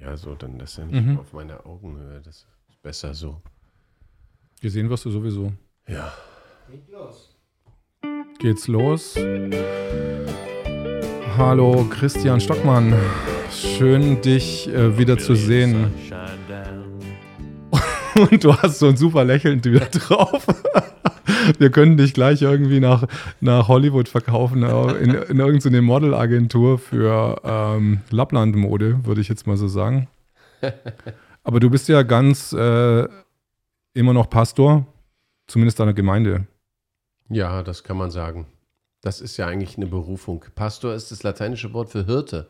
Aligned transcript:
Ja, 0.00 0.16
so, 0.16 0.34
dann 0.34 0.58
das 0.58 0.72
ist 0.72 0.78
ja 0.78 0.84
nicht 0.86 1.04
Mhm. 1.06 1.18
auf 1.18 1.32
meiner 1.32 1.64
Augenhöhe. 1.66 2.20
Das 2.24 2.36
ist 2.68 2.82
besser 2.82 3.14
so. 3.14 3.40
Gesehen 4.60 4.88
wirst 4.90 5.04
du 5.04 5.10
sowieso. 5.10 5.52
Ja. 5.88 6.12
Geht's 8.38 8.68
los? 8.68 9.14
Hallo 11.36 11.86
Christian 11.90 12.40
Stockmann. 12.40 12.94
Schön, 13.50 14.20
dich 14.22 14.68
äh, 14.68 14.96
wieder 14.98 15.18
zu 15.18 15.34
sehen. 15.34 15.92
Und 18.30 18.42
du 18.44 18.54
hast 18.56 18.78
so 18.78 18.88
ein 18.88 18.96
super 18.96 19.24
Lächeln 19.24 19.62
wieder 19.64 19.86
drauf. 19.86 20.46
Wir 21.58 21.70
können 21.70 21.96
dich 21.96 22.14
gleich 22.14 22.42
irgendwie 22.42 22.80
nach, 22.80 23.06
nach 23.40 23.68
Hollywood 23.68 24.08
verkaufen, 24.08 24.62
äh, 24.62 24.92
in, 24.94 25.14
in 25.14 25.38
irgendeine 25.38 25.82
Modelagentur 25.82 26.78
für 26.78 27.40
ähm, 27.44 28.00
Lapplandmode, 28.10 29.04
würde 29.04 29.20
ich 29.20 29.28
jetzt 29.28 29.46
mal 29.46 29.56
so 29.56 29.68
sagen. 29.68 30.08
Aber 31.44 31.60
du 31.60 31.70
bist 31.70 31.88
ja 31.88 32.02
ganz 32.02 32.52
äh, 32.52 33.06
immer 33.94 34.12
noch 34.12 34.28
Pastor, 34.30 34.86
zumindest 35.46 35.78
deiner 35.80 35.94
Gemeinde. 35.94 36.46
Ja, 37.28 37.62
das 37.62 37.84
kann 37.84 37.96
man 37.96 38.10
sagen. 38.10 38.46
Das 39.00 39.20
ist 39.20 39.36
ja 39.36 39.46
eigentlich 39.46 39.76
eine 39.76 39.86
Berufung. 39.86 40.44
Pastor 40.54 40.94
ist 40.94 41.10
das 41.10 41.22
lateinische 41.22 41.72
Wort 41.72 41.90
für 41.90 42.06
Hirte. 42.06 42.48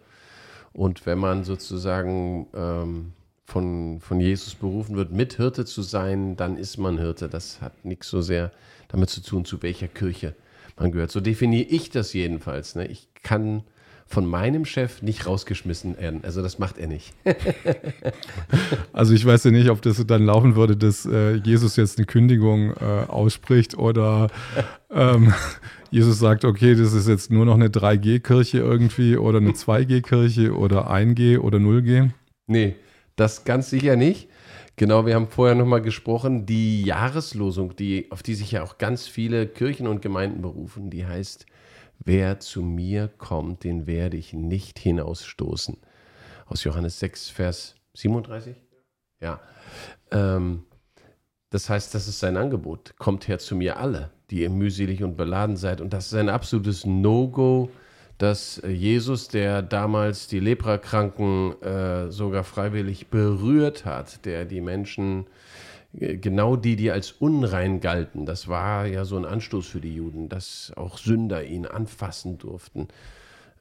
Und 0.73 1.07
wenn 1.07 1.19
man 1.19 1.45
sozusagen 1.45 2.49
ähm, 2.55 3.13
von, 3.47 4.01
von 4.01 4.21
Jesus 4.21 4.55
berufen 4.55 4.97
wird, 4.97 5.13
mit 5.13 5.35
Hirte 5.35 5.65
zu 5.65 5.83
sein, 5.83 6.37
dann 6.37 6.57
ist 6.57 6.77
man 6.77 6.99
Hirte. 6.99 7.29
Das 7.29 7.61
hat 7.63 7.85
nichts 7.85 8.09
so 8.09 8.21
sehr 8.21 8.51
damit 8.89 9.09
zu 9.09 9.23
tun, 9.23 9.45
zu 9.45 9.63
welcher 9.63 9.89
Kirche 9.89 10.35
man 10.77 10.91
gehört. 10.93 11.13
So 11.13 11.21
definiere 11.21 11.67
ich 11.69 11.91
das 11.91 12.13
jedenfalls. 12.13 12.75
Ne? 12.75 12.87
Ich 12.87 13.09
kann 13.23 13.63
von 14.09 14.27
meinem 14.27 14.65
Chef 14.65 15.03
nicht 15.03 15.27
rausgeschmissen 15.27 15.97
werden. 15.99 16.21
Also 16.23 16.43
das 16.43 16.59
macht 16.59 16.79
er 16.79 16.89
nicht. 16.89 17.15
Also 18.93 19.13
ich 19.13 19.27
weiß 19.27 19.45
ja 19.45 19.51
nicht, 19.51 19.69
ob 19.69 19.83
das 19.83 20.03
dann 20.07 20.25
laufen 20.25 20.57
würde, 20.57 20.75
dass 20.75 21.05
äh, 21.05 21.35
Jesus 21.35 21.77
jetzt 21.77 21.99
eine 21.99 22.07
Kündigung 22.07 22.71
äh, 22.71 23.05
ausspricht 23.09 23.77
oder 23.77 24.29
ähm, 24.91 25.35
Jesus 25.91 26.19
sagt, 26.19 26.47
okay, 26.47 26.75
das 26.75 26.95
ist 26.95 27.07
jetzt 27.07 27.31
nur 27.31 27.45
noch 27.45 27.57
eine 27.57 27.69
3G-Kirche 27.69 28.59
irgendwie 28.59 29.19
oder 29.19 29.39
eine 29.39 29.51
2G-Kirche 29.51 30.57
oder 30.57 30.91
1G 30.91 31.39
oder 31.39 31.59
0G. 31.59 32.09
Nee, 32.47 32.77
das 33.17 33.45
ganz 33.45 33.71
sicher 33.71 33.97
nicht. 33.97 34.29
Genau, 34.77 35.07
wir 35.07 35.15
haben 35.15 35.29
vorher 35.29 35.55
nochmal 35.55 35.81
gesprochen, 35.81 36.45
die 36.45 36.83
Jahreslosung, 36.83 37.75
die, 37.77 38.11
auf 38.11 38.23
die 38.23 38.35
sich 38.35 38.53
ja 38.53 38.63
auch 38.63 38.77
ganz 38.77 39.07
viele 39.07 39.47
Kirchen 39.47 39.87
und 39.87 40.03
Gemeinden 40.03 40.43
berufen, 40.43 40.91
die 40.91 41.07
heißt, 41.07 41.47
wer 42.05 42.41
zu 42.41 42.61
mir 42.63 43.09
kommt, 43.09 43.65
den 43.65 43.87
werde 43.87 44.19
ich 44.19 44.35
nicht 44.35 44.79
hinausstoßen. 44.79 45.79
Aus 46.45 46.63
Johannes 46.63 46.99
6, 47.01 47.31
Vers 47.31 47.75
37? 47.95 48.55
Ja. 49.21 49.41
Ähm, 50.11 50.65
das 51.51 51.71
heißt, 51.71 51.95
das 51.95 52.07
ist 52.07 52.19
sein 52.19 52.37
Angebot. 52.37 52.95
Kommt 52.99 53.29
her 53.29 53.39
zu 53.39 53.57
mir 53.57 53.79
alle, 53.79 54.11
die 54.31 54.43
ihr 54.43 54.51
mühselig 54.51 55.03
und 55.03 55.17
beladen 55.17 55.57
seid. 55.57 55.81
Und 55.81 55.93
das 55.95 56.09
ist 56.09 56.15
ein 56.15 56.29
absolutes 56.29 56.85
No-Go, 56.85 57.71
dass 58.19 58.59
äh, 58.59 58.71
Jesus, 58.71 59.29
der 59.29 59.63
damals 59.63 60.27
die 60.29 60.41
Leprakranken 60.41 61.61
äh, 61.63 62.11
sogar 62.11 62.45
freiwillig 62.45 63.09
berührt 63.09 63.85
hat, 63.85 64.25
der 64.25 64.45
die 64.45 64.61
Menschen, 64.61 65.27
äh, 65.93 66.17
genau 66.17 66.57
die, 66.57 66.77
die 66.77 66.91
als 66.91 67.13
unrein 67.13 67.81
galten, 67.81 68.27
das 68.27 68.49
war 68.49 68.87
ja 68.87 69.05
so 69.05 69.17
ein 69.17 69.25
Anstoß 69.25 69.67
für 69.67 69.81
die 69.81 69.95
Juden, 69.95 70.29
dass 70.29 70.73
auch 70.77 70.99
Sünder 70.99 71.45
ihn 71.45 71.67
anfassen 71.67 72.39
durften. 72.39 72.89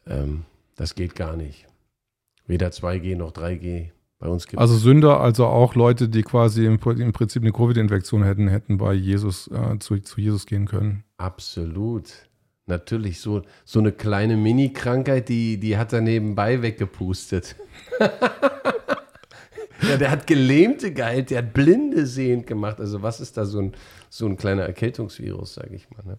Ähm, 0.08 0.44
das 0.76 0.96
geht 0.96 1.16
gar 1.16 1.36
nicht. 1.36 1.66
Weder 2.48 2.70
2G 2.70 3.16
noch 3.16 3.32
3G. 3.32 3.90
Bei 4.20 4.28
uns 4.30 4.48
gibt 4.48 4.60
Also 4.60 4.78
Sünder, 4.78 5.20
also 5.20 5.46
auch 5.46 5.76
Leute, 5.76 6.08
die 6.08 6.22
quasi 6.22 6.66
im, 6.66 6.80
im 6.82 7.12
Prinzip 7.12 7.42
eine 7.42 7.52
Covid-Infektion 7.52 8.24
hätten, 8.24 8.48
hätten 8.48 8.78
bei 8.78 8.94
Jesus 8.94 9.48
äh, 9.48 9.78
zu, 9.80 10.00
zu 10.00 10.22
Jesus 10.22 10.46
gehen 10.46 10.68
können. 10.68 11.04
Absolut. 11.18 12.30
Natürlich, 12.68 13.20
so, 13.20 13.44
so 13.64 13.80
eine 13.80 13.92
kleine 13.92 14.38
Mini-Krankheit, 14.38 15.30
die, 15.30 15.60
die 15.60 15.78
hat 15.78 15.94
er 15.94 16.02
nebenbei 16.02 16.64
weggepustet. 16.64 17.56
ja, 18.00 19.98
der 19.98 20.10
hat 20.10 20.26
Gelähmte 20.26 20.92
geheilt, 20.92 21.30
der 21.30 21.40
hat 21.40 21.54
Blinde 21.54 22.08
sehend 22.08 22.48
gemacht. 22.48 22.80
Also 22.80 23.04
was 23.04 23.20
ist 23.20 23.38
da 23.38 23.46
so 23.46 23.60
ein, 23.60 23.74
so 24.10 24.26
ein 24.26 24.36
kleiner 24.38 24.64
Erkältungsvirus, 24.64 25.54
sage 25.54 25.76
ich 25.76 25.88
mal. 25.92 26.04
Ne? 26.06 26.18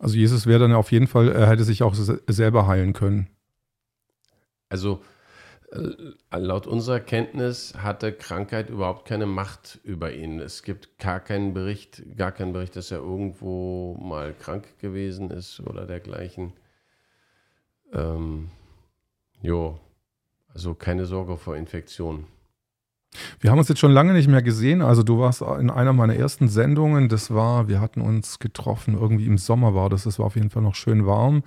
Also 0.00 0.16
Jesus 0.16 0.46
wäre 0.46 0.58
dann 0.58 0.72
auf 0.72 0.90
jeden 0.90 1.06
Fall, 1.06 1.30
er 1.30 1.48
hätte 1.48 1.62
sich 1.64 1.84
auch 1.84 1.94
se- 1.94 2.22
selber 2.26 2.66
heilen 2.66 2.92
können. 2.92 3.28
Also 4.68 4.94
äh, 4.94 5.15
laut 6.30 6.66
unserer 6.66 7.00
Kenntnis 7.00 7.74
hatte 7.76 8.12
Krankheit 8.12 8.70
überhaupt 8.70 9.06
keine 9.06 9.26
Macht 9.26 9.80
über 9.84 10.12
ihn. 10.12 10.40
Es 10.40 10.62
gibt 10.62 10.98
gar 10.98 11.20
keinen 11.20 11.54
Bericht, 11.54 12.02
gar 12.16 12.32
keinen 12.32 12.52
Bericht, 12.52 12.76
dass 12.76 12.90
er 12.90 12.98
irgendwo 12.98 13.94
mal 14.00 14.34
krank 14.34 14.78
gewesen 14.80 15.30
ist 15.30 15.60
oder 15.60 15.86
dergleichen. 15.86 16.52
Ähm, 17.92 18.50
jo, 19.40 19.78
also 20.52 20.74
keine 20.74 21.06
Sorge 21.06 21.36
vor 21.36 21.56
Infektionen. 21.56 22.26
Wir 23.40 23.50
haben 23.50 23.58
uns 23.58 23.68
jetzt 23.68 23.78
schon 23.78 23.92
lange 23.92 24.12
nicht 24.12 24.28
mehr 24.28 24.42
gesehen. 24.42 24.82
Also 24.82 25.02
du 25.02 25.18
warst 25.18 25.42
in 25.42 25.70
einer 25.70 25.92
meiner 25.92 26.16
ersten 26.16 26.48
Sendungen. 26.48 27.08
Das 27.08 27.32
war, 27.32 27.68
wir 27.68 27.80
hatten 27.80 28.00
uns 28.00 28.38
getroffen, 28.38 28.94
irgendwie 28.94 29.26
im 29.26 29.38
Sommer 29.38 29.74
war 29.74 29.88
das. 29.88 30.04
Das 30.04 30.18
war 30.18 30.26
auf 30.26 30.36
jeden 30.36 30.50
Fall 30.50 30.62
noch 30.62 30.74
schön 30.74 31.06
warm. 31.06 31.42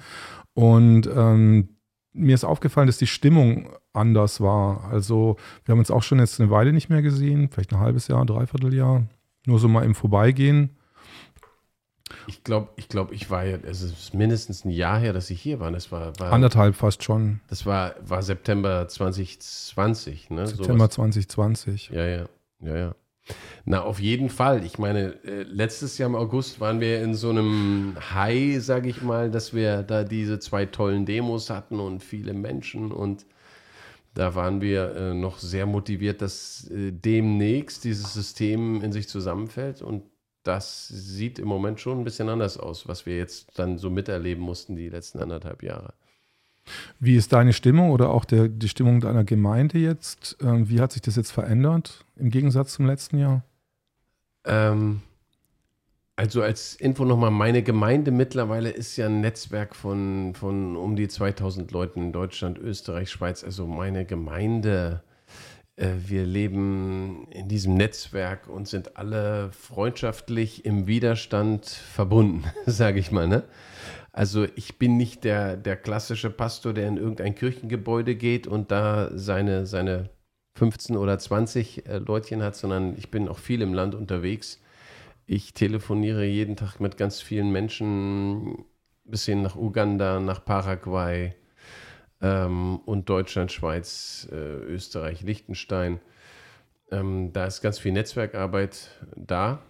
Und 0.53 1.07
ähm, 1.13 1.69
mir 2.13 2.35
ist 2.35 2.43
aufgefallen, 2.43 2.87
dass 2.87 2.97
die 2.97 3.07
Stimmung 3.07 3.69
anders 3.99 4.41
war. 4.41 4.85
Also 4.91 5.37
wir 5.65 5.73
haben 5.73 5.79
uns 5.79 5.91
auch 5.91 6.03
schon 6.03 6.19
jetzt 6.19 6.39
eine 6.39 6.49
Weile 6.49 6.73
nicht 6.73 6.89
mehr 6.89 7.01
gesehen, 7.01 7.49
vielleicht 7.49 7.73
ein 7.73 7.79
halbes 7.79 8.07
Jahr, 8.07 8.25
dreiviertel 8.25 8.73
Jahr. 8.73 9.03
Nur 9.45 9.59
so 9.59 9.67
mal 9.67 9.85
im 9.85 9.95
Vorbeigehen. 9.95 10.75
Ich 12.27 12.43
glaube, 12.43 12.69
ich, 12.75 12.89
glaub, 12.89 13.11
ich 13.11 13.29
war 13.29 13.45
ja, 13.45 13.57
es 13.63 13.81
ist 13.81 14.13
mindestens 14.13 14.65
ein 14.65 14.71
Jahr 14.71 14.99
her, 14.99 15.13
dass 15.13 15.29
ich 15.29 15.41
hier 15.41 15.59
war. 15.59 15.71
Das 15.71 15.91
war, 15.91 16.17
war, 16.19 16.31
Anderthalb 16.31 16.75
fast 16.75 17.03
schon. 17.03 17.39
das 17.47 17.65
war, 17.65 17.95
war 18.01 18.23
September 18.23 18.87
2020. 18.87 20.29
Ne? 20.31 20.47
September 20.47 20.85
Sowas. 20.85 20.95
2020. 20.95 21.89
Ja, 21.89 22.05
ja, 22.05 22.25
ja, 22.61 22.77
ja. 22.77 22.95
Na, 23.65 23.83
auf 23.83 23.99
jeden 23.99 24.29
Fall. 24.29 24.63
Ich 24.65 24.79
meine, 24.79 25.23
äh, 25.23 25.43
letztes 25.43 25.97
Jahr 25.97 26.09
im 26.09 26.15
August 26.15 26.59
waren 26.59 26.79
wir 26.79 27.01
in 27.03 27.13
so 27.13 27.29
einem 27.29 27.95
High, 28.13 28.61
sage 28.63 28.89
ich 28.89 29.01
mal, 29.01 29.29
dass 29.29 29.53
wir 29.53 29.83
da 29.83 30.03
diese 30.03 30.39
zwei 30.39 30.65
tollen 30.65 31.05
Demos 31.05 31.49
hatten 31.49 31.79
und 31.79 32.03
viele 32.03 32.33
Menschen 32.33 32.91
und 32.91 33.25
da 34.19 34.35
waren 34.35 34.59
wir 34.59 34.95
äh, 34.95 35.13
noch 35.13 35.39
sehr 35.39 35.65
motiviert, 35.65 36.21
dass 36.21 36.69
äh, 36.71 36.91
demnächst 36.91 37.85
dieses 37.85 38.13
System 38.13 38.81
in 38.81 38.91
sich 38.91 39.07
zusammenfällt 39.07 39.81
und 39.81 40.03
das 40.43 40.89
sieht 40.89 41.39
im 41.39 41.47
Moment 41.47 41.79
schon 41.79 41.99
ein 41.99 42.03
bisschen 42.03 42.27
anders 42.27 42.57
aus, 42.57 42.85
was 42.85 43.05
wir 43.05 43.15
jetzt 43.15 43.57
dann 43.57 43.77
so 43.77 43.89
miterleben 43.89 44.43
mussten 44.43 44.75
die 44.75 44.89
letzten 44.89 45.19
anderthalb 45.19 45.63
Jahre. 45.63 45.93
Wie 46.99 47.15
ist 47.15 47.31
deine 47.31 47.53
Stimmung 47.53 47.91
oder 47.91 48.09
auch 48.09 48.25
der, 48.25 48.49
die 48.49 48.67
Stimmung 48.67 48.99
deiner 48.99 49.23
Gemeinde 49.23 49.77
jetzt? 49.77 50.35
Ähm, 50.41 50.69
wie 50.69 50.81
hat 50.81 50.91
sich 50.91 51.01
das 51.01 51.15
jetzt 51.15 51.31
verändert 51.31 52.03
im 52.17 52.29
Gegensatz 52.29 52.73
zum 52.73 52.87
letzten 52.87 53.19
Jahr? 53.19 53.43
Ähm, 54.43 55.01
also 56.19 56.41
als 56.41 56.75
Info 56.75 57.05
nochmal, 57.05 57.31
meine 57.31 57.63
Gemeinde 57.63 58.11
mittlerweile 58.11 58.71
ist 58.71 58.97
ja 58.97 59.05
ein 59.05 59.21
Netzwerk 59.21 59.73
von, 59.73 60.33
von 60.35 60.75
um 60.75 60.97
die 60.97 61.07
2000 61.07 61.71
Leuten 61.71 62.01
in 62.01 62.11
Deutschland, 62.11 62.57
Österreich, 62.57 63.09
Schweiz. 63.09 63.41
Also 63.41 63.65
meine 63.65 64.03
Gemeinde, 64.03 65.01
äh, 65.77 65.91
wir 66.07 66.25
leben 66.25 67.25
in 67.31 67.47
diesem 67.47 67.75
Netzwerk 67.75 68.49
und 68.49 68.67
sind 68.67 68.97
alle 68.97 69.53
freundschaftlich 69.53 70.65
im 70.65 70.87
Widerstand 70.87 71.67
verbunden, 71.67 72.43
sage 72.65 72.99
ich 72.99 73.13
mal. 73.13 73.29
Ne? 73.29 73.43
Also 74.11 74.45
ich 74.57 74.77
bin 74.77 74.97
nicht 74.97 75.23
der, 75.23 75.55
der 75.55 75.77
klassische 75.77 76.29
Pastor, 76.29 76.73
der 76.73 76.89
in 76.89 76.97
irgendein 76.97 77.33
Kirchengebäude 77.33 78.15
geht 78.15 78.45
und 78.45 78.71
da 78.71 79.09
seine, 79.13 79.65
seine 79.65 80.09
15 80.55 80.97
oder 80.97 81.17
20 81.17 81.87
äh, 81.87 81.99
Leutchen 81.99 82.43
hat, 82.43 82.57
sondern 82.57 82.97
ich 82.97 83.09
bin 83.09 83.29
auch 83.29 83.39
viel 83.39 83.61
im 83.61 83.73
Land 83.73 83.95
unterwegs. 83.95 84.59
Ich 85.31 85.53
telefoniere 85.53 86.25
jeden 86.25 86.55
Tag 86.55 86.79
mit 86.79 86.97
ganz 86.97 87.21
vielen 87.21 87.51
Menschen, 87.51 88.65
bis 89.03 89.25
hin 89.25 89.43
nach 89.43 89.55
Uganda, 89.55 90.19
nach 90.19 90.43
Paraguay 90.43 91.35
ähm, 92.19 92.79
und 92.79 93.09
Deutschland, 93.09 93.51
Schweiz, 93.51 94.27
äh, 94.31 94.35
Österreich, 94.35 95.21
Liechtenstein. 95.21 95.99
Ähm, 96.89 97.31
da 97.31 97.45
ist 97.45 97.61
ganz 97.61 97.77
viel 97.77 97.91
Netzwerkarbeit 97.91 98.89
da. 99.15 99.61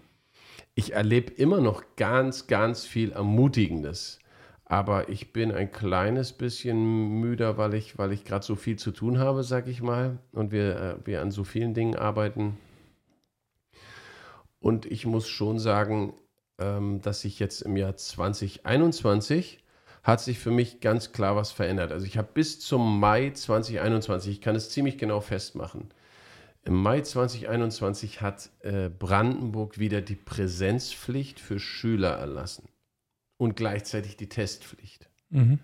Ich 0.75 0.94
erlebe 0.94 1.33
immer 1.33 1.59
noch 1.59 1.83
ganz, 1.97 2.47
ganz 2.47 2.85
viel 2.85 3.11
Ermutigendes. 3.11 4.19
Aber 4.63 5.09
ich 5.09 5.33
bin 5.33 5.51
ein 5.51 5.73
kleines 5.73 6.31
bisschen 6.31 7.19
müder, 7.19 7.57
weil 7.57 7.73
ich, 7.73 7.97
weil 7.97 8.13
ich 8.13 8.23
gerade 8.23 8.45
so 8.45 8.56
viel 8.56 8.77
zu 8.77 8.91
tun 8.91 9.19
habe, 9.19 9.44
sag 9.44 9.67
ich 9.67 9.81
mal. 9.81 10.19
Und 10.31 10.53
wir, 10.53 10.79
äh, 10.79 11.06
wir 11.06 11.21
an 11.21 11.31
so 11.31 11.44
vielen 11.44 11.73
Dingen 11.73 11.97
arbeiten. 11.97 12.56
Und 14.59 14.85
ich 14.85 15.06
muss 15.06 15.27
schon 15.27 15.59
sagen, 15.59 16.13
ähm, 16.57 17.01
dass 17.01 17.23
ich 17.25 17.39
jetzt 17.39 17.61
im 17.61 17.77
Jahr 17.77 17.95
2021 17.95 19.63
hat 20.03 20.21
sich 20.21 20.39
für 20.39 20.51
mich 20.51 20.79
ganz 20.79 21.11
klar 21.11 21.35
was 21.35 21.51
verändert. 21.51 21.91
Also 21.91 22.06
ich 22.06 22.17
habe 22.17 22.29
bis 22.33 22.59
zum 22.59 23.00
Mai 23.00 23.31
2021, 23.31 24.33
ich 24.33 24.41
kann 24.41 24.56
es 24.56 24.69
ziemlich 24.69 24.97
genau 24.97 25.21
festmachen, 25.21 25.89
im 26.63 26.75
Mai 26.75 27.01
2021 27.01 28.21
hat 28.21 28.50
äh, 28.59 28.89
Brandenburg 28.89 29.79
wieder 29.79 30.01
die 30.01 30.15
Präsenzpflicht 30.15 31.39
für 31.39 31.59
Schüler 31.59 32.11
erlassen 32.11 32.67
und 33.38 33.56
gleichzeitig 33.56 34.17
die 34.17 34.29
Testpflicht. 34.29 35.09
Mhm. 35.29 35.59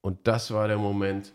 Und 0.00 0.26
das 0.28 0.50
war 0.50 0.68
der 0.68 0.76
Moment, 0.76 1.32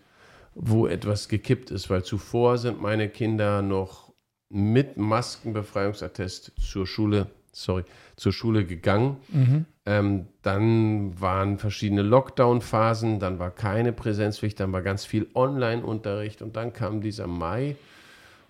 wo 0.54 0.86
etwas 0.86 1.28
gekippt 1.28 1.72
ist, 1.72 1.90
weil 1.90 2.04
zuvor 2.04 2.58
sind 2.58 2.80
meine 2.80 3.10
Kinder 3.10 3.62
noch 3.62 4.09
mit 4.50 4.98
Maskenbefreiungsattest 4.98 6.54
zur 6.60 6.88
Schule, 6.88 7.28
sorry, 7.52 7.84
zur 8.16 8.34
Schule 8.34 8.66
gegangen. 8.66 9.18
Mhm. 9.30 9.66
Ähm, 9.86 10.28
dann 10.42 11.20
waren 11.20 11.58
verschiedene 11.58 12.02
Lockdown-Phasen, 12.02 13.20
dann 13.20 13.40
war 13.40 13.52
keine 13.52 13.94
Präsenzpflicht, 13.94 14.60
dann 14.60 14.74
war 14.74 14.82
ganz 14.82 15.06
viel 15.06 15.28
Online-Unterricht 15.34 16.42
und 16.42 16.56
dann 16.56 16.74
kam 16.74 17.02
dieser 17.02 17.28
Mai 17.28 17.76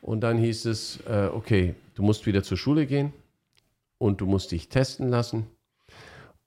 und 0.01 0.21
dann 0.21 0.37
hieß 0.37 0.65
es, 0.65 0.99
äh, 1.07 1.29
okay, 1.33 1.75
du 1.95 2.03
musst 2.03 2.25
wieder 2.25 2.43
zur 2.43 2.57
Schule 2.57 2.85
gehen 2.85 3.13
und 3.97 4.21
du 4.21 4.25
musst 4.25 4.51
dich 4.51 4.69
testen 4.69 5.09
lassen. 5.09 5.47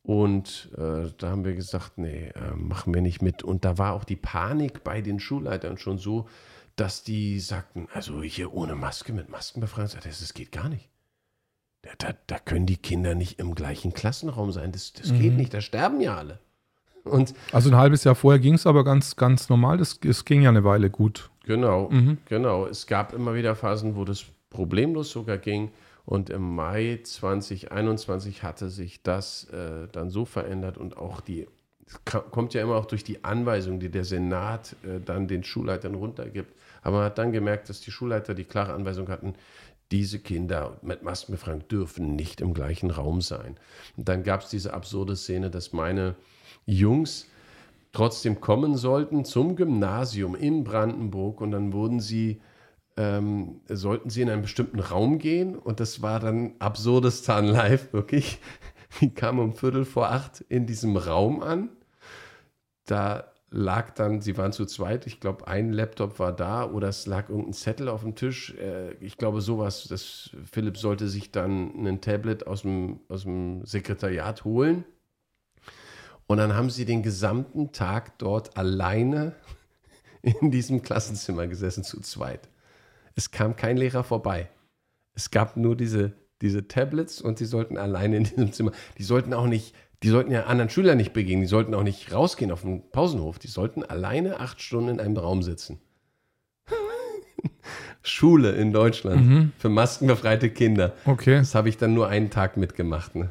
Und 0.04 0.70
äh, 0.76 1.10
da 1.16 1.30
haben 1.30 1.44
wir 1.44 1.54
gesagt, 1.54 1.96
nee, 1.96 2.32
äh, 2.34 2.56
machen 2.56 2.92
wir 2.92 3.02
nicht 3.02 3.22
mit. 3.22 3.44
Und 3.44 3.64
da 3.64 3.78
war 3.78 3.92
auch 3.92 4.02
die 4.02 4.16
Panik 4.16 4.82
bei 4.82 5.00
den 5.00 5.20
Schulleitern 5.20 5.78
schon 5.78 5.98
so, 5.98 6.28
dass 6.76 7.02
die 7.02 7.40
sagten, 7.40 7.88
also 7.92 8.22
hier 8.22 8.52
ohne 8.52 8.74
Maske 8.74 9.12
mit 9.12 9.28
Maskenbefreiung, 9.28 9.90
das 10.02 10.34
geht 10.34 10.52
gar 10.52 10.68
nicht. 10.68 10.88
Da, 11.82 11.90
da, 11.98 12.14
da, 12.28 12.38
können 12.38 12.66
die 12.66 12.76
Kinder 12.76 13.14
nicht 13.14 13.40
im 13.40 13.54
gleichen 13.56 13.92
Klassenraum 13.92 14.52
sein. 14.52 14.70
Das, 14.70 14.92
das 14.92 15.10
mhm. 15.10 15.20
geht 15.20 15.32
nicht, 15.34 15.52
da 15.52 15.60
sterben 15.60 16.00
ja 16.00 16.16
alle. 16.16 16.38
Und 17.04 17.34
also 17.50 17.70
ein 17.70 17.76
halbes 17.76 18.04
Jahr 18.04 18.14
vorher 18.14 18.38
ging 18.38 18.54
es 18.54 18.66
aber 18.66 18.84
ganz, 18.84 19.16
ganz 19.16 19.48
normal. 19.48 19.78
Das, 19.78 19.98
es 20.04 20.24
ging 20.24 20.42
ja 20.42 20.50
eine 20.50 20.62
Weile 20.62 20.90
gut. 20.90 21.30
Genau, 21.44 21.90
mhm. 21.90 22.18
genau. 22.26 22.66
Es 22.66 22.86
gab 22.86 23.12
immer 23.12 23.34
wieder 23.34 23.56
Phasen, 23.56 23.96
wo 23.96 24.04
das 24.04 24.24
problemlos 24.50 25.10
sogar 25.10 25.38
ging. 25.38 25.72
Und 26.04 26.30
im 26.30 26.54
Mai 26.54 27.00
2021 27.02 28.42
hatte 28.42 28.70
sich 28.70 29.02
das 29.02 29.44
äh, 29.50 29.88
dann 29.90 30.10
so 30.10 30.24
verändert 30.24 30.78
und 30.78 30.96
auch 30.96 31.20
die, 31.20 31.46
kommt 32.04 32.54
ja 32.54 32.62
immer 32.62 32.76
auch 32.76 32.86
durch 32.86 33.04
die 33.04 33.24
Anweisung, 33.24 33.78
die 33.78 33.88
der 33.88 34.04
Senat 34.04 34.74
äh, 34.84 35.00
dann 35.04 35.28
den 35.28 35.44
Schulleitern 35.44 35.94
runtergibt. 35.94 36.52
Aber 36.82 36.98
man 36.98 37.06
hat 37.06 37.18
dann 37.18 37.32
gemerkt, 37.32 37.68
dass 37.68 37.80
die 37.80 37.90
Schulleiter 37.90 38.34
die 38.34 38.44
klare 38.44 38.74
Anweisung 38.74 39.08
hatten, 39.08 39.34
diese 39.92 40.18
Kinder 40.18 40.78
mit 40.82 41.02
Maskenbefreiung 41.02 41.68
dürfen 41.68 42.16
nicht 42.16 42.40
im 42.40 42.54
gleichen 42.54 42.90
Raum 42.90 43.20
sein. 43.20 43.56
Und 43.96 44.08
dann 44.08 44.24
gab 44.24 44.42
es 44.42 44.48
diese 44.48 44.72
absurde 44.72 45.16
Szene, 45.16 45.50
dass 45.50 45.72
meine 45.72 46.16
Jungs 46.66 47.26
trotzdem 47.92 48.40
kommen 48.40 48.76
sollten 48.76 49.24
zum 49.24 49.54
Gymnasium 49.54 50.34
in 50.34 50.64
Brandenburg 50.64 51.40
und 51.42 51.50
dann 51.50 51.74
wurden 51.74 52.00
sie, 52.00 52.40
ähm, 52.96 53.60
sollten 53.68 54.08
sie 54.08 54.22
in 54.22 54.30
einen 54.30 54.42
bestimmten 54.42 54.80
Raum 54.80 55.18
gehen 55.18 55.56
und 55.56 55.78
das 55.78 56.00
war 56.00 56.18
dann 56.18 56.54
Absurdistan 56.58 57.46
live, 57.46 57.92
wirklich. 57.92 58.40
Die 59.00 59.10
kamen 59.10 59.40
um 59.40 59.54
Viertel 59.54 59.84
vor 59.84 60.10
acht 60.10 60.42
in 60.48 60.66
diesem 60.66 60.96
Raum 60.96 61.42
an. 61.42 61.70
Da 62.84 63.31
lag 63.52 63.90
dann, 63.94 64.22
sie 64.22 64.36
waren 64.38 64.52
zu 64.52 64.64
zweit, 64.64 65.06
ich 65.06 65.20
glaube, 65.20 65.46
ein 65.46 65.72
Laptop 65.72 66.18
war 66.18 66.32
da 66.32 66.68
oder 66.68 66.88
es 66.88 67.06
lag 67.06 67.28
irgendein 67.28 67.52
Zettel 67.52 67.88
auf 67.88 68.00
dem 68.00 68.14
Tisch. 68.14 68.54
Äh, 68.54 68.94
ich 68.94 69.18
glaube, 69.18 69.42
sowas, 69.42 69.84
dass 69.84 70.30
Philipp 70.50 70.78
sollte 70.78 71.08
sich 71.08 71.30
dann 71.30 71.86
ein 71.86 72.00
Tablet 72.00 72.46
aus 72.46 72.62
dem, 72.62 73.00
aus 73.08 73.22
dem 73.22 73.64
Sekretariat 73.64 74.44
holen 74.44 74.84
und 76.26 76.38
dann 76.38 76.54
haben 76.54 76.70
sie 76.70 76.86
den 76.86 77.02
gesamten 77.02 77.72
Tag 77.72 78.18
dort 78.18 78.56
alleine 78.56 79.34
in 80.22 80.50
diesem 80.50 80.82
Klassenzimmer 80.82 81.46
gesessen, 81.46 81.84
zu 81.84 82.00
zweit. 82.00 82.48
Es 83.14 83.30
kam 83.30 83.54
kein 83.54 83.76
Lehrer 83.76 84.02
vorbei. 84.02 84.48
Es 85.12 85.30
gab 85.30 85.58
nur 85.58 85.76
diese, 85.76 86.14
diese 86.40 86.66
Tablets 86.68 87.20
und 87.20 87.36
sie 87.36 87.44
sollten 87.44 87.76
alleine 87.76 88.16
in 88.16 88.24
diesem 88.24 88.52
Zimmer. 88.52 88.72
Die 88.96 89.02
sollten 89.02 89.34
auch 89.34 89.46
nicht, 89.46 89.74
die 90.02 90.08
sollten 90.08 90.32
ja 90.32 90.44
anderen 90.44 90.70
Schülern 90.70 90.96
nicht 90.96 91.12
begegnen, 91.12 91.42
die 91.42 91.48
sollten 91.48 91.74
auch 91.74 91.82
nicht 91.82 92.12
rausgehen 92.12 92.50
auf 92.50 92.62
den 92.62 92.82
Pausenhof. 92.90 93.38
Die 93.38 93.48
sollten 93.48 93.84
alleine 93.84 94.40
acht 94.40 94.60
Stunden 94.60 94.88
in 94.88 95.00
einem 95.00 95.16
Raum 95.16 95.42
sitzen. 95.42 95.80
Schule 98.02 98.52
in 98.52 98.72
Deutschland 98.72 99.26
mhm. 99.26 99.52
für 99.58 99.68
maskenbefreite 99.68 100.50
Kinder. 100.50 100.92
Okay. 101.04 101.36
Das 101.36 101.54
habe 101.54 101.68
ich 101.68 101.76
dann 101.76 101.94
nur 101.94 102.08
einen 102.08 102.30
Tag 102.30 102.56
mitgemacht. 102.56 103.14
Ne? 103.14 103.30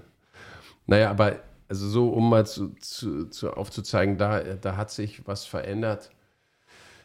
Naja, 0.86 1.10
aber 1.10 1.40
also 1.68 1.88
so, 1.88 2.10
um 2.10 2.30
mal 2.30 2.46
zu, 2.46 2.74
zu, 2.80 3.30
zu 3.30 3.54
aufzuzeigen, 3.54 4.18
da, 4.18 4.42
da 4.42 4.78
hat 4.78 4.92
sich 4.92 5.28
was 5.28 5.46
verändert 5.46 6.10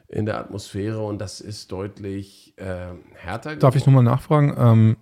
in 0.08 0.26
der 0.26 0.38
Atmosphäre 0.38 1.04
und 1.04 1.18
das 1.18 1.40
ist 1.40 1.72
deutlich 1.72 2.54
äh, 2.56 2.88
härter 3.14 3.50
geworden. 3.50 3.60
Darf 3.60 3.76
ich 3.76 3.86
nochmal 3.86 4.04
nachfragen? 4.04 4.54
Ähm, 4.56 4.96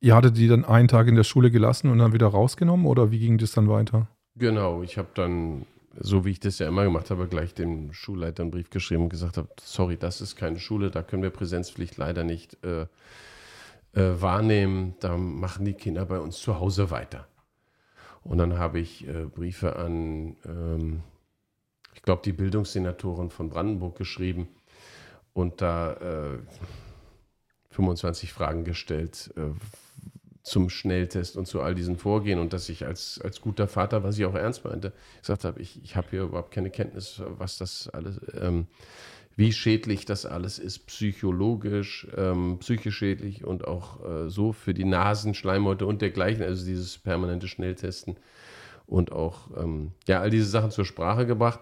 ihr 0.00 0.14
hattet 0.14 0.36
die 0.36 0.48
dann 0.48 0.64
einen 0.64 0.88
Tag 0.88 1.06
in 1.06 1.14
der 1.14 1.24
Schule 1.24 1.50
gelassen 1.50 1.90
und 1.90 1.98
dann 1.98 2.12
wieder 2.12 2.26
rausgenommen 2.26 2.86
oder 2.86 3.10
wie 3.10 3.18
ging 3.18 3.38
das 3.38 3.52
dann 3.52 3.68
weiter? 3.68 4.08
Genau, 4.36 4.82
ich 4.82 4.98
habe 4.98 5.08
dann, 5.14 5.66
so 5.98 6.24
wie 6.24 6.30
ich 6.30 6.40
das 6.40 6.58
ja 6.58 6.68
immer 6.68 6.84
gemacht 6.84 7.10
habe, 7.10 7.28
gleich 7.28 7.54
dem 7.54 7.92
Schulleiter 7.92 8.42
einen 8.42 8.50
Brief 8.50 8.70
geschrieben 8.70 9.04
und 9.04 9.08
gesagt 9.10 9.36
habe, 9.36 9.48
sorry, 9.60 9.96
das 9.96 10.20
ist 10.20 10.36
keine 10.36 10.58
Schule, 10.58 10.90
da 10.90 11.02
können 11.02 11.22
wir 11.22 11.30
Präsenzpflicht 11.30 11.96
leider 11.96 12.24
nicht 12.24 12.56
äh, 12.64 12.82
äh, 13.92 14.20
wahrnehmen, 14.20 14.94
da 15.00 15.16
machen 15.16 15.64
die 15.64 15.74
Kinder 15.74 16.06
bei 16.06 16.18
uns 16.18 16.38
zu 16.38 16.58
Hause 16.58 16.90
weiter. 16.90 17.26
Und 18.22 18.38
dann 18.38 18.58
habe 18.58 18.78
ich 18.78 19.06
äh, 19.08 19.24
Briefe 19.24 19.76
an, 19.76 20.36
ähm, 20.46 21.02
ich 21.94 22.02
glaube, 22.02 22.22
die 22.24 22.32
Bildungssenatorin 22.32 23.30
von 23.30 23.48
Brandenburg 23.48 23.96
geschrieben 23.96 24.48
und 25.32 25.60
da 25.60 25.92
äh, 25.94 26.38
25 27.70 28.32
Fragen 28.32 28.64
gestellt 28.64 29.32
äh, 29.36 29.50
zum 30.42 30.70
Schnelltest 30.70 31.36
und 31.36 31.46
zu 31.46 31.60
all 31.60 31.74
diesen 31.74 31.96
Vorgehen 31.96 32.38
und 32.38 32.52
dass 32.52 32.68
ich 32.68 32.86
als, 32.86 33.20
als 33.22 33.40
guter 33.40 33.68
Vater, 33.68 34.02
was 34.02 34.18
ich 34.18 34.24
auch 34.24 34.34
ernst 34.34 34.64
meinte, 34.64 34.92
gesagt 35.20 35.44
habe, 35.44 35.60
ich, 35.60 35.82
ich 35.84 35.96
habe 35.96 36.08
hier 36.10 36.22
überhaupt 36.22 36.50
keine 36.50 36.70
Kenntnis, 36.70 37.22
was 37.26 37.58
das 37.58 37.88
alles 37.88 38.20
ähm, 38.40 38.66
wie 39.36 39.52
schädlich 39.52 40.04
das 40.04 40.26
alles 40.26 40.58
ist, 40.58 40.86
psychologisch, 40.86 42.06
ähm, 42.16 42.58
psychisch 42.60 42.96
schädlich 42.96 43.44
und 43.44 43.66
auch 43.66 44.04
äh, 44.04 44.28
so 44.28 44.52
für 44.52 44.74
die 44.74 44.84
Nasenschleimhäute 44.84 45.86
und 45.86 46.02
dergleichen, 46.02 46.42
also 46.42 46.64
dieses 46.66 46.98
permanente 46.98 47.48
Schnelltesten 47.48 48.16
und 48.86 49.12
auch 49.12 49.48
ähm, 49.56 49.92
ja, 50.06 50.20
all 50.20 50.30
diese 50.30 50.46
Sachen 50.46 50.70
zur 50.70 50.84
Sprache 50.84 51.26
gebracht 51.26 51.60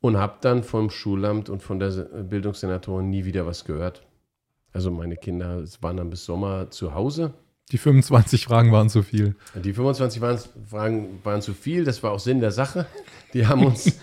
und 0.00 0.16
habe 0.16 0.38
dann 0.40 0.62
vom 0.62 0.88
Schulamt 0.88 1.50
und 1.50 1.62
von 1.62 1.78
der 1.78 1.90
Bildungssenatorin 1.90 3.10
nie 3.10 3.24
wieder 3.24 3.44
was 3.44 3.64
gehört. 3.64 4.06
Also 4.72 4.90
meine 4.90 5.16
Kinder 5.16 5.64
waren 5.80 5.96
dann 5.96 6.10
bis 6.10 6.24
Sommer 6.24 6.70
zu 6.70 6.94
Hause. 6.94 7.34
Die 7.72 7.78
25 7.78 8.44
Fragen 8.44 8.70
waren 8.70 8.88
zu 8.88 9.02
viel. 9.02 9.34
Die 9.54 9.72
25 9.72 10.20
waren, 10.20 10.38
Fragen 10.68 11.20
waren 11.24 11.42
zu 11.42 11.52
viel, 11.52 11.84
das 11.84 12.02
war 12.02 12.12
auch 12.12 12.20
Sinn 12.20 12.40
der 12.40 12.52
Sache. 12.52 12.86
Die 13.34 13.46
haben 13.46 13.66
uns, 13.66 13.98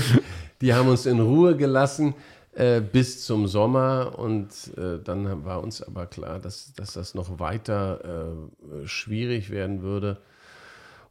die 0.62 0.72
haben 0.72 0.88
uns 0.88 1.04
in 1.04 1.20
Ruhe 1.20 1.56
gelassen 1.56 2.14
äh, 2.54 2.80
bis 2.80 3.24
zum 3.24 3.46
Sommer 3.46 4.18
und 4.18 4.48
äh, 4.78 4.98
dann 5.02 5.44
war 5.44 5.62
uns 5.62 5.82
aber 5.82 6.06
klar, 6.06 6.38
dass, 6.38 6.72
dass 6.72 6.94
das 6.94 7.14
noch 7.14 7.38
weiter 7.38 8.48
äh, 8.82 8.86
schwierig 8.86 9.50
werden 9.50 9.82
würde. 9.82 10.18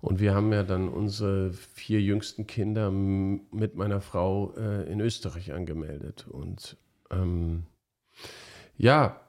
Und 0.02 0.20
wir 0.20 0.34
haben 0.34 0.52
ja 0.52 0.64
dann 0.64 0.90
unsere 0.90 1.54
vier 1.54 2.02
jüngsten 2.02 2.48
Kinder 2.48 2.90
mit 2.90 3.76
meiner 3.76 4.02
Frau 4.02 4.56
äh, 4.58 4.92
in 4.92 5.00
Österreich 5.00 5.54
angemeldet. 5.54 6.26
Und 6.28 6.78
ähm, 7.12 7.66
ja, 8.78 9.20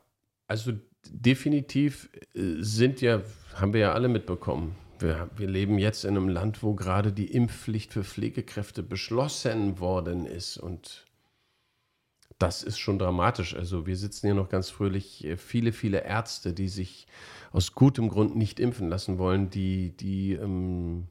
also 0.47 0.73
definitiv 1.11 2.11
äh, 2.35 2.57
sind 2.59 3.01
ja, 3.01 3.23
haben 3.55 3.73
wir 3.73 3.81
ja 3.81 3.93
alle 3.93 4.09
mitbekommen, 4.09 4.77
wir, 5.03 5.29
wir 5.37 5.49
leben 5.49 5.79
jetzt 5.79 6.05
in 6.05 6.17
einem 6.17 6.29
Land, 6.29 6.63
wo 6.63 6.75
gerade 6.75 7.13
die 7.13 7.33
Impfpflicht 7.33 7.93
für 7.93 8.05
Pflegekräfte 8.05 8.83
beschlossen 8.83 9.81
worden 9.81 10.25
ist. 10.27 10.57
Und 10.57 11.07
das 12.39 12.63
ist 12.63 12.79
schon 12.79 12.99
dramatisch. 12.99 13.55
Also 13.55 13.87
wir 13.87 13.97
sitzen 13.97 14.29
hier 14.29 14.35
noch 14.35 14.49
ganz 14.49 14.71
fröhlich. 14.71 15.25
Äh, 15.25 15.37
viele, 15.37 15.73
viele 15.73 16.05
Ärzte, 16.05 16.53
die 16.53 16.69
sich 16.69 17.07
aus 17.51 17.75
gutem 17.75 18.09
Grund 18.09 18.37
nicht 18.37 18.61
impfen 18.61 18.89
lassen 18.89 19.19
wollen, 19.19 19.51
die, 19.51 19.95
die 19.97 20.33
ähm, 20.33 21.09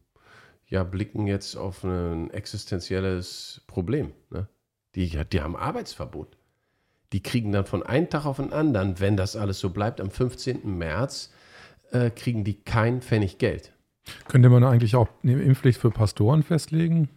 ja, 0.68 0.84
blicken 0.84 1.28
jetzt 1.28 1.56
auf 1.56 1.84
ein 1.84 2.32
existenzielles 2.32 3.62
Problem. 3.68 4.14
Ne? 4.30 4.48
Die, 4.96 5.10
die 5.26 5.42
haben 5.42 5.56
Arbeitsverbot. 5.56 6.38
Die 7.14 7.22
kriegen 7.22 7.52
dann 7.52 7.66
von 7.66 7.84
einem 7.84 8.10
Tag 8.10 8.26
auf 8.26 8.38
den 8.38 8.54
anderen, 8.54 9.00
wenn 9.00 9.18
das 9.18 9.36
alles 9.36 9.60
so 9.60 9.70
bleibt, 9.70 10.00
am 10.00 10.10
15. 10.10 10.78
März, 10.78 11.32
äh, 11.92 12.10
kriegen 12.10 12.44
die 12.44 12.56
kein 12.56 13.02
Pfennig 13.02 13.38
Geld. 13.38 13.74
Könnte 14.28 14.50
man 14.50 14.64
eigentlich 14.64 14.96
auch 14.96 15.10
eine 15.24 15.42
Impfpflicht 15.42 15.80
für 15.80 15.92
Pastoren 15.92 16.44
festlegen? 16.44 17.10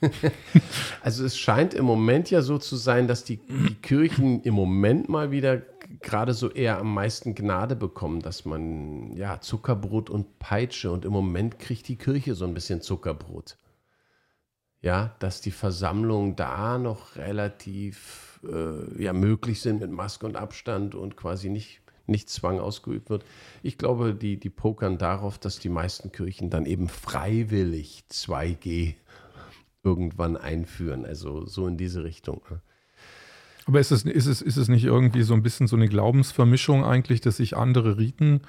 also 1.02 1.24
es 1.24 1.38
scheint 1.38 1.74
im 1.74 1.84
Moment 1.84 2.30
ja 2.30 2.42
so 2.42 2.58
zu 2.58 2.76
sein, 2.76 3.08
dass 3.08 3.24
die, 3.24 3.38
die 3.38 3.74
Kirchen 3.74 4.42
im 4.42 4.54
Moment 4.54 5.08
mal 5.08 5.30
wieder 5.30 5.62
gerade 6.02 6.34
so 6.34 6.50
eher 6.50 6.78
am 6.78 6.92
meisten 6.94 7.34
Gnade 7.34 7.74
bekommen, 7.74 8.20
dass 8.20 8.44
man 8.44 9.16
ja 9.16 9.40
Zuckerbrot 9.40 10.10
und 10.10 10.38
Peitsche 10.38 10.90
und 10.90 11.04
im 11.04 11.12
Moment 11.12 11.58
kriegt 11.58 11.88
die 11.88 11.96
Kirche 11.96 12.34
so 12.34 12.44
ein 12.44 12.54
bisschen 12.54 12.82
Zuckerbrot. 12.82 13.56
ja, 14.80 15.16
dass 15.18 15.40
die 15.40 15.50
Versammlungen 15.50 16.36
da 16.36 16.78
noch 16.78 17.16
relativ 17.16 18.27
äh, 18.48 19.02
ja, 19.02 19.12
möglich 19.12 19.60
sind 19.60 19.80
mit 19.80 19.90
Maske 19.90 20.26
und 20.26 20.36
Abstand 20.36 20.94
und 20.94 21.16
quasi 21.16 21.48
nicht, 21.48 21.80
nicht 22.06 22.28
Zwang 22.30 22.58
ausgeübt 22.58 23.10
wird. 23.10 23.24
Ich 23.62 23.78
glaube, 23.78 24.14
die, 24.14 24.38
die 24.38 24.50
pokern 24.50 24.98
darauf, 24.98 25.38
dass 25.38 25.58
die 25.58 25.68
meisten 25.68 26.12
Kirchen 26.12 26.50
dann 26.50 26.66
eben 26.66 26.88
freiwillig 26.88 28.04
2G 28.10 28.94
irgendwann 29.82 30.36
einführen. 30.36 31.04
Also 31.04 31.46
so 31.46 31.66
in 31.66 31.76
diese 31.76 32.04
Richtung. 32.04 32.42
Ne? 32.50 32.60
Aber 33.66 33.80
ist 33.80 33.90
es, 33.90 34.04
ist, 34.04 34.26
es, 34.26 34.40
ist 34.40 34.56
es 34.56 34.68
nicht 34.68 34.84
irgendwie 34.84 35.22
so 35.22 35.34
ein 35.34 35.42
bisschen 35.42 35.66
so 35.66 35.76
eine 35.76 35.88
Glaubensvermischung 35.88 36.84
eigentlich, 36.84 37.20
dass 37.20 37.36
sich 37.36 37.56
andere 37.56 37.98
Riten 37.98 38.40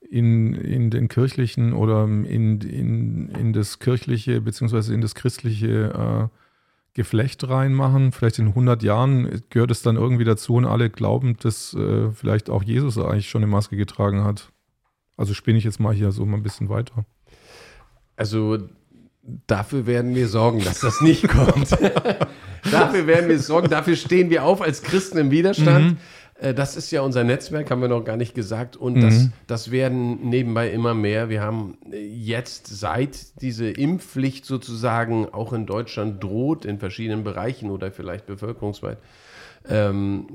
in, 0.00 0.54
in 0.54 0.90
den 0.90 1.08
kirchlichen 1.08 1.74
oder 1.74 2.04
in, 2.04 2.24
in, 2.60 3.28
in 3.28 3.52
das 3.52 3.78
kirchliche 3.78 4.40
beziehungsweise 4.40 4.94
in 4.94 5.02
das 5.02 5.14
christliche 5.14 6.30
äh, 6.32 6.41
Geflecht 6.94 7.48
reinmachen. 7.48 8.12
Vielleicht 8.12 8.38
in 8.38 8.48
100 8.48 8.82
Jahren 8.82 9.42
gehört 9.50 9.70
es 9.70 9.82
dann 9.82 9.96
irgendwie 9.96 10.24
dazu 10.24 10.54
und 10.54 10.66
alle 10.66 10.90
glauben, 10.90 11.36
dass 11.38 11.74
äh, 11.74 12.10
vielleicht 12.10 12.50
auch 12.50 12.62
Jesus 12.62 12.98
eigentlich 12.98 13.30
schon 13.30 13.42
eine 13.42 13.50
Maske 13.50 13.76
getragen 13.76 14.24
hat. 14.24 14.52
Also 15.16 15.34
spinne 15.34 15.58
ich 15.58 15.64
jetzt 15.64 15.80
mal 15.80 15.94
hier 15.94 16.12
so 16.12 16.26
mal 16.26 16.36
ein 16.36 16.42
bisschen 16.42 16.68
weiter. 16.68 17.04
Also 18.16 18.58
dafür 19.46 19.86
werden 19.86 20.14
wir 20.14 20.28
sorgen, 20.28 20.62
dass 20.64 20.80
das 20.80 21.00
nicht 21.00 21.28
kommt. 21.28 21.70
dafür 22.70 23.06
werden 23.06 23.28
wir 23.28 23.38
sorgen, 23.38 23.68
dafür 23.68 23.96
stehen 23.96 24.30
wir 24.30 24.44
auf 24.44 24.60
als 24.60 24.82
Christen 24.82 25.18
im 25.18 25.30
Widerstand. 25.30 25.92
Mhm. 25.92 25.96
Äh, 26.42 26.54
das 26.54 26.76
ist 26.76 26.90
ja 26.90 27.02
unser 27.02 27.24
Netzwerk, 27.24 27.70
haben 27.70 27.80
wir 27.80 27.88
noch 27.88 28.04
gar 28.04 28.16
nicht 28.16 28.34
gesagt. 28.34 28.76
Und 28.76 28.96
mhm. 28.96 29.00
das, 29.02 29.28
das 29.46 29.70
werden 29.70 30.28
nebenbei 30.28 30.70
immer 30.70 30.94
mehr. 30.94 31.28
Wir 31.28 31.40
haben 31.40 31.78
äh, 31.90 32.04
jetzt, 32.04 32.66
seit 32.66 33.40
diese 33.40 33.70
Impfpflicht 33.70 34.44
sozusagen 34.44 35.28
auch 35.28 35.52
in 35.52 35.66
Deutschland 35.66 36.22
droht, 36.22 36.64
in 36.64 36.78
verschiedenen 36.78 37.24
Bereichen 37.24 37.70
oder 37.70 37.92
vielleicht 37.92 38.26
bevölkerungsweit, 38.26 38.98
ähm, 39.68 40.26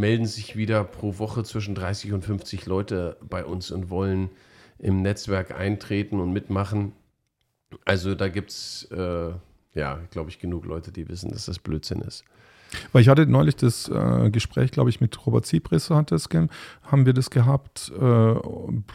melden 0.00 0.26
sich 0.26 0.56
wieder 0.56 0.82
pro 0.82 1.18
Woche 1.18 1.44
zwischen 1.44 1.76
30 1.76 2.12
und 2.12 2.24
50 2.24 2.66
Leute 2.66 3.16
bei 3.22 3.44
uns 3.44 3.70
und 3.70 3.88
wollen 3.88 4.30
im 4.80 5.02
Netzwerk 5.02 5.56
eintreten 5.56 6.18
und 6.18 6.32
mitmachen. 6.32 6.92
Also 7.84 8.16
da 8.16 8.28
gibt 8.28 8.50
es, 8.50 8.88
äh, 8.90 9.30
ja, 9.74 10.00
glaube 10.10 10.30
ich, 10.30 10.40
genug 10.40 10.66
Leute, 10.66 10.90
die 10.90 11.08
wissen, 11.08 11.30
dass 11.30 11.46
das 11.46 11.60
Blödsinn 11.60 12.00
ist. 12.00 12.24
Weil 12.92 13.02
ich 13.02 13.08
hatte 13.08 13.26
neulich 13.26 13.56
das 13.56 13.88
äh, 13.88 14.30
Gespräch, 14.30 14.70
glaube 14.70 14.90
ich, 14.90 15.00
mit 15.00 15.26
Robert 15.26 15.46
Zipris 15.46 15.90
hat 15.90 16.12
das, 16.12 16.28
haben 16.84 17.06
wir 17.06 17.12
das 17.12 17.30
gehabt. 17.30 17.92
Äh, 18.00 18.34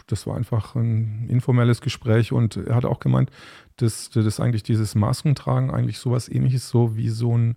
das 0.07 0.27
war 0.27 0.35
einfach 0.35 0.75
ein 0.75 1.27
informelles 1.29 1.81
Gespräch 1.81 2.31
und 2.31 2.57
er 2.57 2.75
hat 2.75 2.85
auch 2.85 2.99
gemeint, 2.99 3.29
dass, 3.77 4.09
dass 4.09 4.39
eigentlich 4.39 4.63
dieses 4.63 4.95
Maskentragen 4.95 5.71
eigentlich 5.71 5.99
sowas 5.99 6.29
ähnliches 6.29 6.69
so 6.69 6.95
wie 6.95 7.09
so 7.09 7.37
ein 7.37 7.55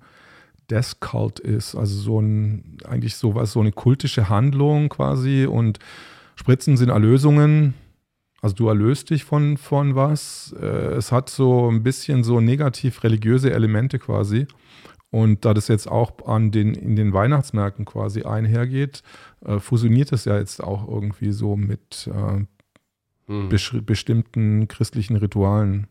Death 0.71 1.01
Cult 1.01 1.41
ist. 1.41 1.75
Also 1.75 1.97
so 1.97 2.21
ein, 2.21 2.79
eigentlich 2.85 3.17
sowas, 3.17 3.53
so 3.53 3.61
eine 3.61 3.73
kultische 3.73 4.29
Handlung 4.29 4.89
quasi 4.89 5.47
und 5.47 5.79
Spritzen 6.37 6.77
sind 6.77 6.89
Erlösungen. 6.89 7.75
Also 8.41 8.57
du 8.57 8.69
erlöst 8.69 9.11
dich 9.11 9.25
von, 9.25 9.57
von 9.57 9.95
was. 9.95 10.55
Äh, 10.61 10.67
es 10.97 11.13
hat 11.13 11.31
so 11.31 11.71
ein 11.71 11.83
bisschen 11.83 12.25
so 12.25 12.41
negativ 12.41 13.05
religiöse 13.05 13.53
Elemente 13.53 13.99
quasi. 13.99 14.47
Und 15.13 15.45
da 15.45 15.53
das 15.53 15.69
jetzt 15.69 15.89
auch 15.89 16.27
an 16.27 16.51
den, 16.51 16.75
in 16.75 16.97
den 16.97 17.13
Weihnachtsmärkten 17.13 17.85
quasi 17.85 18.23
einhergeht, 18.23 19.03
äh, 19.45 19.59
fusioniert 19.59 20.11
es 20.11 20.25
ja 20.25 20.39
jetzt 20.39 20.65
auch 20.65 20.89
irgendwie 20.89 21.33
so 21.33 21.55
mit 21.55 22.11
äh, 22.13 22.47
hm. 23.27 23.49
bestimmten 23.85 24.69
christlichen 24.69 25.17
Ritualen. 25.17 25.87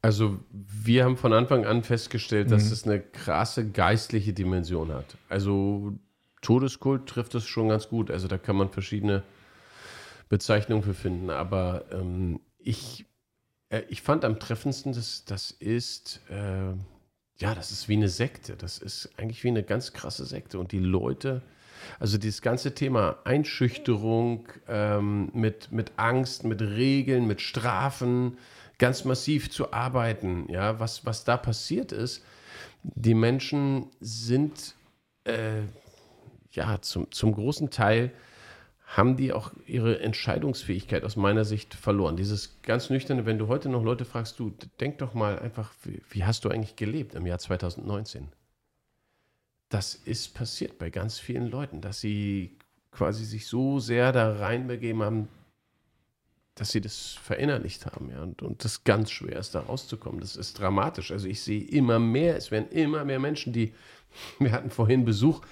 Also 0.00 0.38
wir 0.50 1.04
haben 1.04 1.16
von 1.16 1.32
Anfang 1.32 1.66
an 1.66 1.82
festgestellt, 1.82 2.52
dass 2.52 2.66
mhm. 2.66 2.72
es 2.72 2.84
eine 2.84 3.00
krasse 3.00 3.68
geistliche 3.68 4.32
Dimension 4.32 4.92
hat. 4.92 5.16
Also 5.28 5.92
Todeskult 6.40 7.06
trifft 7.06 7.34
es 7.34 7.46
schon 7.46 7.68
ganz 7.68 7.88
gut. 7.88 8.10
Also 8.10 8.28
da 8.28 8.38
kann 8.38 8.56
man 8.56 8.70
verschiedene 8.70 9.24
Bezeichnungen 10.28 10.84
für 10.84 10.94
finden. 10.94 11.30
Aber 11.30 11.84
ähm, 11.92 12.40
ich, 12.58 13.04
äh, 13.68 13.82
ich 13.88 14.00
fand 14.02 14.24
am 14.24 14.38
treffendsten, 14.38 14.92
dass 14.92 15.24
das 15.26 15.50
ist 15.50 16.20
äh, 16.30 16.72
ja, 17.40 17.54
das 17.54 17.70
ist 17.70 17.88
wie 17.88 17.96
eine 17.96 18.08
Sekte. 18.08 18.56
Das 18.56 18.78
ist 18.78 19.10
eigentlich 19.16 19.42
wie 19.44 19.48
eine 19.48 19.62
ganz 19.62 19.92
krasse 19.92 20.26
Sekte. 20.26 20.58
Und 20.58 20.72
die 20.72 20.78
Leute, 20.78 21.42
also 21.98 22.18
dieses 22.18 22.42
ganze 22.42 22.74
Thema 22.74 23.18
Einschüchterung 23.24 24.48
ähm, 24.68 25.30
mit, 25.32 25.72
mit 25.72 25.92
Angst, 25.96 26.44
mit 26.44 26.60
Regeln, 26.60 27.26
mit 27.26 27.40
Strafen, 27.40 28.36
ganz 28.78 29.04
massiv 29.04 29.50
zu 29.50 29.72
arbeiten, 29.72 30.46
ja, 30.50 30.80
was, 30.80 31.04
was 31.06 31.24
da 31.24 31.36
passiert 31.36 31.92
ist, 31.92 32.24
die 32.82 33.14
Menschen 33.14 33.86
sind 34.00 34.74
äh, 35.24 35.62
ja 36.52 36.80
zum, 36.80 37.10
zum 37.10 37.32
großen 37.32 37.70
Teil 37.70 38.10
haben 38.90 39.16
die 39.16 39.32
auch 39.32 39.52
ihre 39.66 40.00
Entscheidungsfähigkeit 40.00 41.04
aus 41.04 41.14
meiner 41.14 41.44
Sicht 41.44 41.74
verloren. 41.74 42.16
Dieses 42.16 42.60
ganz 42.62 42.90
nüchterne, 42.90 43.24
wenn 43.24 43.38
du 43.38 43.46
heute 43.46 43.68
noch 43.68 43.84
Leute 43.84 44.04
fragst, 44.04 44.40
du 44.40 44.52
denk 44.80 44.98
doch 44.98 45.14
mal 45.14 45.38
einfach, 45.38 45.72
wie, 45.84 46.02
wie 46.10 46.24
hast 46.24 46.44
du 46.44 46.48
eigentlich 46.48 46.74
gelebt 46.74 47.14
im 47.14 47.24
Jahr 47.24 47.38
2019? 47.38 48.26
Das 49.68 49.94
ist 49.94 50.34
passiert 50.34 50.78
bei 50.78 50.90
ganz 50.90 51.20
vielen 51.20 51.48
Leuten, 51.48 51.80
dass 51.80 52.00
sie 52.00 52.58
quasi 52.90 53.24
sich 53.24 53.46
so 53.46 53.78
sehr 53.78 54.10
da 54.10 54.32
reinbegeben 54.36 55.04
haben, 55.04 55.28
dass 56.56 56.72
sie 56.72 56.80
das 56.80 57.12
verinnerlicht 57.12 57.86
haben. 57.86 58.10
Ja, 58.10 58.22
und, 58.22 58.42
und 58.42 58.64
das 58.64 58.82
ganz 58.82 59.12
schwer 59.12 59.38
ist, 59.38 59.54
da 59.54 59.60
rauszukommen. 59.60 60.20
Das 60.20 60.34
ist 60.34 60.58
dramatisch. 60.58 61.12
Also 61.12 61.28
ich 61.28 61.42
sehe 61.42 61.62
immer 61.62 62.00
mehr, 62.00 62.36
es 62.36 62.50
werden 62.50 62.68
immer 62.70 63.04
mehr 63.04 63.20
Menschen, 63.20 63.52
die, 63.52 63.72
wir 64.40 64.50
hatten 64.50 64.70
vorhin 64.70 65.04
Besuch, 65.04 65.42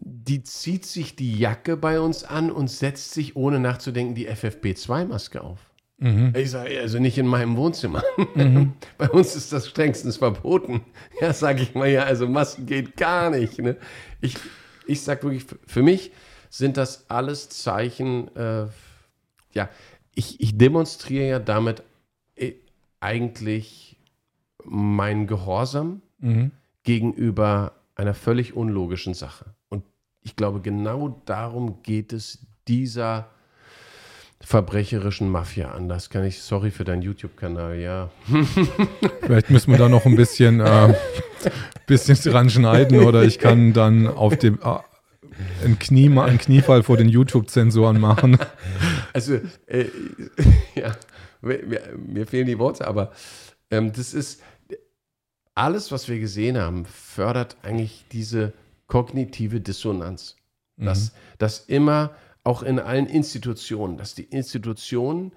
die 0.00 0.42
zieht 0.42 0.86
sich 0.86 1.16
die 1.16 1.38
Jacke 1.38 1.76
bei 1.76 2.00
uns 2.00 2.24
an 2.24 2.50
und 2.50 2.68
setzt 2.68 3.12
sich, 3.12 3.36
ohne 3.36 3.60
nachzudenken, 3.60 4.14
die 4.14 4.28
FFP2-Maske 4.28 5.42
auf. 5.42 5.58
Mhm. 5.98 6.32
Ich 6.36 6.52
sage, 6.52 6.78
also 6.80 6.98
nicht 7.00 7.18
in 7.18 7.26
meinem 7.26 7.56
Wohnzimmer. 7.56 8.04
Mhm. 8.34 8.74
Bei 8.98 9.10
uns 9.10 9.34
ist 9.34 9.52
das 9.52 9.68
strengstens 9.68 10.18
verboten. 10.18 10.82
Ja, 11.20 11.32
sage 11.32 11.62
ich 11.62 11.74
mal, 11.74 11.88
ja, 11.88 12.04
also 12.04 12.28
Masken 12.28 12.66
geht 12.66 12.96
gar 12.96 13.30
nicht. 13.30 13.58
Ne? 13.58 13.76
Ich, 14.20 14.36
ich 14.86 15.02
sage 15.02 15.24
wirklich, 15.24 15.44
für 15.66 15.82
mich 15.82 16.12
sind 16.50 16.76
das 16.76 17.10
alles 17.10 17.48
Zeichen, 17.48 18.34
äh, 18.36 18.66
ja, 19.52 19.68
ich, 20.14 20.40
ich 20.40 20.56
demonstriere 20.56 21.28
ja 21.28 21.38
damit 21.40 21.82
äh, 22.36 22.52
eigentlich 23.00 23.96
meinen 24.64 25.26
Gehorsam 25.26 26.02
mhm. 26.20 26.52
gegenüber 26.84 27.72
einer 27.98 28.14
völlig 28.14 28.54
unlogischen 28.54 29.12
Sache 29.12 29.54
ich 30.28 30.36
glaube, 30.36 30.60
genau 30.60 31.22
darum 31.24 31.82
geht 31.82 32.12
es 32.12 32.46
dieser 32.66 33.30
verbrecherischen 34.40 35.30
Mafia 35.30 35.72
an. 35.72 35.88
Das 35.88 36.10
kann 36.10 36.24
ich, 36.24 36.40
sorry 36.42 36.70
für 36.70 36.84
deinen 36.84 37.02
YouTube-Kanal, 37.02 37.78
ja. 37.78 38.10
Vielleicht 39.22 39.50
müssen 39.50 39.72
wir 39.72 39.78
da 39.78 39.88
noch 39.88 40.04
ein 40.04 40.16
bisschen, 40.16 40.60
äh, 40.60 40.94
bisschen 41.86 42.16
dran 42.30 42.50
schneiden 42.50 43.00
oder 43.00 43.22
ich 43.22 43.38
kann 43.38 43.72
dann 43.72 44.06
auf 44.06 44.36
dem 44.36 44.60
äh, 44.62 45.64
einen, 45.64 45.78
Knie, 45.78 46.16
einen 46.18 46.38
Kniefall 46.38 46.82
vor 46.82 46.98
den 46.98 47.08
YouTube-Zensoren 47.08 47.98
machen. 47.98 48.38
Also, 49.12 49.40
äh, 49.66 49.86
ja, 50.74 50.94
mir, 51.40 51.80
mir, 51.96 52.26
fehlen 52.26 52.46
die 52.46 52.58
Worte, 52.58 52.86
aber 52.86 53.12
ähm, 53.70 53.92
das 53.92 54.14
ist 54.14 54.42
alles, 55.58 55.90
was 55.90 56.08
wir 56.08 56.20
gesehen 56.20 56.56
haben, 56.56 56.84
fördert 56.84 57.56
eigentlich 57.62 58.04
diese 58.12 58.52
kognitive 58.86 59.60
Dissonanz. 59.60 60.36
Dass, 60.76 61.12
mhm. 61.12 61.16
dass 61.38 61.58
immer 61.66 62.14
auch 62.44 62.62
in 62.62 62.78
allen 62.78 63.06
Institutionen, 63.06 63.96
dass 63.96 64.14
die 64.14 64.22
Institutionen, 64.22 65.32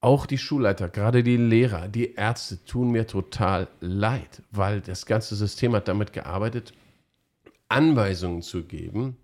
auch 0.00 0.24
die 0.24 0.38
Schulleiter, 0.38 0.88
gerade 0.88 1.22
die 1.22 1.36
Lehrer, 1.36 1.88
die 1.88 2.14
Ärzte 2.14 2.64
tun 2.64 2.90
mir 2.90 3.06
total 3.06 3.68
leid, 3.80 4.42
weil 4.50 4.80
das 4.80 5.04
ganze 5.04 5.36
System 5.36 5.74
hat 5.74 5.88
damit 5.88 6.14
gearbeitet, 6.14 6.72
Anweisungen 7.68 8.40
zu 8.40 8.64
geben, 8.64 9.18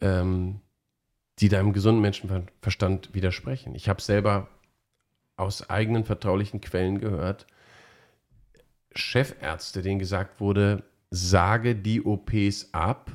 ähm, 0.00 0.60
die 1.40 1.48
deinem 1.48 1.72
gesunden 1.72 2.00
Menschenverstand 2.00 3.12
widersprechen. 3.14 3.74
Ich 3.74 3.88
habe 3.88 4.00
selber 4.00 4.46
aus 5.36 5.68
eigenen 5.68 6.04
vertraulichen 6.04 6.60
Quellen 6.60 7.00
gehört, 7.00 7.48
Chefärzte, 8.94 9.82
denen 9.82 9.98
gesagt 9.98 10.40
wurde, 10.40 10.82
sage 11.10 11.74
die 11.74 12.04
OPs 12.04 12.68
ab, 12.72 13.10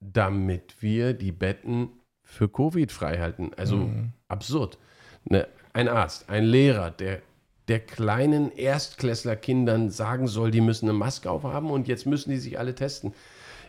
damit 0.00 0.82
wir 0.82 1.14
die 1.14 1.32
Betten 1.32 1.88
für 2.22 2.48
Covid 2.48 2.90
freihalten. 2.92 3.52
Also 3.54 3.76
mhm. 3.76 4.12
absurd. 4.28 4.78
Ne, 5.24 5.46
ein 5.72 5.88
Arzt, 5.88 6.28
ein 6.28 6.44
Lehrer, 6.44 6.90
der 6.90 7.22
der 7.68 7.80
kleinen 7.80 8.52
Erstklässlerkindern 8.52 9.88
sagen 9.90 10.28
soll, 10.28 10.50
die 10.50 10.60
müssen 10.60 10.86
eine 10.86 10.98
Maske 10.98 11.30
aufhaben 11.30 11.70
und 11.70 11.88
jetzt 11.88 12.04
müssen 12.04 12.30
die 12.30 12.36
sich 12.36 12.58
alle 12.58 12.74
testen. 12.74 13.14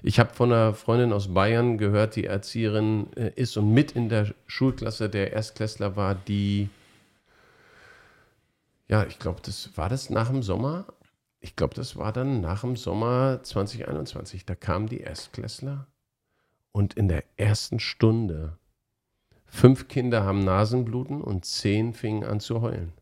Ich 0.03 0.19
habe 0.19 0.33
von 0.33 0.51
einer 0.51 0.73
Freundin 0.73 1.13
aus 1.13 1.33
Bayern 1.33 1.77
gehört, 1.77 2.15
die 2.15 2.25
Erzieherin 2.25 3.07
äh, 3.15 3.31
ist 3.35 3.55
und 3.57 3.73
mit 3.73 3.93
in 3.93 4.09
der 4.09 4.33
Schulklasse 4.47 5.09
der 5.09 5.31
Erstklässler 5.31 5.95
war, 5.95 6.13
die 6.13 6.69
ja, 8.87 9.03
ich 9.05 9.17
glaube, 9.17 9.41
das 9.43 9.75
war 9.75 9.89
das 9.89 10.11
nach 10.11 10.29
dem 10.29 10.43
Sommer. 10.43 10.85
Ich 11.45 11.55
glaube, 11.55 11.75
das 11.75 11.95
war 11.95 12.11
dann 12.11 12.41
nach 12.41 12.61
dem 12.61 12.75
Sommer 12.75 13.43
2021. 13.43 14.47
Da 14.47 14.55
kamen 14.55 14.87
die 14.87 15.01
Erstklässler 15.01 15.85
und 16.71 16.95
in 16.95 17.07
der 17.07 17.23
ersten 17.37 17.79
Stunde 17.79 18.57
fünf 19.45 19.87
Kinder 19.87 20.23
haben 20.23 20.39
Nasenbluten 20.39 21.21
und 21.21 21.45
zehn 21.45 21.93
fingen 21.93 22.23
an 22.23 22.39
zu 22.39 22.61
heulen. 22.61 22.93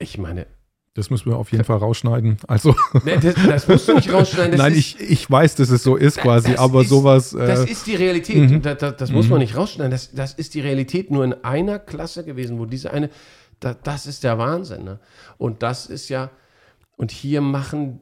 Ich 0.00 0.18
meine, 0.18 0.48
das 0.94 1.08
müssen 1.10 1.30
wir 1.30 1.36
auf 1.36 1.52
jeden 1.52 1.62
Fall 1.62 1.78
rausschneiden. 1.78 2.38
Also. 2.48 2.74
Nee, 3.04 3.18
das, 3.20 3.34
das, 3.34 3.68
musst 3.68 3.86
du 3.86 3.94
nicht 3.94 4.12
rausschneiden. 4.12 4.56
Nein, 4.58 4.74
ich, 4.74 4.98
ich 4.98 5.30
weiß, 5.30 5.54
dass 5.54 5.70
es 5.70 5.84
so 5.84 5.94
ist 5.94 6.18
quasi, 6.18 6.54
aber 6.56 6.82
ist, 6.82 6.88
sowas. 6.88 7.32
Äh, 7.32 7.46
das 7.46 7.64
ist 7.64 7.86
die 7.86 7.94
Realität. 7.94 8.50
Mhm. 8.50 8.60
Das, 8.60 8.78
das, 8.78 8.96
das 8.96 9.10
muss 9.12 9.28
man 9.28 9.38
mhm. 9.38 9.42
nicht 9.42 9.56
rausschneiden. 9.56 9.92
Das, 9.92 10.10
das 10.12 10.34
ist 10.34 10.54
die 10.54 10.60
Realität 10.60 11.12
nur 11.12 11.24
in 11.24 11.32
einer 11.44 11.78
Klasse 11.78 12.24
gewesen, 12.24 12.58
wo 12.58 12.66
diese 12.66 12.92
eine. 12.92 13.10
Das 13.72 14.06
ist 14.06 14.24
der 14.24 14.36
Wahnsinn. 14.38 14.84
Ne? 14.84 15.00
Und 15.38 15.62
das 15.62 15.86
ist 15.86 16.10
ja. 16.10 16.30
Und 16.96 17.10
hier 17.10 17.40
machen 17.40 18.00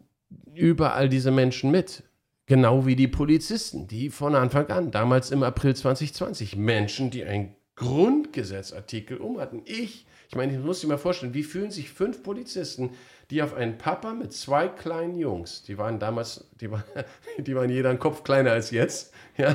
überall 0.55 1.09
diese 1.09 1.31
Menschen 1.31 1.71
mit. 1.71 2.03
Genau 2.47 2.85
wie 2.85 2.97
die 2.97 3.09
Polizisten, 3.09 3.87
die 3.87 4.11
von 4.11 4.35
Anfang 4.35 4.67
an, 4.67 4.91
damals 4.91 5.31
im 5.31 5.45
April 5.45 5.77
2020, 5.77 6.57
Menschen, 6.57 7.11
die 7.11 7.25
einen 7.25 7.55
Grundgesetzartikel 7.77 9.19
um 9.19 9.39
hatten. 9.39 9.63
Ich 9.65 10.07
ich 10.33 10.37
meine, 10.37 10.55
ich 10.55 10.59
muss 10.61 10.81
dir 10.81 10.87
mal 10.87 10.97
vorstellen, 10.97 11.35
wie 11.35 11.43
fühlen 11.43 11.71
sich 11.71 11.91
fünf 11.91 12.23
Polizisten, 12.23 12.97
die 13.29 13.43
auf 13.43 13.53
einen 13.53 13.77
Papa 13.77 14.15
mit 14.15 14.33
zwei 14.33 14.67
kleinen 14.67 15.19
Jungs, 15.19 15.63
die 15.63 15.77
waren 15.77 15.99
damals, 15.99 16.49
die, 16.59 16.71
war, 16.71 16.83
die 17.39 17.55
waren 17.55 17.69
jeder 17.69 17.91
einen 17.91 17.99
Kopf 17.99 18.25
kleiner 18.25 18.53
als 18.53 18.71
jetzt, 18.71 19.13
ja, 19.37 19.55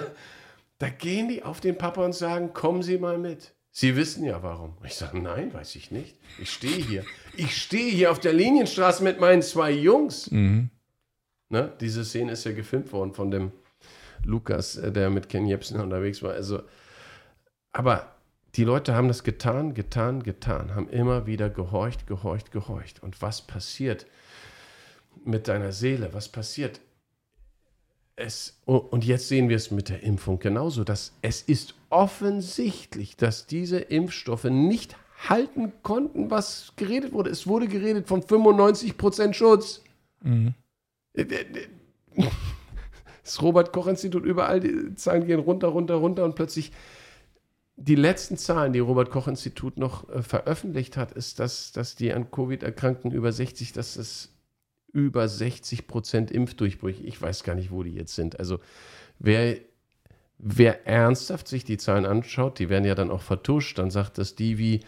da 0.78 0.90
gehen 0.90 1.30
die 1.30 1.42
auf 1.42 1.62
den 1.62 1.80
Papa 1.80 2.06
und 2.06 2.14
sagen, 2.14 2.54
kommen 2.54 2.84
Sie 2.84 3.00
mal 3.00 3.18
mit. 3.18 3.56
Sie 3.80 3.96
wissen 3.96 4.26
ja 4.26 4.42
warum. 4.42 4.74
Ich 4.84 4.96
sage, 4.96 5.20
nein, 5.20 5.54
weiß 5.54 5.76
ich 5.76 5.92
nicht. 5.92 6.18
Ich 6.40 6.52
stehe 6.52 6.84
hier. 6.84 7.06
Ich 7.36 7.56
stehe 7.62 7.92
hier 7.92 8.10
auf 8.10 8.20
der 8.20 8.34
Linienstraße 8.34 9.04
mit 9.04 9.20
meinen 9.20 9.44
zwei 9.44 9.70
Jungs. 9.70 10.32
Mhm. 10.32 10.72
Ne? 11.50 11.72
Diese 11.80 12.04
Szene 12.04 12.32
ist 12.32 12.44
ja 12.44 12.54
gefilmt 12.54 12.92
worden 12.92 13.14
von 13.14 13.30
dem 13.30 13.52
Lukas, 14.24 14.78
äh, 14.78 14.92
der 14.92 15.12
mit 15.12 15.30
Ken 15.30 15.46
Jebsen 15.46 15.80
unterwegs 15.80 16.24
war. 16.24 16.32
Also, 16.32 16.64
aber 17.72 18.16
die 18.56 18.64
Leute 18.64 18.96
haben 18.96 19.10
das 19.10 19.24
getan, 19.24 19.76
getan, 19.76 20.24
getan, 20.24 20.74
haben 20.74 20.90
immer 20.90 21.28
wieder 21.28 21.52
gehorcht, 21.52 22.08
gehorcht, 22.08 22.52
gehorcht. 22.52 23.04
Und 23.04 23.22
was 23.22 23.46
passiert 23.46 24.08
mit 25.24 25.48
deiner 25.48 25.72
Seele? 25.72 26.16
Was 26.16 26.30
passiert? 26.30 26.82
Es, 28.16 28.60
und 28.66 29.06
jetzt 29.06 29.28
sehen 29.28 29.50
wir 29.50 29.56
es 29.56 29.70
mit 29.70 29.90
der 29.90 30.02
Impfung 30.02 30.40
genauso, 30.40 30.84
dass 30.84 31.14
es 31.22 31.44
ist 31.44 31.76
offensichtlich, 31.90 33.18
dass 33.18 33.48
diese 33.48 33.80
Impfstoffe 33.80 34.46
nicht 34.46 34.96
halten 35.30 35.74
konnten, 35.84 36.30
was 36.30 36.74
geredet 36.76 37.14
wurde. 37.14 37.30
Es 37.30 37.48
wurde 37.48 37.68
geredet 37.68 38.08
von 38.08 38.22
95% 38.22 39.34
Schutz. 39.34 39.82
Mhm. 40.22 40.54
Das 43.24 43.42
Robert-Koch-Institut, 43.42 44.24
überall 44.24 44.60
die 44.60 44.96
Zahlen 44.96 45.26
gehen 45.26 45.40
runter, 45.40 45.68
runter, 45.68 45.96
runter 45.96 46.24
und 46.24 46.36
plötzlich 46.36 46.72
die 47.78 47.96
letzten 47.96 48.38
Zahlen, 48.38 48.74
die 48.74 48.80
Robert 48.80 49.12
Koch 49.12 49.28
Institut 49.28 49.78
noch 49.78 50.10
äh, 50.10 50.24
veröffentlicht 50.24 50.98
hat, 50.98 51.12
ist, 51.12 51.40
dass, 51.40 51.72
dass 51.72 51.96
die 51.96 52.12
an 52.12 52.32
Covid 52.32 52.64
erkrankten 52.64 53.12
über 53.12 53.32
60, 53.32 53.72
dass 53.72 53.96
es 53.96 54.34
über 54.92 55.28
60 55.28 55.88
Prozent 55.88 56.32
Impfdurchbrüche, 56.32 57.04
ich 57.04 57.22
weiß 57.22 57.44
gar 57.44 57.54
nicht, 57.54 57.72
wo 57.72 57.84
die 57.84 57.94
jetzt 57.94 58.16
sind. 58.16 58.40
Also 58.40 58.60
wer, 59.20 59.58
wer 60.38 60.88
ernsthaft 60.88 61.48
sich 61.48 61.64
die 61.64 61.78
Zahlen 61.78 62.06
anschaut, 62.06 62.60
die 62.60 62.70
werden 62.70 62.86
ja 62.86 62.96
dann 62.96 63.12
auch 63.12 63.22
vertuscht, 63.22 63.78
dann 63.78 63.92
sagt 63.92 64.18
das 64.18 64.36
die 64.36 64.58
wie, 64.58 64.82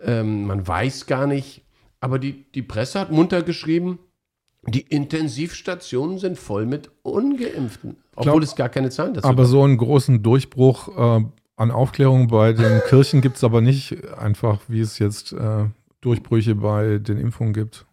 ähm, 0.00 0.46
man 0.46 0.66
weiß 0.66 1.06
gar 1.06 1.26
nicht, 1.26 1.62
aber 2.00 2.18
die, 2.18 2.50
die 2.52 2.62
Presse 2.62 3.00
hat 3.00 3.10
munter 3.10 3.42
geschrieben, 3.42 3.98
die 4.68 4.80
Intensivstationen 4.80 6.18
sind 6.18 6.38
voll 6.38 6.66
mit 6.66 6.90
Ungeimpften, 7.02 7.96
obwohl 8.16 8.32
glaub, 8.32 8.42
es 8.42 8.56
gar 8.56 8.68
keine 8.68 8.90
Zahlen 8.90 9.14
dazu 9.14 9.28
Aber 9.28 9.44
gab. 9.44 9.50
so 9.50 9.62
einen 9.62 9.76
großen 9.76 10.22
Durchbruch 10.22 10.88
äh, 11.20 11.24
an 11.56 11.70
Aufklärung 11.70 12.28
bei 12.28 12.52
den 12.52 12.82
Kirchen 12.88 13.20
gibt 13.20 13.36
es 13.36 13.44
aber 13.44 13.60
nicht 13.60 13.96
einfach, 14.18 14.60
wie 14.68 14.80
es 14.80 14.98
jetzt 14.98 15.32
äh, 15.32 15.66
Durchbrüche 16.00 16.54
bei 16.54 16.98
den 16.98 17.18
Impfungen 17.18 17.52
gibt. 17.52 17.86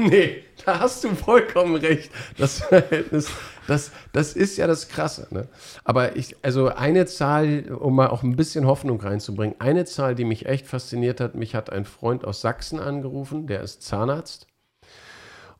nee, 0.08 0.44
da 0.64 0.80
hast 0.80 1.04
du 1.04 1.14
vollkommen 1.14 1.76
recht. 1.76 2.10
Das 2.38 2.60
Verhältnis, 2.60 3.30
das, 3.66 3.92
das 4.12 4.32
ist 4.32 4.56
ja 4.56 4.66
das 4.66 4.88
Krasse. 4.88 5.28
Ne? 5.30 5.46
Aber 5.84 6.16
ich, 6.16 6.36
also 6.42 6.68
eine 6.68 7.04
Zahl, 7.04 7.70
um 7.70 7.96
mal 7.96 8.08
auch 8.08 8.22
ein 8.22 8.34
bisschen 8.34 8.66
Hoffnung 8.66 8.98
reinzubringen, 9.00 9.56
eine 9.58 9.84
Zahl, 9.84 10.14
die 10.14 10.24
mich 10.24 10.46
echt 10.46 10.66
fasziniert 10.66 11.20
hat, 11.20 11.34
mich 11.34 11.54
hat 11.54 11.70
ein 11.70 11.84
Freund 11.84 12.24
aus 12.24 12.40
Sachsen 12.40 12.80
angerufen, 12.80 13.46
der 13.46 13.60
ist 13.60 13.82
Zahnarzt. 13.82 14.46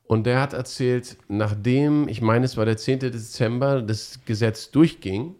Und 0.04 0.24
der 0.24 0.40
hat 0.40 0.54
erzählt, 0.54 1.18
nachdem, 1.28 2.08
ich 2.08 2.22
meine, 2.22 2.46
es 2.46 2.56
war 2.56 2.64
der 2.64 2.78
10. 2.78 3.00
Dezember, 3.00 3.82
das 3.82 4.20
Gesetz 4.24 4.70
durchging, 4.70 5.34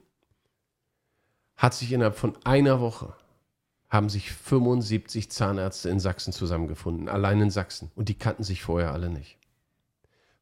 hat 1.56 1.72
sich 1.72 1.90
innerhalb 1.92 2.16
von 2.16 2.36
einer 2.44 2.80
Woche 2.80 3.14
haben 3.90 4.08
sich 4.08 4.30
75 4.30 5.30
Zahnärzte 5.30 5.90
in 5.90 5.98
Sachsen 5.98 6.32
zusammengefunden, 6.32 7.08
allein 7.08 7.40
in 7.40 7.50
Sachsen. 7.50 7.90
Und 7.96 8.08
die 8.08 8.14
kannten 8.14 8.44
sich 8.44 8.62
vorher 8.62 8.92
alle 8.92 9.10
nicht. 9.10 9.36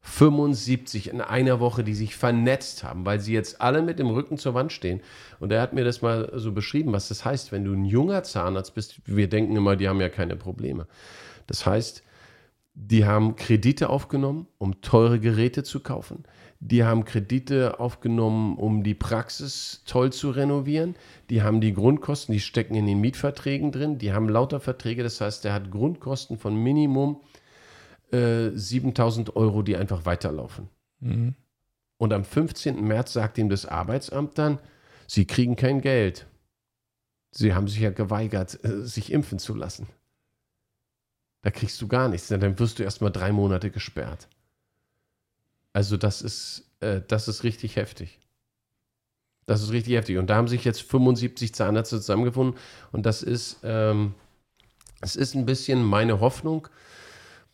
75 0.01 1.09
in 1.09 1.19
einer 1.19 1.59
Woche, 1.59 1.83
die 1.83 1.93
sich 1.93 2.15
vernetzt 2.15 2.83
haben, 2.83 3.05
weil 3.05 3.19
sie 3.19 3.33
jetzt 3.33 3.59
alle 3.59 3.81
mit 3.81 3.99
dem 3.99 4.07
Rücken 4.07 4.37
zur 4.37 4.53
Wand 4.53 4.71
stehen. 4.71 5.01
Und 5.39 5.51
er 5.51 5.61
hat 5.61 5.73
mir 5.73 5.83
das 5.83 6.01
mal 6.01 6.31
so 6.35 6.51
beschrieben, 6.51 6.93
was 6.93 7.09
das 7.09 7.25
heißt, 7.25 7.51
wenn 7.51 7.65
du 7.65 7.73
ein 7.73 7.85
junger 7.85 8.23
Zahnarzt 8.23 8.75
bist. 8.75 9.01
Wir 9.05 9.27
denken 9.27 9.55
immer, 9.55 9.75
die 9.75 9.89
haben 9.89 9.99
ja 9.99 10.09
keine 10.09 10.35
Probleme. 10.35 10.87
Das 11.47 11.65
heißt, 11.65 12.03
die 12.75 13.05
haben 13.05 13.35
Kredite 13.35 13.89
aufgenommen, 13.89 14.47
um 14.57 14.79
teure 14.81 15.19
Geräte 15.19 15.63
zu 15.63 15.81
kaufen. 15.81 16.23
Die 16.61 16.83
haben 16.83 17.05
Kredite 17.05 17.79
aufgenommen, 17.79 18.57
um 18.57 18.83
die 18.83 18.93
Praxis 18.93 19.81
toll 19.85 20.11
zu 20.11 20.29
renovieren. 20.29 20.95
Die 21.29 21.41
haben 21.41 21.61
die 21.61 21.73
Grundkosten, 21.73 22.33
die 22.33 22.41
stecken 22.41 22.75
in 22.75 22.85
den 22.85 22.99
Mietverträgen 22.99 23.71
drin. 23.71 23.97
Die 23.97 24.11
haben 24.11 24.27
lauter 24.27 24.59
Verträge, 24.59 25.03
das 25.03 25.21
heißt, 25.21 25.45
der 25.45 25.53
hat 25.53 25.71
Grundkosten 25.71 26.37
von 26.37 26.55
Minimum 26.55 27.21
äh, 28.11 28.49
7000 28.53 29.37
Euro, 29.37 29.61
die 29.61 29.77
einfach 29.77 30.05
weiterlaufen. 30.05 30.67
Mhm. 30.99 31.35
Und 31.97 32.11
am 32.11 32.25
15. 32.25 32.83
März 32.85 33.13
sagt 33.13 33.37
ihm 33.37 33.49
das 33.49 33.65
Arbeitsamt 33.65 34.37
dann, 34.37 34.59
Sie 35.09 35.25
kriegen 35.25 35.55
kein 35.55 35.81
Geld. 35.81 36.27
Sie 37.31 37.55
haben 37.55 37.67
sich 37.67 37.79
ja 37.79 37.89
geweigert, 37.89 38.63
äh, 38.63 38.85
sich 38.85 39.11
impfen 39.11 39.39
zu 39.39 39.55
lassen. 39.55 39.87
Da 41.41 41.49
kriegst 41.49 41.81
du 41.81 41.87
gar 41.87 42.09
nichts, 42.09 42.27
denn 42.27 42.41
dann 42.41 42.59
wirst 42.59 42.77
du 42.77 42.83
erst 42.83 43.01
mal 43.01 43.09
drei 43.09 43.31
Monate 43.31 43.71
gesperrt. 43.71 44.27
Also 45.73 45.97
das 45.97 46.21
ist, 46.21 46.71
äh, 46.79 47.01
das 47.07 47.27
ist 47.27 47.43
richtig 47.43 47.75
heftig. 47.75 48.19
Das 49.45 49.61
ist 49.61 49.71
richtig 49.71 49.95
heftig. 49.95 50.17
Und 50.17 50.27
da 50.27 50.35
haben 50.35 50.47
sich 50.47 50.63
jetzt 50.63 50.81
75 50.83 51.53
Zahnärzte 51.53 51.99
zusammengefunden. 51.99 52.59
Und 52.91 53.05
das 53.05 53.23
ist, 53.23 53.59
ähm, 53.63 54.13
das 55.01 55.15
ist 55.15 55.33
ein 55.33 55.45
bisschen 55.45 55.83
meine 55.83 56.19
Hoffnung, 56.19 56.67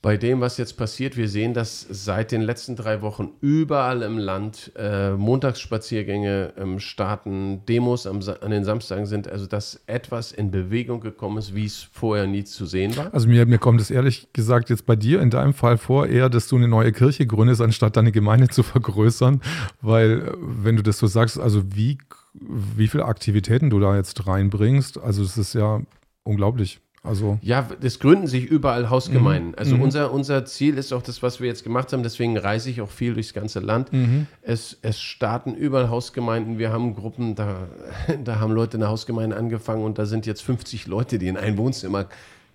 bei 0.05 0.17
dem, 0.17 0.39
was 0.39 0.57
jetzt 0.57 0.73
passiert, 0.73 1.17
wir 1.17 1.27
sehen, 1.27 1.55
dass 1.55 1.81
seit 1.89 2.31
den 2.31 2.43
letzten 2.43 2.75
drei 2.75 3.01
Wochen 3.01 3.31
überall 3.41 4.03
im 4.03 4.19
Land 4.19 4.71
äh, 4.77 5.13
Montagsspaziergänge 5.13 6.53
ähm, 6.57 6.79
starten, 6.79 7.65
Demos 7.65 8.05
am, 8.05 8.19
an 8.41 8.51
den 8.51 8.63
Samstagen 8.63 9.07
sind, 9.07 9.27
also 9.27 9.47
dass 9.47 9.81
etwas 9.87 10.31
in 10.31 10.51
Bewegung 10.51 11.01
gekommen 11.01 11.39
ist, 11.39 11.55
wie 11.55 11.65
es 11.65 11.89
vorher 11.91 12.27
nie 12.27 12.43
zu 12.43 12.67
sehen 12.67 12.95
war. 12.95 13.11
Also 13.15 13.27
mir, 13.27 13.47
mir 13.47 13.57
kommt 13.57 13.81
es 13.81 13.89
ehrlich 13.89 14.27
gesagt 14.31 14.69
jetzt 14.69 14.85
bei 14.85 14.95
dir 14.95 15.23
in 15.23 15.31
deinem 15.31 15.55
Fall 15.55 15.79
vor, 15.79 16.05
eher, 16.05 16.29
dass 16.29 16.47
du 16.49 16.57
eine 16.57 16.67
neue 16.67 16.91
Kirche 16.91 17.25
gründest, 17.25 17.61
anstatt 17.61 17.97
deine 17.97 18.11
Gemeinde 18.11 18.47
zu 18.49 18.61
vergrößern, 18.61 19.41
weil 19.81 20.35
wenn 20.39 20.75
du 20.75 20.83
das 20.83 20.99
so 20.99 21.07
sagst, 21.07 21.39
also 21.39 21.63
wie, 21.75 21.97
wie 22.35 22.87
viele 22.87 23.05
Aktivitäten 23.05 23.71
du 23.71 23.79
da 23.79 23.95
jetzt 23.95 24.27
reinbringst, 24.27 24.99
also 24.99 25.23
das 25.23 25.39
ist 25.39 25.55
ja 25.55 25.81
unglaublich. 26.21 26.79
Also 27.05 27.37
ja, 27.41 27.67
es 27.81 27.99
gründen 27.99 28.27
sich 28.27 28.45
überall 28.45 28.89
Hausgemeinden. 28.89 29.49
Mhm. 29.51 29.57
Also 29.57 29.75
mhm. 29.75 29.81
unser, 29.83 30.11
unser 30.11 30.45
Ziel 30.45 30.77
ist 30.77 30.91
auch 30.91 31.01
das, 31.01 31.21
was 31.21 31.39
wir 31.39 31.47
jetzt 31.47 31.63
gemacht 31.63 31.93
haben. 31.93 32.03
Deswegen 32.03 32.37
reise 32.37 32.69
ich 32.69 32.81
auch 32.81 32.89
viel 32.89 33.13
durchs 33.13 33.33
ganze 33.33 33.59
Land. 33.59 33.93
Mhm. 33.93 34.27
Es, 34.41 34.77
es 34.81 34.99
starten 34.99 35.53
überall 35.53 35.89
Hausgemeinden. 35.89 36.57
Wir 36.57 36.71
haben 36.71 36.95
Gruppen, 36.95 37.35
da, 37.35 37.67
da 38.23 38.39
haben 38.39 38.51
Leute 38.51 38.77
eine 38.77 38.87
Hausgemeinde 38.87 39.35
angefangen 39.35 39.83
und 39.83 39.97
da 39.97 40.05
sind 40.05 40.25
jetzt 40.25 40.41
50 40.41 40.87
Leute, 40.87 41.19
die 41.19 41.27
in 41.27 41.37
ein 41.37 41.57
Wohnzimmer 41.57 42.07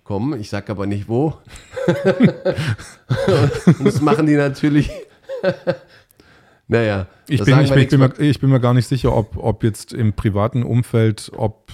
kommen. 0.03 0.39
Ich 0.39 0.49
sage 0.49 0.71
aber 0.71 0.85
nicht 0.87 1.07
wo. 1.07 1.37
und 3.79 3.85
das 3.85 4.01
machen 4.01 4.25
die 4.25 4.35
natürlich. 4.35 4.91
naja. 6.67 7.07
Ich 7.27 7.43
bin, 7.43 7.59
ich, 7.61 7.71
bin, 7.71 7.79
ich, 7.79 7.89
bin 7.89 7.99
mir, 7.99 8.19
ich 8.19 8.39
bin 8.39 8.49
mir 8.49 8.59
gar 8.59 8.73
nicht 8.73 8.87
sicher, 8.87 9.15
ob, 9.15 9.37
ob 9.37 9.63
jetzt 9.63 9.93
im 9.93 10.13
privaten 10.13 10.63
Umfeld, 10.63 11.31
ob 11.35 11.71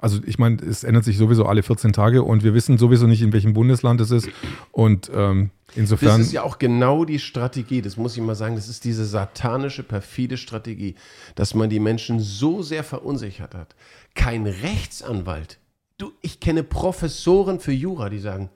also 0.00 0.18
ich 0.24 0.38
meine, 0.38 0.56
es 0.62 0.84
ändert 0.84 1.04
sich 1.04 1.18
sowieso 1.18 1.46
alle 1.46 1.62
14 1.62 1.92
Tage 1.92 2.22
und 2.22 2.42
wir 2.42 2.54
wissen 2.54 2.78
sowieso 2.78 3.06
nicht, 3.06 3.22
in 3.22 3.32
welchem 3.32 3.52
Bundesland 3.52 4.00
es 4.00 4.10
ist. 4.10 4.28
Und 4.72 5.10
ähm, 5.14 5.50
insofern. 5.74 6.18
Das 6.18 6.26
ist 6.26 6.32
ja 6.32 6.42
auch 6.42 6.58
genau 6.58 7.04
die 7.04 7.18
Strategie, 7.18 7.82
das 7.82 7.96
muss 7.96 8.16
ich 8.16 8.22
mal 8.22 8.34
sagen, 8.34 8.56
das 8.56 8.68
ist 8.68 8.84
diese 8.84 9.04
satanische, 9.04 9.82
perfide 9.82 10.36
Strategie, 10.36 10.94
dass 11.34 11.54
man 11.54 11.70
die 11.70 11.80
Menschen 11.80 12.20
so 12.20 12.62
sehr 12.62 12.84
verunsichert 12.84 13.54
hat. 13.54 13.76
Kein 14.14 14.46
Rechtsanwalt 14.46 15.60
Du, 16.00 16.14
ich 16.22 16.40
kenne 16.40 16.62
Professoren 16.62 17.60
für 17.60 17.72
Jura, 17.72 18.08
die 18.08 18.20
sagen, 18.20 18.48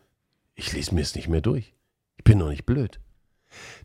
ich 0.54 0.72
lese 0.72 0.94
mir 0.94 1.02
es 1.02 1.14
nicht 1.14 1.28
mehr 1.28 1.42
durch. 1.42 1.74
Ich 2.16 2.24
bin 2.24 2.38
noch 2.38 2.48
nicht 2.48 2.64
blöd. 2.64 3.00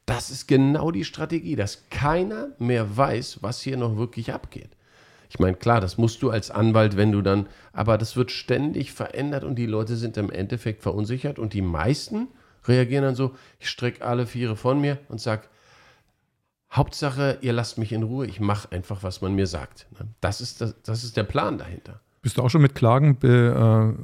Das 0.05 0.29
ist 0.29 0.47
genau 0.47 0.91
die 0.91 1.03
Strategie, 1.03 1.57
dass 1.57 1.89
keiner 1.89 2.55
mehr 2.57 2.95
weiß, 2.95 3.39
was 3.41 3.61
hier 3.61 3.75
noch 3.75 3.97
wirklich 3.97 4.31
abgeht. 4.33 4.77
Ich 5.29 5.39
meine, 5.39 5.55
klar, 5.55 5.79
das 5.79 5.97
musst 5.97 6.21
du 6.23 6.31
als 6.31 6.49
Anwalt, 6.49 6.97
wenn 6.97 7.11
du 7.11 7.21
dann, 7.21 7.47
aber 7.71 7.97
das 7.97 8.15
wird 8.15 8.31
ständig 8.31 8.91
verändert 8.91 9.43
und 9.43 9.55
die 9.55 9.67
Leute 9.67 9.95
sind 9.95 10.17
im 10.17 10.31
Endeffekt 10.31 10.81
verunsichert 10.81 11.37
und 11.37 11.53
die 11.53 11.61
meisten 11.61 12.27
reagieren 12.65 13.03
dann 13.03 13.15
so, 13.15 13.35
ich 13.59 13.69
strecke 13.69 14.03
alle 14.03 14.25
Viere 14.25 14.55
von 14.55 14.81
mir 14.81 14.97
und 15.07 15.21
sage, 15.21 15.43
Hauptsache, 16.71 17.37
ihr 17.41 17.53
lasst 17.53 17.77
mich 17.77 17.91
in 17.91 18.03
Ruhe, 18.03 18.25
ich 18.27 18.39
mache 18.39 18.71
einfach, 18.71 19.01
was 19.01 19.21
man 19.21 19.33
mir 19.33 19.47
sagt. 19.47 19.87
Ne? 19.99 20.07
Das 20.21 20.41
ist, 20.41 20.61
das, 20.61 20.75
das 20.83 21.03
ist 21.03 21.17
der 21.17 21.23
Plan 21.23 21.57
dahinter. 21.57 21.99
Bist 22.21 22.37
du 22.37 22.41
auch 22.41 22.49
schon 22.49 22.61
mit 22.61 22.75
Klagen 22.75 23.17
be, 23.17 23.95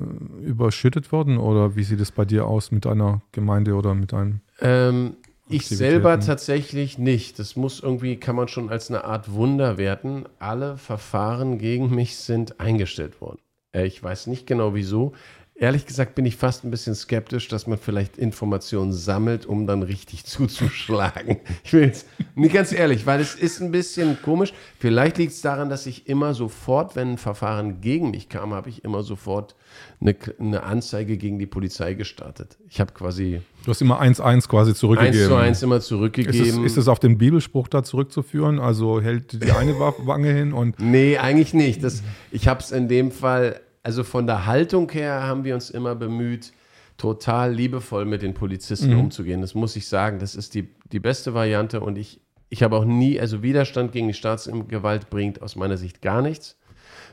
äh, 0.42 0.46
überschüttet 0.46 1.12
worden 1.12 1.38
oder 1.38 1.76
wie 1.76 1.84
sieht 1.84 2.00
es 2.00 2.12
bei 2.12 2.24
dir 2.24 2.46
aus 2.46 2.72
mit 2.72 2.86
deiner 2.86 3.22
Gemeinde 3.34 3.74
oder 3.74 3.94
mit 3.94 4.14
deinem? 4.14 4.40
Ähm, 4.62 5.18
ich 5.50 5.68
selber 5.68 6.20
tatsächlich 6.20 6.98
nicht. 6.98 7.40
Das 7.40 7.56
muss 7.56 7.80
irgendwie, 7.80 8.18
kann 8.18 8.36
man 8.36 8.48
schon 8.48 8.70
als 8.70 8.90
eine 8.90 9.04
Art 9.04 9.32
Wunder 9.32 9.78
werten. 9.78 10.26
Alle 10.40 10.78
Verfahren 10.78 11.58
gegen 11.58 11.94
mich 11.94 12.18
sind 12.18 12.60
eingestellt 12.60 13.22
worden. 13.22 13.40
Äh, 13.72 13.86
ich 13.86 14.02
weiß 14.02 14.28
nicht 14.28 14.48
genau 14.48 14.74
wieso. 14.74 15.14
Ehrlich 15.58 15.86
gesagt 15.86 16.16
bin 16.16 16.26
ich 16.26 16.36
fast 16.36 16.66
ein 16.66 16.72
bisschen 16.72 16.96
skeptisch, 16.96 17.48
dass 17.48 17.66
man 17.66 17.78
vielleicht 17.78 18.18
Informationen 18.18 18.92
sammelt, 18.92 19.46
um 19.46 19.68
dann 19.68 19.84
richtig 19.84 20.26
zuzuschlagen. 20.26 21.38
Ich 21.64 21.72
will 21.72 21.84
jetzt 21.84 22.08
nicht 22.36 22.54
ganz 22.54 22.74
ehrlich, 22.74 23.06
weil 23.06 23.22
es 23.22 23.36
ist 23.36 23.62
ein 23.62 23.72
bisschen 23.72 24.22
komisch. 24.22 24.52
Vielleicht 24.80 25.18
liegt 25.18 25.32
es 25.32 25.42
daran, 25.42 25.70
dass 25.70 25.86
ich 25.86 26.10
immer 26.10 26.34
sofort, 26.34 26.98
wenn 26.98 27.14
ein 27.14 27.18
Verfahren 27.18 27.80
gegen 27.80 28.12
mich 28.12 28.28
kam, 28.28 28.54
habe 28.54 28.68
ich 28.68 28.84
immer 28.84 29.04
sofort 29.04 29.56
eine, 30.02 30.16
eine 30.40 30.64
Anzeige 30.64 31.16
gegen 31.18 31.40
die 31.40 31.46
Polizei 31.46 31.94
gestartet. 31.94 32.58
Ich 32.68 32.82
habe 32.82 32.92
quasi. 32.94 33.42
Du 33.66 33.72
hast 33.72 33.82
immer 33.82 34.02
1-1 34.02 34.48
quasi 34.48 34.74
zurückgegeben. 34.74 35.20
1 35.20 35.28
zu 35.28 35.36
1 35.36 35.64
immer 35.64 35.82
zurückgegeben. 35.82 36.64
Ist 36.64 36.78
es, 36.78 36.88
auf 36.88 37.00
den 37.00 37.18
Bibelspruch 37.18 37.68
da 37.68 37.84
zurückzuführen? 37.84 38.60
Also 38.60 39.02
hält 39.02 39.44
die 39.44 39.52
eine 39.52 39.74
Wange 39.80 40.32
hin 40.32 40.54
und. 40.54 40.80
Nee, 40.80 41.18
eigentlich 41.18 41.54
nicht. 41.54 41.84
Das, 41.84 42.04
ich 42.32 42.48
habe 42.48 42.60
es 42.62 42.72
in 42.72 42.88
dem 42.88 43.12
Fall 43.12 43.60
also 43.86 44.04
von 44.04 44.26
der 44.26 44.48
Haltung 44.48 44.92
her 44.92 45.22
haben 45.22 45.44
wir 45.44 45.54
uns 45.54 45.70
immer 45.70 45.94
bemüht, 45.94 46.54
total 46.98 47.54
liebevoll 47.54 48.06
mit 48.06 48.24
den 48.24 48.34
Polizisten 48.34 48.94
mhm. 48.94 49.02
umzugehen. 49.02 49.42
Das 49.42 49.54
muss 49.54 49.76
ich 49.76 49.88
sagen, 49.88 50.18
das 50.18 50.34
ist 50.34 50.56
die, 50.56 50.70
die 50.92 51.00
beste 51.00 51.36
Variante 51.36 51.82
und 51.82 51.96
ich, 52.00 52.20
ich 52.50 52.64
habe 52.64 52.78
auch 52.78 52.86
nie, 52.86 53.20
also 53.20 53.44
Widerstand 53.44 53.92
gegen 53.92 54.08
die 54.08 54.16
Staatsgewalt 54.16 55.12
bringt 55.12 55.44
aus 55.44 55.56
meiner 55.56 55.78
Sicht 55.78 56.02
gar 56.02 56.24
nichts. 56.24 56.58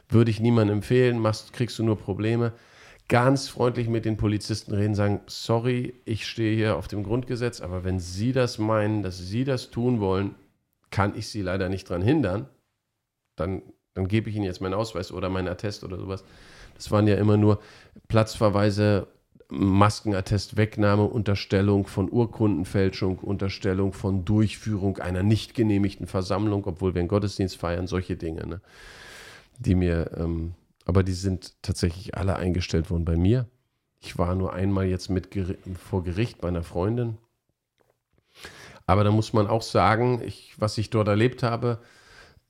Würde 0.08 0.30
ich 0.30 0.40
niemandem 0.40 0.78
empfehlen, 0.78 1.18
machst, 1.18 1.52
kriegst 1.52 1.78
du 1.78 1.82
nur 1.82 1.98
Probleme. 1.98 2.54
Ganz 3.08 3.48
freundlich 3.48 3.88
mit 3.88 4.04
den 4.04 4.16
Polizisten 4.16 4.74
reden, 4.74 4.94
sagen, 4.94 5.20
sorry, 5.26 5.94
ich 6.04 6.26
stehe 6.26 6.56
hier 6.56 6.76
auf 6.76 6.88
dem 6.88 7.02
Grundgesetz, 7.02 7.60
aber 7.60 7.84
wenn 7.84 8.00
Sie 8.00 8.32
das 8.32 8.58
meinen, 8.58 9.02
dass 9.02 9.18
Sie 9.18 9.44
das 9.44 9.70
tun 9.70 10.00
wollen, 10.00 10.34
kann 10.90 11.16
ich 11.16 11.28
Sie 11.28 11.42
leider 11.42 11.68
nicht 11.68 11.90
daran 11.90 12.02
hindern. 12.02 12.48
Dann, 13.36 13.62
dann 13.94 14.08
gebe 14.08 14.30
ich 14.30 14.36
Ihnen 14.36 14.44
jetzt 14.44 14.60
meinen 14.60 14.74
Ausweis 14.74 15.12
oder 15.12 15.28
meinen 15.28 15.48
Attest 15.48 15.84
oder 15.84 15.98
sowas. 15.98 16.24
Das 16.74 16.90
waren 16.90 17.06
ja 17.06 17.16
immer 17.16 17.36
nur 17.36 17.60
Platzverweise, 18.08 19.06
Maskenattest, 19.52 20.56
Wegnahme, 20.56 21.04
Unterstellung 21.04 21.86
von 21.86 22.10
Urkundenfälschung, 22.10 23.18
Unterstellung 23.18 23.92
von 23.92 24.24
Durchführung 24.24 24.98
einer 24.98 25.22
nicht 25.22 25.54
genehmigten 25.54 26.06
Versammlung, 26.06 26.64
obwohl 26.64 26.94
wir 26.94 27.00
einen 27.00 27.08
Gottesdienst 27.08 27.58
feiern, 27.58 27.86
solche 27.86 28.16
Dinge, 28.16 28.46
ne? 28.46 28.60
die 29.58 29.74
mir, 29.74 30.10
ähm, 30.16 30.54
aber 30.84 31.02
die 31.02 31.12
sind 31.12 31.54
tatsächlich 31.62 32.16
alle 32.16 32.36
eingestellt 32.36 32.90
worden 32.90 33.04
bei 33.04 33.16
mir. 33.16 33.48
Ich 34.00 34.18
war 34.18 34.34
nur 34.34 34.52
einmal 34.52 34.86
jetzt 34.86 35.10
mit 35.10 35.28
vor 35.78 36.02
Gericht 36.02 36.40
bei 36.40 36.48
einer 36.48 36.64
Freundin. 36.64 37.18
Aber 38.86 39.04
da 39.04 39.10
muss 39.10 39.32
man 39.32 39.46
auch 39.46 39.62
sagen, 39.62 40.20
ich, 40.24 40.54
was 40.58 40.76
ich 40.78 40.90
dort 40.90 41.08
erlebt 41.08 41.42
habe, 41.42 41.78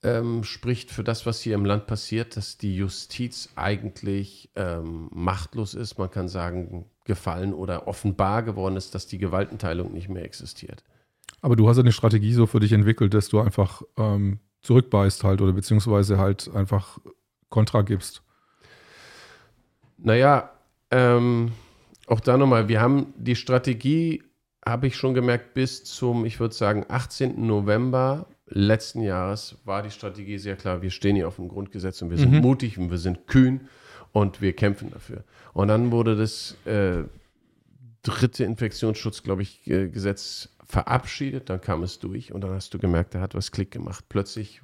ähm, 0.03 0.45
spricht 0.45 0.91
für 0.91 1.05
das, 1.05 1.27
was 1.27 1.41
hier 1.41 1.55
im 1.55 1.65
Land 1.65 1.87
passiert, 1.87 2.37
dass 2.37 2.59
die 2.59 2.75
Justiz 2.75 3.51
eigentlich 3.55 4.51
ähm, 4.57 5.09
machtlos 5.13 5.75
ist. 5.75 5.99
Man 5.99 6.11
kann 6.11 6.29
sagen, 6.29 6.87
gefallen 7.05 7.53
oder 7.53 7.87
offenbar 7.87 8.43
geworden 8.43 8.77
ist, 8.77 8.95
dass 8.95 9.07
die 9.07 9.19
Gewaltenteilung 9.19 9.93
nicht 9.93 10.09
mehr 10.09 10.25
existiert. 10.25 10.83
Aber 11.41 11.57
du 11.57 11.69
hast 11.69 11.79
eine 11.79 11.93
Strategie 11.93 12.33
so 12.33 12.47
für 12.47 12.61
dich 12.61 12.73
entwickelt, 12.73 13.15
dass 13.15 13.29
du 13.29 13.41
einfach 13.41 13.83
ähm, 13.97 14.39
zurückbeißt 14.63 15.25
halt 15.25 15.41
oder 15.41 15.53
beziehungsweise 15.53 16.19
halt 16.19 16.51
einfach 16.55 16.99
Kontra 17.53 17.83
gibst. 17.83 18.23
Naja, 19.99 20.51
ähm, 20.91 21.53
auch 22.09 22.19
da 22.19 22.37
nochmal, 22.37 22.67
wir 22.67 22.81
haben 22.81 23.15
die 23.17 23.37
Strategie, 23.37 24.25
habe 24.67 24.89
ich 24.89 24.97
schon 24.97 25.15
gemerkt, 25.15 25.55
bis 25.55 25.85
zum, 25.85 26.25
ich 26.25 26.41
würde 26.41 26.55
sagen, 26.55 26.85
18. 26.89 27.47
November 27.47 28.27
letzten 28.47 29.03
Jahres 29.03 29.57
war 29.65 29.83
die 29.83 29.91
Strategie 29.91 30.39
sehr 30.39 30.57
klar. 30.57 30.83
Wir 30.83 30.91
stehen 30.91 31.15
hier 31.15 31.29
auf 31.29 31.37
dem 31.37 31.49
Grundgesetz 31.49 32.03
und 32.03 32.11
wir 32.11 32.19
sind 32.19 32.33
mhm. 32.33 32.41
mutig 32.41 32.79
und 32.79 32.91
wir 32.91 32.99
sind 32.99 33.27
kühn 33.27 33.69
und 34.13 34.41
wir 34.41 34.55
kämpfen 34.55 34.91
dafür. 34.91 35.25
Und 35.53 35.69
dann 35.69 35.93
wurde 35.93 36.17
das 36.17 36.57
äh, 36.65 37.05
dritte 38.03 38.45
Infektionsschutz, 38.45 39.23
glaube 39.23 39.43
ich, 39.43 39.67
äh, 39.69 39.89
Gesetz 39.89 40.49
verabschiedet. 40.65 41.49
Dann 41.49 41.61
kam 41.61 41.83
es 41.83 41.99
durch 41.99 42.33
und 42.33 42.41
dann 42.43 42.53
hast 42.53 42.75
du 42.75 42.79
gemerkt, 42.79 43.15
da 43.15 43.21
hat 43.21 43.35
was 43.35 43.53
Klick 43.53 43.71
gemacht. 43.71 44.07
Plötzlich 44.09 44.63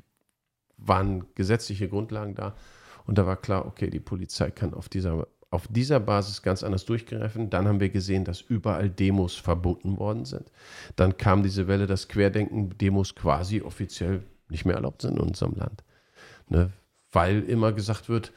waren 0.76 1.24
gesetzliche 1.34 1.88
Grundlagen 1.88 2.34
da 2.34 2.54
und 3.08 3.18
da 3.18 3.26
war 3.26 3.36
klar, 3.36 3.66
okay, 3.66 3.88
die 3.90 4.00
Polizei 4.00 4.50
kann 4.50 4.74
auf 4.74 4.88
dieser 4.88 5.26
auf 5.50 5.66
dieser 5.68 5.98
Basis 5.98 6.42
ganz 6.42 6.62
anders 6.62 6.84
durchgreifen. 6.84 7.48
Dann 7.48 7.66
haben 7.66 7.80
wir 7.80 7.88
gesehen, 7.88 8.26
dass 8.26 8.42
überall 8.42 8.90
Demos 8.90 9.34
verboten 9.34 9.96
worden 9.96 10.26
sind. 10.26 10.52
Dann 10.96 11.16
kam 11.16 11.42
diese 11.42 11.66
Welle, 11.66 11.86
dass 11.86 12.08
Querdenken-Demos 12.08 13.14
quasi 13.14 13.62
offiziell 13.62 14.24
nicht 14.50 14.66
mehr 14.66 14.76
erlaubt 14.76 15.00
sind 15.00 15.14
in 15.16 15.20
unserem 15.20 15.54
Land. 15.54 15.84
Ne? 16.48 16.70
Weil 17.12 17.44
immer 17.44 17.72
gesagt 17.72 18.10
wird, 18.10 18.30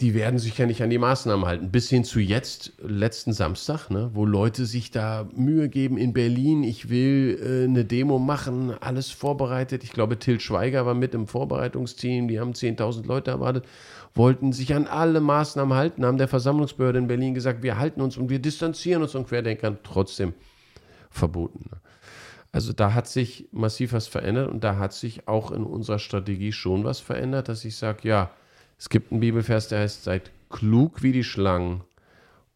die 0.00 0.14
werden 0.14 0.38
sich 0.38 0.56
ja 0.56 0.66
nicht 0.66 0.82
an 0.82 0.90
die 0.90 0.98
Maßnahmen 0.98 1.44
halten. 1.44 1.70
Bis 1.70 1.88
hin 1.90 2.04
zu 2.04 2.20
jetzt, 2.20 2.72
letzten 2.82 3.32
Samstag, 3.32 3.90
ne, 3.90 4.10
wo 4.14 4.24
Leute 4.24 4.64
sich 4.64 4.90
da 4.90 5.28
Mühe 5.34 5.68
geben 5.68 5.98
in 5.98 6.12
Berlin. 6.12 6.62
Ich 6.62 6.88
will 6.88 7.38
äh, 7.42 7.64
eine 7.64 7.84
Demo 7.84 8.18
machen, 8.18 8.74
alles 8.80 9.10
vorbereitet. 9.10 9.84
Ich 9.84 9.92
glaube, 9.92 10.18
Till 10.18 10.40
Schweiger 10.40 10.86
war 10.86 10.94
mit 10.94 11.14
im 11.14 11.26
Vorbereitungsteam. 11.26 12.28
Die 12.28 12.40
haben 12.40 12.52
10.000 12.52 13.06
Leute 13.06 13.30
erwartet 13.30 13.66
wollten 14.14 14.52
sich 14.52 14.74
an 14.74 14.86
alle 14.86 15.20
Maßnahmen 15.20 15.76
halten, 15.76 16.04
haben 16.04 16.18
der 16.18 16.28
Versammlungsbehörde 16.28 16.98
in 16.98 17.06
Berlin 17.06 17.34
gesagt, 17.34 17.62
wir 17.62 17.78
halten 17.78 18.00
uns 18.00 18.16
und 18.16 18.28
wir 18.28 18.40
distanzieren 18.40 19.02
uns 19.02 19.12
von 19.12 19.26
Querdenkern, 19.26 19.78
trotzdem 19.82 20.34
verboten. 21.10 21.70
Also 22.52 22.72
da 22.72 22.94
hat 22.94 23.06
sich 23.06 23.48
massiv 23.52 23.92
was 23.92 24.08
verändert 24.08 24.50
und 24.50 24.64
da 24.64 24.78
hat 24.78 24.92
sich 24.92 25.28
auch 25.28 25.52
in 25.52 25.62
unserer 25.62 26.00
Strategie 26.00 26.50
schon 26.52 26.82
was 26.82 26.98
verändert, 26.98 27.48
dass 27.48 27.64
ich 27.64 27.76
sage, 27.76 28.08
ja, 28.08 28.30
es 28.80 28.88
gibt 28.88 29.12
einen 29.12 29.20
Bibelvers, 29.20 29.68
der 29.68 29.80
heißt, 29.80 30.04
seid 30.04 30.30
klug 30.48 31.02
wie 31.02 31.12
die 31.12 31.22
Schlangen 31.22 31.82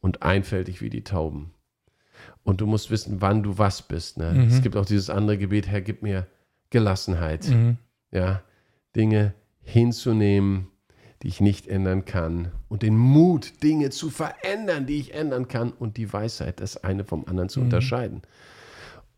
und 0.00 0.22
einfältig 0.22 0.80
wie 0.80 0.88
die 0.88 1.04
Tauben. 1.04 1.52
Und 2.42 2.62
du 2.62 2.66
musst 2.66 2.90
wissen, 2.90 3.20
wann 3.20 3.42
du 3.42 3.58
was 3.58 3.82
bist. 3.82 4.16
Ne? 4.16 4.32
Mhm. 4.32 4.48
Es 4.48 4.62
gibt 4.62 4.74
auch 4.74 4.86
dieses 4.86 5.10
andere 5.10 5.36
Gebet, 5.36 5.68
Herr, 5.68 5.82
gib 5.82 6.02
mir 6.02 6.26
Gelassenheit. 6.70 7.46
Mhm. 7.48 7.76
Ja, 8.10 8.42
Dinge 8.96 9.34
hinzunehmen, 9.60 10.68
die 11.22 11.28
ich 11.28 11.42
nicht 11.42 11.68
ändern 11.68 12.06
kann 12.06 12.52
und 12.68 12.80
den 12.82 12.96
Mut, 12.96 13.62
Dinge 13.62 13.90
zu 13.90 14.08
verändern, 14.08 14.86
die 14.86 15.00
ich 15.00 15.12
ändern 15.12 15.46
kann 15.46 15.72
und 15.72 15.98
die 15.98 16.10
Weisheit, 16.10 16.60
das 16.60 16.82
eine 16.82 17.04
vom 17.04 17.26
anderen 17.26 17.50
zu 17.50 17.60
mhm. 17.60 17.66
unterscheiden. 17.66 18.22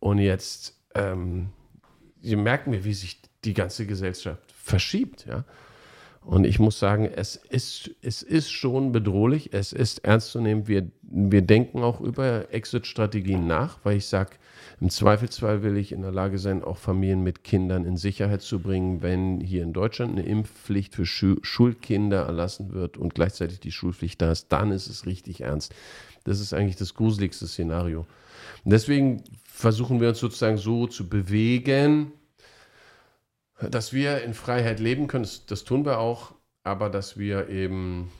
Und 0.00 0.18
jetzt 0.18 0.80
ähm, 0.96 1.50
merken 2.20 2.72
wir, 2.72 2.84
wie 2.84 2.94
sich 2.94 3.22
die 3.44 3.54
ganze 3.54 3.86
Gesellschaft 3.86 4.50
verschiebt, 4.50 5.24
ja. 5.26 5.44
Und 6.26 6.44
ich 6.44 6.58
muss 6.58 6.80
sagen, 6.80 7.04
es 7.04 7.36
ist, 7.36 7.92
es 8.02 8.20
ist 8.20 8.50
schon 8.50 8.90
bedrohlich, 8.90 9.50
es 9.52 9.72
ist 9.72 10.04
ernst 10.04 10.32
zu 10.32 10.40
nehmen. 10.40 10.66
Wir, 10.66 10.90
wir 11.02 11.42
denken 11.42 11.84
auch 11.84 12.00
über 12.00 12.52
Exit-Strategien 12.52 13.46
nach, 13.46 13.78
weil 13.84 13.98
ich 13.98 14.06
sage, 14.06 14.32
im 14.80 14.90
Zweifelsfall 14.90 15.62
will 15.62 15.76
ich 15.76 15.92
in 15.92 16.02
der 16.02 16.10
Lage 16.10 16.38
sein, 16.38 16.64
auch 16.64 16.78
Familien 16.78 17.22
mit 17.22 17.44
Kindern 17.44 17.84
in 17.84 17.96
Sicherheit 17.96 18.42
zu 18.42 18.58
bringen, 18.58 19.02
wenn 19.02 19.40
hier 19.40 19.62
in 19.62 19.72
Deutschland 19.72 20.18
eine 20.18 20.26
Impfpflicht 20.26 20.96
für 20.96 21.06
Schu 21.06 21.36
Schulkinder 21.42 22.24
erlassen 22.24 22.72
wird 22.72 22.96
und 22.96 23.14
gleichzeitig 23.14 23.60
die 23.60 23.70
Schulpflicht 23.70 24.20
da 24.20 24.32
ist, 24.32 24.48
dann 24.48 24.72
ist 24.72 24.88
es 24.88 25.06
richtig 25.06 25.42
ernst. 25.42 25.76
Das 26.24 26.40
ist 26.40 26.52
eigentlich 26.52 26.74
das 26.74 26.94
gruseligste 26.94 27.46
Szenario. 27.46 28.00
Und 28.64 28.72
deswegen 28.72 29.22
versuchen 29.44 30.00
wir 30.00 30.08
uns 30.08 30.18
sozusagen 30.18 30.56
so 30.56 30.88
zu 30.88 31.08
bewegen, 31.08 32.10
dass 33.60 33.92
wir 33.92 34.22
in 34.22 34.34
Freiheit 34.34 34.80
leben 34.80 35.06
können, 35.06 35.24
das, 35.24 35.46
das, 35.46 35.64
tun 35.64 35.84
wir 35.84 35.98
auch, 35.98 36.34
aber 36.62 36.90
dass 36.90 37.16
wir 37.16 37.48
eben 37.48 38.10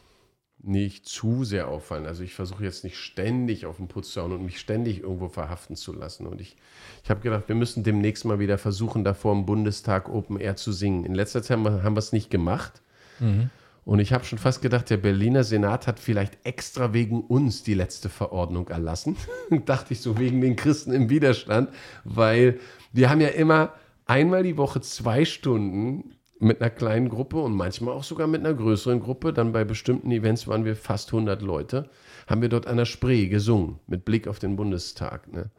nicht 0.58 1.06
zu 1.06 1.44
sehr 1.44 1.68
auffallen. 1.68 2.06
Also 2.06 2.22
ich 2.22 2.34
versuche 2.34 2.64
jetzt 2.64 2.82
nicht 2.82 2.96
ständig 2.96 3.66
auf 3.66 3.76
den 3.76 3.88
Putz 3.88 4.12
zu 4.12 4.22
hauen 4.22 4.32
und 4.32 4.44
mich 4.44 4.58
ständig 4.58 5.02
irgendwo 5.02 5.28
verhaften 5.28 5.76
zu 5.76 5.92
lassen. 5.92 6.26
Und 6.26 6.40
ich, 6.40 6.56
ich 7.04 7.10
habe 7.10 7.20
gedacht, 7.20 7.44
wir 7.48 7.54
müssen 7.54 7.84
demnächst 7.84 8.24
mal 8.24 8.38
wieder 8.38 8.58
versuchen, 8.58 9.04
da 9.04 9.14
vor 9.14 9.34
dem 9.34 9.46
Bundestag 9.46 10.08
Open 10.08 10.40
Air 10.40 10.56
zu 10.56 10.72
singen. 10.72 11.04
In 11.04 11.14
letzter 11.14 11.42
Zeit 11.42 11.58
haben 11.58 11.94
wir 11.94 11.98
es 11.98 12.12
nicht 12.12 12.30
gemacht. 12.30 12.82
Mhm. 13.20 13.50
Und 13.84 14.00
ich 14.00 14.12
habe 14.12 14.24
schon 14.24 14.38
fast 14.38 14.62
gedacht, 14.62 14.90
der 14.90 14.96
Berliner 14.96 15.44
Senat 15.44 15.86
hat 15.86 16.00
vielleicht 16.00 16.44
extra 16.44 16.92
wegen 16.92 17.20
uns 17.20 17.62
die 17.62 17.74
letzte 17.74 18.08
Verordnung 18.08 18.66
erlassen. 18.68 19.16
Dachte 19.66 19.92
ich 19.92 20.00
so 20.00 20.18
wegen 20.18 20.40
den 20.40 20.56
Christen 20.56 20.92
im 20.92 21.08
Widerstand, 21.08 21.70
weil 22.02 22.58
wir 22.92 23.10
haben 23.10 23.20
ja 23.20 23.28
immer 23.28 23.74
einmal 24.06 24.42
die 24.42 24.56
Woche 24.56 24.80
zwei 24.80 25.24
Stunden 25.24 26.16
mit 26.38 26.60
einer 26.60 26.70
kleinen 26.70 27.08
Gruppe 27.08 27.38
und 27.38 27.54
manchmal 27.54 27.94
auch 27.94 28.04
sogar 28.04 28.26
mit 28.26 28.40
einer 28.40 28.54
größeren 28.54 29.00
Gruppe. 29.00 29.32
Dann 29.32 29.52
bei 29.52 29.64
bestimmten 29.64 30.10
Events 30.10 30.46
waren 30.46 30.64
wir 30.64 30.76
fast 30.76 31.12
100 31.12 31.42
Leute. 31.42 31.90
Haben 32.26 32.42
wir 32.42 32.48
dort 32.48 32.66
an 32.66 32.76
der 32.76 32.84
Spree 32.84 33.28
gesungen 33.28 33.80
mit 33.86 34.04
Blick 34.04 34.28
auf 34.28 34.38
den 34.38 34.56
Bundestag. 34.56 35.32
Ne? 35.32 35.50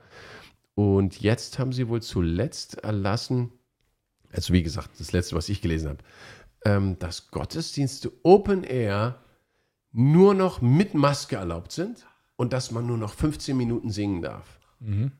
Und 0.76 1.22
jetzt 1.22 1.60
haben 1.60 1.74
sie 1.74 1.88
wohl 1.88 2.02
zuletzt 2.02 2.84
erlassen, 2.84 3.52
also 4.32 4.54
wie 4.54 4.64
gesagt, 4.64 5.00
das 5.00 5.12
letzte, 5.12 5.36
was 5.36 5.50
ich 5.50 5.62
gelesen 5.62 5.90
habe, 5.90 6.04
ähm, 6.66 7.00
dass 7.00 7.32
Gottesdienste 7.32 8.12
Open 8.24 8.64
Air 8.64 9.20
nur 9.92 10.34
noch 10.34 10.62
mit 10.62 10.94
Maske 10.94 11.38
erlaubt 11.38 11.72
sind 11.72 12.06
und 12.36 12.54
dass 12.54 12.72
man 12.72 12.86
nur 12.86 12.98
noch 12.98 13.14
15 13.14 13.58
Minuten 13.58 13.90
singen 13.90 14.22
darf. 14.22 14.60
Mhm. 14.80 15.12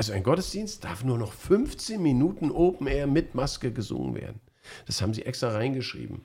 Also 0.00 0.14
ein 0.14 0.22
Gottesdienst 0.22 0.82
darf 0.82 1.04
nur 1.04 1.18
noch 1.18 1.34
15 1.34 2.00
Minuten 2.00 2.50
Open 2.50 2.86
Air 2.86 3.06
mit 3.06 3.34
Maske 3.34 3.70
gesungen 3.70 4.14
werden. 4.14 4.40
Das 4.86 5.02
haben 5.02 5.12
sie 5.12 5.26
extra 5.26 5.50
reingeschrieben. 5.50 6.22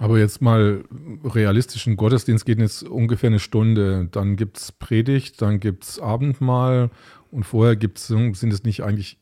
Aber 0.00 0.18
jetzt 0.18 0.42
mal 0.42 0.82
realistischen 1.22 1.96
Gottesdienst 1.96 2.44
geht 2.44 2.58
jetzt 2.58 2.82
ungefähr 2.82 3.28
eine 3.28 3.38
Stunde. 3.38 4.08
Dann 4.10 4.34
gibt 4.34 4.58
es 4.58 4.72
Predigt, 4.72 5.40
dann 5.40 5.60
gibt 5.60 5.84
es 5.84 6.00
Abendmahl 6.00 6.90
und 7.30 7.44
vorher 7.44 7.76
gibt's, 7.76 8.08
sind 8.08 8.52
es 8.52 8.64
nicht 8.64 8.82
eigentlich 8.82 9.20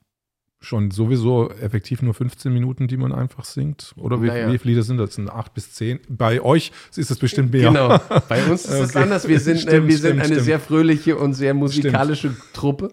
schon 0.64 0.90
sowieso 0.90 1.50
effektiv 1.50 2.00
nur 2.00 2.14
15 2.14 2.50
Minuten, 2.50 2.88
die 2.88 2.96
man 2.96 3.12
einfach 3.12 3.44
singt? 3.44 3.92
Oder 3.96 4.22
wie, 4.22 4.28
naja. 4.28 4.50
wie 4.50 4.57
viele 4.57 4.72
Lieder 4.72 4.85
sind 4.85 4.96
das? 4.96 5.16
Sind 5.16 5.28
acht 5.28 5.52
bis 5.52 5.74
zehn? 5.74 6.00
Bei 6.09 6.40
euch 6.40 6.72
ist 6.96 7.11
es 7.11 7.18
bestimmt 7.18 7.52
mehr. 7.52 7.70
Genau, 7.70 8.00
bei 8.28 8.42
uns 8.44 8.64
ist 8.64 8.70
es 8.70 8.90
okay. 8.90 9.02
anders. 9.02 9.28
Wir 9.28 9.38
sind, 9.38 9.61
stimmt, 9.61 9.85
äh, 9.85 9.88
wir 9.88 9.98
sind 9.98 10.12
eine 10.12 10.24
stimmt. 10.24 10.40
sehr 10.44 10.61
fröhliche 10.61 11.18
und 11.18 11.35
sehr 11.35 11.52
musikalische 11.52 12.31
stimmt. 12.31 12.55
Truppe. 12.55 12.92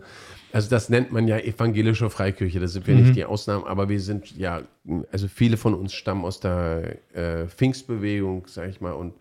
Also 0.52 0.70
das 0.70 0.90
nennt 0.90 1.12
man 1.12 1.28
ja 1.28 1.38
evangelische 1.38 2.10
Freikirche, 2.10 2.60
da 2.60 2.68
sind 2.68 2.88
wir 2.88 2.96
mhm. 2.96 3.04
nicht 3.04 3.16
die 3.16 3.26
Ausnahmen, 3.26 3.66
aber 3.66 3.90
wir 3.90 4.00
sind 4.00 4.36
ja, 4.36 4.64
also 5.12 5.28
viele 5.28 5.58
von 5.58 5.74
uns 5.76 5.94
stammen 5.94 6.26
aus 6.26 6.40
der 6.40 6.98
äh, 7.14 7.48
Pfingstbewegung, 7.48 8.48
sag 8.48 8.70
ich 8.70 8.82
mal, 8.82 8.94
und, 8.94 9.14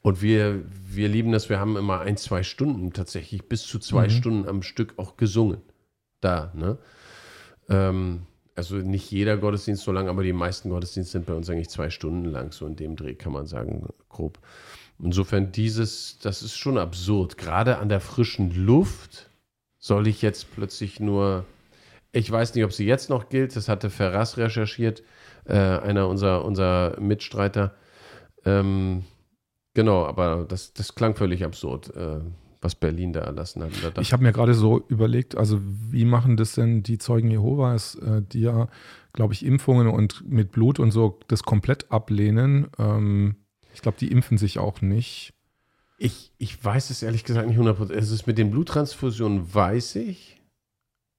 und 0.00 0.22
wir, 0.22 0.62
wir 0.86 1.08
lieben 1.08 1.32
das, 1.32 1.48
wir 1.48 1.60
haben 1.60 1.76
immer 1.76 2.00
ein, 2.00 2.16
zwei 2.16 2.42
Stunden 2.42 2.92
tatsächlich, 2.92 3.48
bis 3.48 3.62
zu 3.62 3.78
zwei 3.78 4.04
mhm. 4.04 4.10
Stunden 4.10 4.48
am 4.48 4.62
Stück 4.62 4.94
auch 4.96 5.16
gesungen. 5.16 5.60
Da, 6.20 6.52
ne? 6.54 6.78
Ähm, 7.68 8.22
also 8.54 8.76
nicht 8.76 9.10
jeder 9.10 9.36
Gottesdienst 9.36 9.82
so 9.82 9.92
lang, 9.92 10.08
aber 10.08 10.22
die 10.22 10.32
meisten 10.32 10.70
Gottesdienste 10.70 11.12
sind 11.12 11.26
bei 11.26 11.34
uns 11.34 11.48
eigentlich 11.48 11.70
zwei 11.70 11.90
Stunden 11.90 12.26
lang, 12.26 12.52
so 12.52 12.66
in 12.66 12.76
dem 12.76 12.96
Dreh 12.96 13.14
kann 13.14 13.32
man 13.32 13.46
sagen, 13.46 13.88
grob. 14.08 14.38
Insofern 15.02 15.52
dieses, 15.52 16.18
das 16.18 16.42
ist 16.42 16.56
schon 16.56 16.78
absurd, 16.78 17.38
gerade 17.38 17.78
an 17.78 17.88
der 17.88 18.00
frischen 18.00 18.54
Luft 18.54 19.30
soll 19.82 20.06
ich 20.06 20.22
jetzt 20.22 20.54
plötzlich 20.54 21.00
nur, 21.00 21.44
ich 22.12 22.30
weiß 22.30 22.54
nicht, 22.54 22.64
ob 22.64 22.72
sie 22.72 22.86
jetzt 22.86 23.10
noch 23.10 23.28
gilt, 23.28 23.56
das 23.56 23.68
hatte 23.68 23.90
Ferraz 23.90 24.36
recherchiert, 24.36 25.02
äh, 25.44 25.54
einer 25.54 26.08
unserer, 26.08 26.44
unserer 26.44 26.98
Mitstreiter. 27.00 27.74
Ähm, 28.44 29.04
genau, 29.74 30.06
aber 30.06 30.46
das, 30.48 30.72
das 30.72 30.94
klang 30.94 31.16
völlig 31.16 31.44
absurd, 31.44 31.94
äh, 31.96 32.20
was 32.60 32.76
Berlin 32.76 33.12
da 33.12 33.22
erlassen 33.22 33.64
hat. 33.64 33.72
Da 33.96 34.00
ich 34.00 34.12
habe 34.12 34.22
mir 34.22 34.32
gerade 34.32 34.54
so 34.54 34.84
überlegt, 34.86 35.36
also 35.36 35.58
wie 35.60 36.04
machen 36.04 36.36
das 36.36 36.52
denn 36.52 36.84
die 36.84 36.98
Zeugen 36.98 37.28
Jehovas, 37.28 37.96
äh, 37.96 38.22
die 38.22 38.42
ja, 38.42 38.68
glaube 39.12 39.34
ich, 39.34 39.44
Impfungen 39.44 39.88
und 39.88 40.24
mit 40.30 40.52
Blut 40.52 40.78
und 40.78 40.92
so 40.92 41.18
das 41.26 41.42
komplett 41.42 41.90
ablehnen. 41.90 42.68
Ähm, 42.78 43.34
ich 43.74 43.82
glaube, 43.82 43.98
die 43.98 44.12
impfen 44.12 44.38
sich 44.38 44.60
auch 44.60 44.80
nicht. 44.80 45.34
Ich, 46.04 46.32
ich 46.38 46.64
weiß 46.64 46.90
es 46.90 47.04
ehrlich 47.04 47.22
gesagt 47.22 47.46
nicht 47.46 47.60
100%. 47.60 47.92
Es 47.92 48.10
ist 48.10 48.26
mit 48.26 48.36
den 48.36 48.50
Bluttransfusionen, 48.50 49.54
weiß 49.54 49.94
ich. 49.96 50.42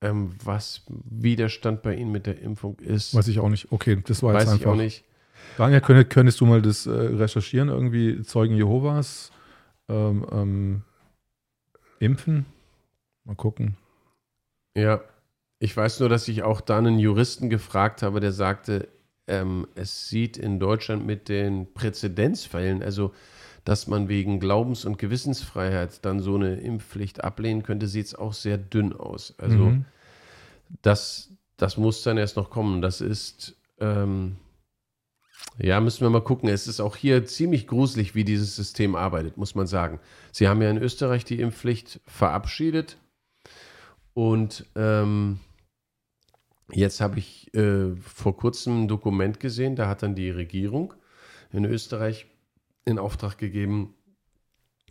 Ähm, 0.01 0.35
was 0.43 0.81
Widerstand 0.89 1.83
bei 1.83 1.95
Ihnen 1.95 2.11
mit 2.11 2.25
der 2.25 2.41
Impfung 2.41 2.77
ist. 2.79 3.15
Weiß 3.15 3.29
ich 3.29 3.39
auch 3.39 3.47
nicht. 3.47 3.71
Okay, 3.71 4.03
das 4.05 4.21
war 4.21 4.33
weiß 4.33 4.43
jetzt 4.43 4.51
einfach. 4.51 4.65
Ich 4.65 4.71
auch 4.73 4.75
nicht. 4.75 5.05
Daniel, 5.57 5.79
könntest, 5.79 6.09
könntest 6.09 6.41
du 6.41 6.45
mal 6.45 6.61
das 6.61 6.85
äh, 6.85 6.91
recherchieren? 6.91 7.69
Irgendwie 7.69 8.23
Zeugen 8.23 8.57
Jehovas 8.57 9.31
ähm, 9.87 10.25
ähm, 10.29 10.81
impfen? 11.99 12.45
Mal 13.23 13.35
gucken. 13.35 13.77
Ja, 14.77 15.01
ich 15.59 15.77
weiß 15.77 16.01
nur, 16.01 16.09
dass 16.09 16.27
ich 16.27 16.43
auch 16.43 16.59
da 16.59 16.77
einen 16.79 16.99
Juristen 16.99 17.49
gefragt 17.49 18.01
habe, 18.01 18.19
der 18.19 18.33
sagte, 18.33 18.89
ähm, 19.27 19.65
es 19.75 20.09
sieht 20.09 20.35
in 20.35 20.59
Deutschland 20.59 21.05
mit 21.05 21.29
den 21.29 21.73
Präzedenzfällen, 21.73 22.83
also 22.83 23.13
dass 23.63 23.87
man 23.87 24.09
wegen 24.09 24.39
Glaubens- 24.39 24.85
und 24.85 24.97
Gewissensfreiheit 24.97 26.03
dann 26.05 26.19
so 26.19 26.35
eine 26.35 26.55
Impfpflicht 26.55 27.23
ablehnen 27.23 27.63
könnte, 27.63 27.87
sieht 27.87 28.07
es 28.07 28.15
auch 28.15 28.33
sehr 28.33 28.57
dünn 28.57 28.93
aus. 28.93 29.35
Also 29.37 29.57
mhm. 29.57 29.85
das, 30.81 31.29
das 31.57 31.77
muss 31.77 32.03
dann 32.03 32.17
erst 32.17 32.35
noch 32.35 32.49
kommen. 32.49 32.81
Das 32.81 32.99
ist, 32.99 33.55
ähm, 33.79 34.35
ja, 35.57 35.79
müssen 35.79 36.01
wir 36.01 36.09
mal 36.09 36.23
gucken. 36.23 36.49
Es 36.49 36.67
ist 36.67 36.81
auch 36.81 36.97
hier 36.97 37.25
ziemlich 37.25 37.67
gruselig, 37.67 38.15
wie 38.15 38.25
dieses 38.25 38.55
System 38.55 38.95
arbeitet, 38.95 39.37
muss 39.37 39.55
man 39.55 39.67
sagen. 39.67 39.99
Sie 40.31 40.47
haben 40.47 40.61
ja 40.61 40.69
in 40.69 40.77
Österreich 40.77 41.23
die 41.23 41.39
Impfpflicht 41.39 42.01
verabschiedet 42.05 42.97
und 44.13 44.65
ähm, 44.75 45.39
jetzt 46.71 47.01
habe 47.01 47.19
ich 47.19 47.53
äh, 47.53 47.95
vor 47.95 48.35
kurzem 48.35 48.83
ein 48.83 48.87
Dokument 48.87 49.39
gesehen, 49.39 49.75
da 49.75 49.87
hat 49.87 50.03
dann 50.03 50.15
die 50.15 50.29
Regierung 50.29 50.93
in 51.51 51.65
Österreich 51.65 52.27
in 52.85 52.99
Auftrag 52.99 53.37
gegeben 53.37 53.95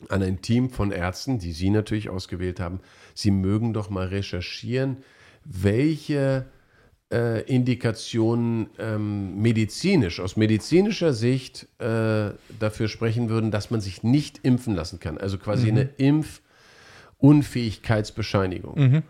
an 0.08 0.22
ein 0.22 0.40
Team 0.42 0.70
von 0.70 0.90
Ärzten, 0.90 1.38
die 1.38 1.52
Sie 1.52 1.70
natürlich 1.70 2.10
ausgewählt 2.10 2.58
haben. 2.60 2.80
Sie 3.14 3.30
mögen 3.30 3.72
doch 3.72 3.90
mal 3.90 4.08
recherchieren, 4.08 4.96
welche 5.44 6.46
äh, 7.12 7.42
Indikationen 7.42 8.70
ähm, 8.78 9.40
medizinisch, 9.40 10.18
aus 10.20 10.36
medizinischer 10.36 11.12
Sicht 11.12 11.68
äh, 11.78 12.30
dafür 12.58 12.88
sprechen 12.88 13.28
würden, 13.28 13.50
dass 13.50 13.70
man 13.70 13.80
sich 13.80 14.02
nicht 14.02 14.40
impfen 14.42 14.74
lassen 14.74 14.98
kann. 14.98 15.18
Also 15.18 15.38
quasi 15.38 15.70
mhm. 15.70 15.78
eine 15.78 15.90
Impfunfähigkeitsbescheinigung. 17.18 18.78
Mhm. 18.78 19.02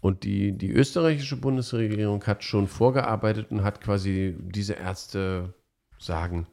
Und 0.00 0.22
die, 0.22 0.52
die 0.52 0.70
österreichische 0.70 1.36
Bundesregierung 1.36 2.24
hat 2.24 2.44
schon 2.44 2.68
vorgearbeitet 2.68 3.50
und 3.50 3.64
hat 3.64 3.80
quasi 3.80 4.36
diese 4.38 4.74
Ärzte 4.74 5.54
sagen, 5.98 6.46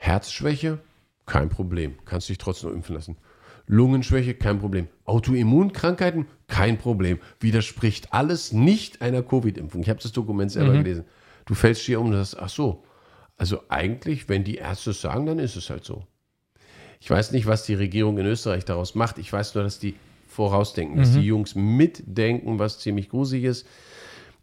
Herzschwäche, 0.00 0.78
kein 1.26 1.50
Problem. 1.50 1.94
Kannst 2.06 2.30
dich 2.30 2.38
trotzdem 2.38 2.72
impfen 2.72 2.94
lassen. 2.94 3.18
Lungenschwäche, 3.66 4.32
kein 4.34 4.58
Problem. 4.58 4.88
Autoimmunkrankheiten, 5.04 6.26
kein 6.48 6.78
Problem. 6.78 7.18
Widerspricht 7.38 8.12
alles 8.14 8.50
nicht 8.50 9.02
einer 9.02 9.22
Covid-Impfung. 9.22 9.82
Ich 9.82 9.90
habe 9.90 10.00
das 10.02 10.12
Dokument 10.12 10.50
selber 10.50 10.72
mhm. 10.72 10.84
gelesen. 10.84 11.04
Du 11.44 11.54
fällst 11.54 11.82
hier 11.82 12.00
um 12.00 12.06
und 12.06 12.14
sagst, 12.14 12.38
ach 12.38 12.48
so. 12.48 12.82
Also 13.36 13.60
eigentlich, 13.68 14.28
wenn 14.30 14.42
die 14.42 14.56
Ärzte 14.56 14.90
es 14.90 15.02
sagen, 15.02 15.26
dann 15.26 15.38
ist 15.38 15.54
es 15.54 15.68
halt 15.68 15.84
so. 15.84 16.04
Ich 16.98 17.10
weiß 17.10 17.32
nicht, 17.32 17.46
was 17.46 17.64
die 17.64 17.74
Regierung 17.74 18.16
in 18.16 18.26
Österreich 18.26 18.64
daraus 18.64 18.94
macht. 18.94 19.18
Ich 19.18 19.30
weiß 19.30 19.54
nur, 19.54 19.64
dass 19.64 19.78
die 19.78 19.96
vorausdenken, 20.26 20.96
mhm. 20.96 21.00
dass 21.00 21.12
die 21.12 21.20
Jungs 21.20 21.54
mitdenken, 21.54 22.58
was 22.58 22.78
ziemlich 22.78 23.10
gruselig 23.10 23.44
ist. 23.44 23.66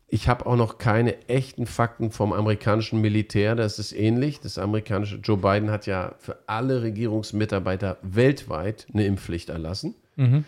Ich 0.09 0.29
habe 0.29 0.45
auch 0.45 0.55
noch 0.55 0.77
keine 0.77 1.27
echten 1.27 1.65
Fakten 1.65 2.11
vom 2.11 2.31
amerikanischen 2.31 3.01
Militär. 3.01 3.55
Das 3.55 3.77
ist 3.77 3.91
ähnlich. 3.91 4.39
Das 4.39 4.57
amerikanische 4.57 5.17
Joe 5.17 5.37
Biden 5.37 5.69
hat 5.69 5.85
ja 5.85 6.15
für 6.17 6.37
alle 6.47 6.81
Regierungsmitarbeiter 6.81 7.97
weltweit 8.01 8.87
eine 8.93 9.05
Impfpflicht 9.05 9.49
erlassen. 9.49 9.95
Mhm. 10.15 10.45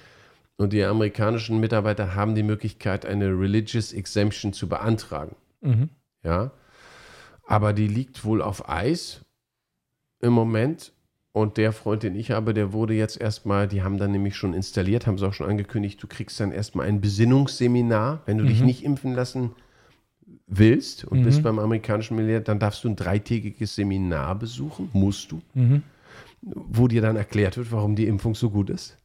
Und 0.56 0.72
die 0.72 0.84
amerikanischen 0.84 1.60
Mitarbeiter 1.60 2.16
haben 2.16 2.36
die 2.36 2.44
Möglichkeit, 2.44 3.06
eine 3.06 3.28
Religious 3.28 3.92
Exemption 3.92 4.54
zu 4.54 4.70
beantragen. 4.70 5.36
Mhm. 5.62 5.90
Ja. 6.24 6.52
Aber 7.46 7.74
die 7.74 7.88
liegt 7.88 8.24
wohl 8.24 8.42
auf 8.42 8.70
Eis 8.70 9.26
im 10.22 10.32
Moment. 10.34 10.94
Und 11.40 11.56
der 11.56 11.72
Freund, 11.72 12.04
den 12.04 12.16
ich 12.16 12.32
habe, 12.32 12.54
der 12.54 12.74
wurde 12.74 12.94
jetzt 12.94 13.20
erstmal, 13.20 13.70
die 13.70 13.82
haben 13.82 13.98
dann 13.98 14.12
nämlich 14.12 14.36
schon 14.36 14.54
installiert, 14.54 15.08
haben 15.08 15.18
sie 15.18 15.26
auch 15.26 15.34
schon 15.34 15.50
angekündigt, 15.50 16.04
du 16.04 16.08
kriegst 16.08 16.38
dann 16.42 16.52
erstmal 16.52 16.86
ein 16.86 17.00
Besinnungsseminar, 17.00 18.24
wenn 18.26 18.38
du 18.38 18.44
mhm. 18.44 18.50
dich 18.50 18.62
nicht 18.62 18.84
impfen 18.84 19.14
lassen 19.14 19.52
willst 20.48 21.06
und 21.06 21.22
mhm. 21.22 21.24
bist 21.24 21.42
beim 21.42 21.58
amerikanischen 21.58 22.18
Militär, 22.18 22.42
dann 22.42 22.60
darfst 22.60 22.84
du 22.84 22.90
ein 22.90 22.98
dreitägiges 22.98 23.74
Seminar 23.74 24.38
besuchen, 24.38 24.90
musst 24.92 25.32
du, 25.32 25.42
mhm. 25.54 25.84
wo 26.42 26.90
dir 26.90 27.02
dann 27.02 27.16
erklärt 27.16 27.56
wird, 27.56 27.72
warum 27.72 27.96
die 27.96 28.08
Impfung 28.08 28.36
so 28.36 28.50
gut 28.50 28.70
ist. 28.70 28.98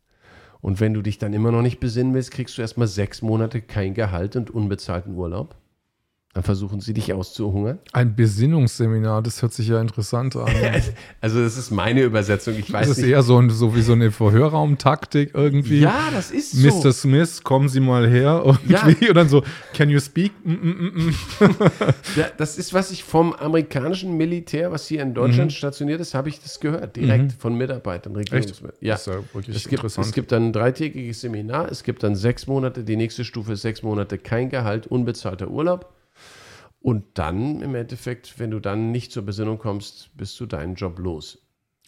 Und 0.60 0.80
wenn 0.80 0.92
du 0.92 1.02
dich 1.02 1.18
dann 1.18 1.34
immer 1.34 1.52
noch 1.52 1.62
nicht 1.62 1.78
besinnen 1.78 2.14
willst, 2.14 2.32
kriegst 2.32 2.58
du 2.58 2.62
erstmal 2.62 2.88
sechs 2.88 3.22
Monate 3.22 3.60
kein 3.60 3.94
Gehalt 3.94 4.34
und 4.34 4.50
unbezahlten 4.50 5.14
Urlaub. 5.14 5.54
Dann 6.34 6.42
versuchen 6.42 6.80
sie 6.80 6.92
dich 6.94 7.12
auszuhungern. 7.12 7.78
Ein 7.92 8.16
Besinnungsseminar, 8.16 9.22
das 9.22 9.40
hört 9.40 9.52
sich 9.52 9.68
ja 9.68 9.80
interessant 9.80 10.34
an. 10.34 10.50
also 11.20 11.40
das 11.40 11.56
ist 11.56 11.70
meine 11.70 12.02
Übersetzung. 12.02 12.56
Ich 12.58 12.72
weiß 12.72 12.88
das 12.88 12.98
ist 12.98 13.04
nicht. 13.04 13.12
eher 13.12 13.22
so, 13.22 13.38
ein, 13.38 13.50
so 13.50 13.76
wie 13.76 13.82
so 13.82 13.92
eine 13.92 14.10
Verhörraumtaktik 14.10 15.30
irgendwie. 15.32 15.78
Ja, 15.78 16.08
das 16.12 16.32
ist 16.32 16.50
so. 16.50 16.66
Mr. 16.66 16.92
Smith, 16.92 17.44
kommen 17.44 17.68
Sie 17.68 17.78
mal 17.78 18.10
her 18.10 18.42
irgendwie. 18.68 19.04
Ja. 19.04 19.10
Und 19.10 19.14
dann 19.14 19.28
so, 19.28 19.44
can 19.74 19.88
you 19.90 20.00
speak? 20.00 20.32
Mm, 20.42 20.50
mm, 20.54 21.06
mm. 21.06 21.14
ja, 22.16 22.26
das 22.36 22.58
ist, 22.58 22.74
was 22.74 22.90
ich 22.90 23.04
vom 23.04 23.32
amerikanischen 23.32 24.16
Militär, 24.16 24.72
was 24.72 24.88
hier 24.88 25.02
in 25.02 25.14
Deutschland 25.14 25.52
mhm. 25.52 25.54
stationiert 25.54 26.00
ist, 26.00 26.14
habe 26.14 26.30
ich 26.30 26.40
das 26.40 26.58
gehört. 26.58 26.96
Direkt 26.96 27.24
mhm. 27.26 27.30
von 27.38 27.56
Mitarbeitern, 27.56 28.16
Regierungsmitarbeitern. 28.16 28.84
Ja, 28.84 28.94
das 28.94 29.06
ist 29.06 29.14
ja 29.14 29.20
wirklich 29.32 29.56
es 29.56 29.62
gibt, 29.62 29.74
interessant. 29.74 30.08
Es 30.08 30.12
gibt 30.12 30.32
dann 30.32 30.48
ein 30.48 30.52
dreitägiges 30.52 31.20
Seminar, 31.20 31.70
es 31.70 31.84
gibt 31.84 32.02
dann 32.02 32.16
sechs 32.16 32.48
Monate, 32.48 32.82
die 32.82 32.96
nächste 32.96 33.24
Stufe 33.24 33.52
ist 33.52 33.62
sechs 33.62 33.84
Monate 33.84 34.18
kein 34.18 34.48
Gehalt, 34.48 34.88
unbezahlter 34.88 35.48
Urlaub. 35.48 35.94
Und 36.84 37.04
dann 37.14 37.62
im 37.62 37.74
Endeffekt, 37.74 38.38
wenn 38.38 38.50
du 38.50 38.60
dann 38.60 38.92
nicht 38.92 39.10
zur 39.10 39.22
Besinnung 39.22 39.56
kommst, 39.56 40.14
bist 40.18 40.38
du 40.38 40.44
deinen 40.44 40.74
Job 40.74 40.98
los. 40.98 41.38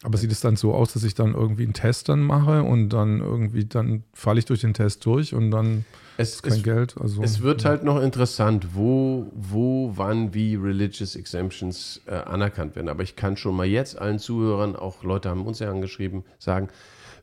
Aber 0.01 0.17
sieht 0.17 0.31
es 0.31 0.39
dann 0.39 0.55
so 0.55 0.73
aus, 0.73 0.93
dass 0.93 1.03
ich 1.03 1.13
dann 1.13 1.35
irgendwie 1.35 1.65
einen 1.65 1.73
Test 1.73 2.09
dann 2.09 2.21
mache 2.21 2.63
und 2.63 2.89
dann 2.89 3.19
irgendwie, 3.19 3.65
dann 3.65 4.05
falle 4.13 4.39
ich 4.39 4.45
durch 4.45 4.61
den 4.61 4.73
Test 4.73 5.05
durch 5.05 5.35
und 5.35 5.51
dann 5.51 5.85
es, 6.17 6.33
ist 6.33 6.43
kein 6.43 6.53
es, 6.53 6.63
Geld? 6.63 6.95
Also, 6.99 7.21
es 7.21 7.43
wird 7.43 7.61
ja. 7.61 7.69
halt 7.69 7.83
noch 7.83 8.01
interessant, 8.01 8.69
wo, 8.73 9.31
wo, 9.35 9.91
wann, 9.95 10.33
wie 10.33 10.55
Religious 10.55 11.15
Exemptions 11.15 12.01
äh, 12.07 12.15
anerkannt 12.15 12.75
werden. 12.75 12.89
Aber 12.89 13.03
ich 13.03 13.15
kann 13.15 13.37
schon 13.37 13.55
mal 13.55 13.67
jetzt 13.67 14.01
allen 14.01 14.17
Zuhörern, 14.17 14.75
auch 14.75 15.03
Leute 15.03 15.29
haben 15.29 15.45
uns 15.45 15.59
ja 15.59 15.69
angeschrieben, 15.69 16.23
sagen, 16.39 16.69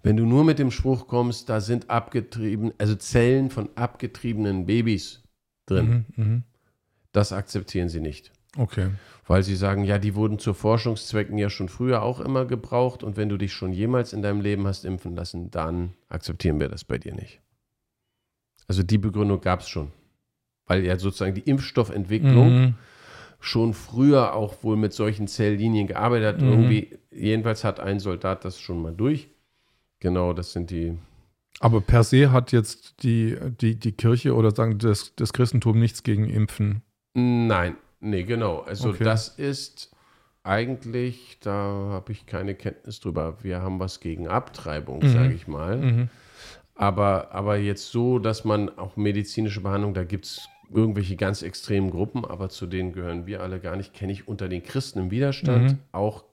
wenn 0.05 0.17
du 0.17 0.25
nur 0.27 0.45
mit 0.45 0.61
dem 0.61 0.71
Spruch 0.71 1.09
kommst, 1.09 1.49
da 1.49 1.61
sind 1.61 1.91
abgetrieben, 1.91 2.73
also 2.79 2.95
Zellen 2.95 3.51
von 3.51 3.69
abgetriebenen 3.75 4.65
Babys 4.65 5.25
drin. 5.67 6.07
Mhm, 6.17 6.25
mh 6.25 6.43
das 7.14 7.33
akzeptieren 7.33 7.88
sie 7.88 8.00
nicht. 8.00 8.33
Okay. 8.57 8.90
Weil 9.27 9.42
sie 9.42 9.57
sagen, 9.57 9.85
ja, 9.85 9.98
die 9.98 10.14
wurden 10.14 10.38
zu 10.38 10.53
Forschungszwecken 10.53 11.38
ja 11.38 11.48
schon 11.48 11.68
früher 11.68 12.03
auch 12.03 12.20
immer 12.20 12.44
gebraucht 12.44 13.03
und 13.03 13.16
wenn 13.16 13.29
du 13.29 13.38
dich 13.38 13.53
schon 13.53 13.72
jemals 13.72 14.12
in 14.12 14.20
deinem 14.20 14.40
Leben 14.40 14.66
hast 14.66 14.85
impfen 14.85 15.16
lassen, 15.16 15.50
dann 15.50 15.94
akzeptieren 16.09 16.61
wir 16.61 16.68
das 16.68 16.85
bei 16.85 16.98
dir 16.98 17.14
nicht. 17.14 17.40
Also 18.66 18.83
die 18.83 18.98
Begründung 18.98 19.40
gab 19.40 19.61
es 19.61 19.68
schon. 19.68 19.92
Weil 20.66 20.85
ja 20.85 20.98
sozusagen 20.98 21.35
die 21.35 21.42
Impfstoffentwicklung 21.42 22.59
mhm. 22.59 22.74
schon 23.40 23.74
früher 23.74 24.35
auch 24.35 24.62
wohl 24.62 24.77
mit 24.77 24.92
solchen 24.92 25.29
Zelllinien 25.29 25.87
gearbeitet 25.87 26.35
hat. 26.35 26.42
Mhm. 26.42 26.48
Irgendwie, 26.48 26.98
jedenfalls 27.11 27.64
hat 27.64 27.81
ein 27.81 28.00
Soldat 28.00 28.44
das 28.44 28.61
schon 28.61 28.83
mal 28.83 28.94
durch. 28.94 29.31
Genau, 30.00 30.33
das 30.33 30.53
sind 30.53 30.70
die 30.70 30.98
aber 31.61 31.81
per 31.81 32.03
se 32.05 32.33
hat 32.33 32.53
jetzt 32.53 33.03
die, 33.03 33.37
die, 33.61 33.79
die 33.79 33.92
Kirche 33.92 34.35
oder 34.35 34.50
sagen 34.50 34.79
das, 34.79 35.14
das 35.16 35.33
Christentum 35.33 35.79
nichts 35.79 36.03
gegen 36.03 36.29
Impfen. 36.29 36.83
Nein, 37.14 37.77
nee, 38.00 38.24
genau. 38.24 38.61
Also 38.61 38.90
okay. 38.90 39.05
das 39.05 39.29
ist 39.29 39.94
eigentlich, 40.42 41.38
da 41.40 41.53
habe 41.53 42.12
ich 42.12 42.27
keine 42.27 42.55
Kenntnis 42.55 43.00
drüber. 43.00 43.38
Wir 43.42 43.62
haben 43.62 43.81
was 43.81 44.00
gegen 44.00 44.29
Abtreibung, 44.29 45.03
mhm. 45.03 45.09
sage 45.09 45.35
ich 45.35 45.48
mal. 45.48 45.79
Mhm. 45.79 46.09
Aber, 46.74 47.33
aber 47.33 47.57
jetzt 47.57 47.90
so, 47.90 48.18
dass 48.18 48.44
man 48.44 48.68
auch 48.79 48.96
medizinische 48.96 49.61
Behandlung, 49.61 49.94
da 49.94 50.05
gibt 50.05 50.27
es 50.27 50.48
irgendwelche 50.72 51.16
ganz 51.16 51.42
extremen 51.42 51.90
Gruppen, 51.90 52.24
aber 52.24 52.48
zu 52.48 52.66
denen 52.66 52.92
gehören 52.92 53.27
wir 53.27 53.42
alle 53.42 53.61
gar 53.61 53.77
nicht, 53.77 53.94
kenne 53.94 54.12
ich 54.12 54.29
unter 54.29 54.48
den 54.48 54.62
Christen 54.62 54.98
im 54.98 55.11
Widerstand 55.11 55.72
mhm. 55.72 55.79
auch 55.92 56.24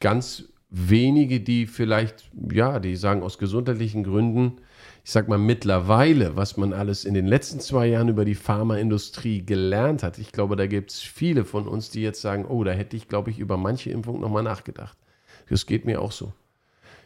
ganz 0.00 0.44
wenige, 0.70 1.40
die 1.40 1.66
vielleicht, 1.66 2.30
ja, 2.52 2.78
die 2.80 2.96
sagen 2.96 3.22
aus 3.22 3.38
gesundheitlichen 3.38 4.04
Gründen, 4.04 4.60
ich 5.04 5.10
sag 5.10 5.28
mal 5.28 5.38
mittlerweile, 5.38 6.34
was 6.34 6.56
man 6.56 6.72
alles 6.72 7.04
in 7.04 7.12
den 7.12 7.26
letzten 7.26 7.60
zwei 7.60 7.86
Jahren 7.86 8.08
über 8.08 8.24
die 8.24 8.34
Pharmaindustrie 8.34 9.44
gelernt 9.44 10.02
hat. 10.02 10.18
Ich 10.18 10.32
glaube, 10.32 10.56
da 10.56 10.66
gibt 10.66 10.92
es 10.92 11.00
viele 11.00 11.44
von 11.44 11.68
uns, 11.68 11.90
die 11.90 12.00
jetzt 12.00 12.22
sagen, 12.22 12.46
oh, 12.46 12.64
da 12.64 12.72
hätte 12.72 12.96
ich, 12.96 13.06
glaube 13.06 13.30
ich, 13.30 13.38
über 13.38 13.58
manche 13.58 13.90
Impfung 13.90 14.18
nochmal 14.18 14.42
nachgedacht. 14.42 14.96
Das 15.50 15.66
geht 15.66 15.84
mir 15.84 16.00
auch 16.00 16.10
so. 16.10 16.32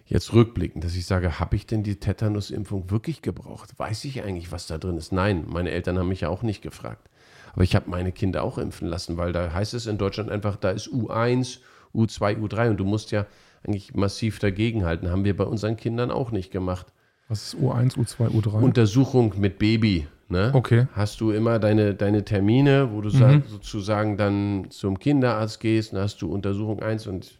Jetzt 0.06 0.32
rückblickend, 0.32 0.84
dass 0.84 0.94
ich 0.94 1.06
sage, 1.06 1.40
habe 1.40 1.56
ich 1.56 1.66
denn 1.66 1.82
die 1.82 1.96
Tetanus-Impfung 1.96 2.88
wirklich 2.88 3.20
gebraucht? 3.20 3.76
Weiß 3.78 4.04
ich 4.04 4.22
eigentlich, 4.22 4.52
was 4.52 4.68
da 4.68 4.78
drin 4.78 4.96
ist? 4.96 5.10
Nein, 5.10 5.44
meine 5.48 5.72
Eltern 5.72 5.98
haben 5.98 6.08
mich 6.08 6.20
ja 6.20 6.28
auch 6.28 6.42
nicht 6.42 6.62
gefragt. 6.62 7.10
Aber 7.52 7.64
ich 7.64 7.74
habe 7.74 7.90
meine 7.90 8.12
Kinder 8.12 8.44
auch 8.44 8.58
impfen 8.58 8.86
lassen, 8.86 9.16
weil 9.16 9.32
da 9.32 9.52
heißt 9.52 9.74
es 9.74 9.86
in 9.86 9.98
Deutschland 9.98 10.30
einfach, 10.30 10.54
da 10.54 10.70
ist 10.70 10.86
U1, 10.86 11.58
U2, 11.92 12.38
U3 12.38 12.70
und 12.70 12.76
du 12.76 12.84
musst 12.84 13.10
ja 13.10 13.26
eigentlich 13.64 13.94
massiv 13.94 14.38
dagegenhalten. 14.38 15.10
Haben 15.10 15.24
wir 15.24 15.36
bei 15.36 15.44
unseren 15.44 15.76
Kindern 15.76 16.12
auch 16.12 16.30
nicht 16.30 16.52
gemacht. 16.52 16.86
Was 17.28 17.52
ist 17.54 17.62
U1, 17.62 17.96
U2, 17.96 18.28
U3? 18.30 18.62
Untersuchung 18.62 19.34
mit 19.38 19.58
Baby. 19.58 20.06
Ne? 20.30 20.50
Okay. 20.54 20.86
Hast 20.92 21.20
du 21.20 21.30
immer 21.30 21.58
deine, 21.58 21.94
deine 21.94 22.24
Termine, 22.24 22.92
wo 22.92 23.00
du 23.00 23.08
mhm. 23.10 23.44
sozusagen 23.46 24.18
dann 24.18 24.66
zum 24.70 24.98
Kinderarzt 24.98 25.60
gehst, 25.60 25.92
dann 25.92 26.00
hast 26.02 26.20
du 26.20 26.30
Untersuchung 26.30 26.82
1 26.82 27.06
und 27.06 27.38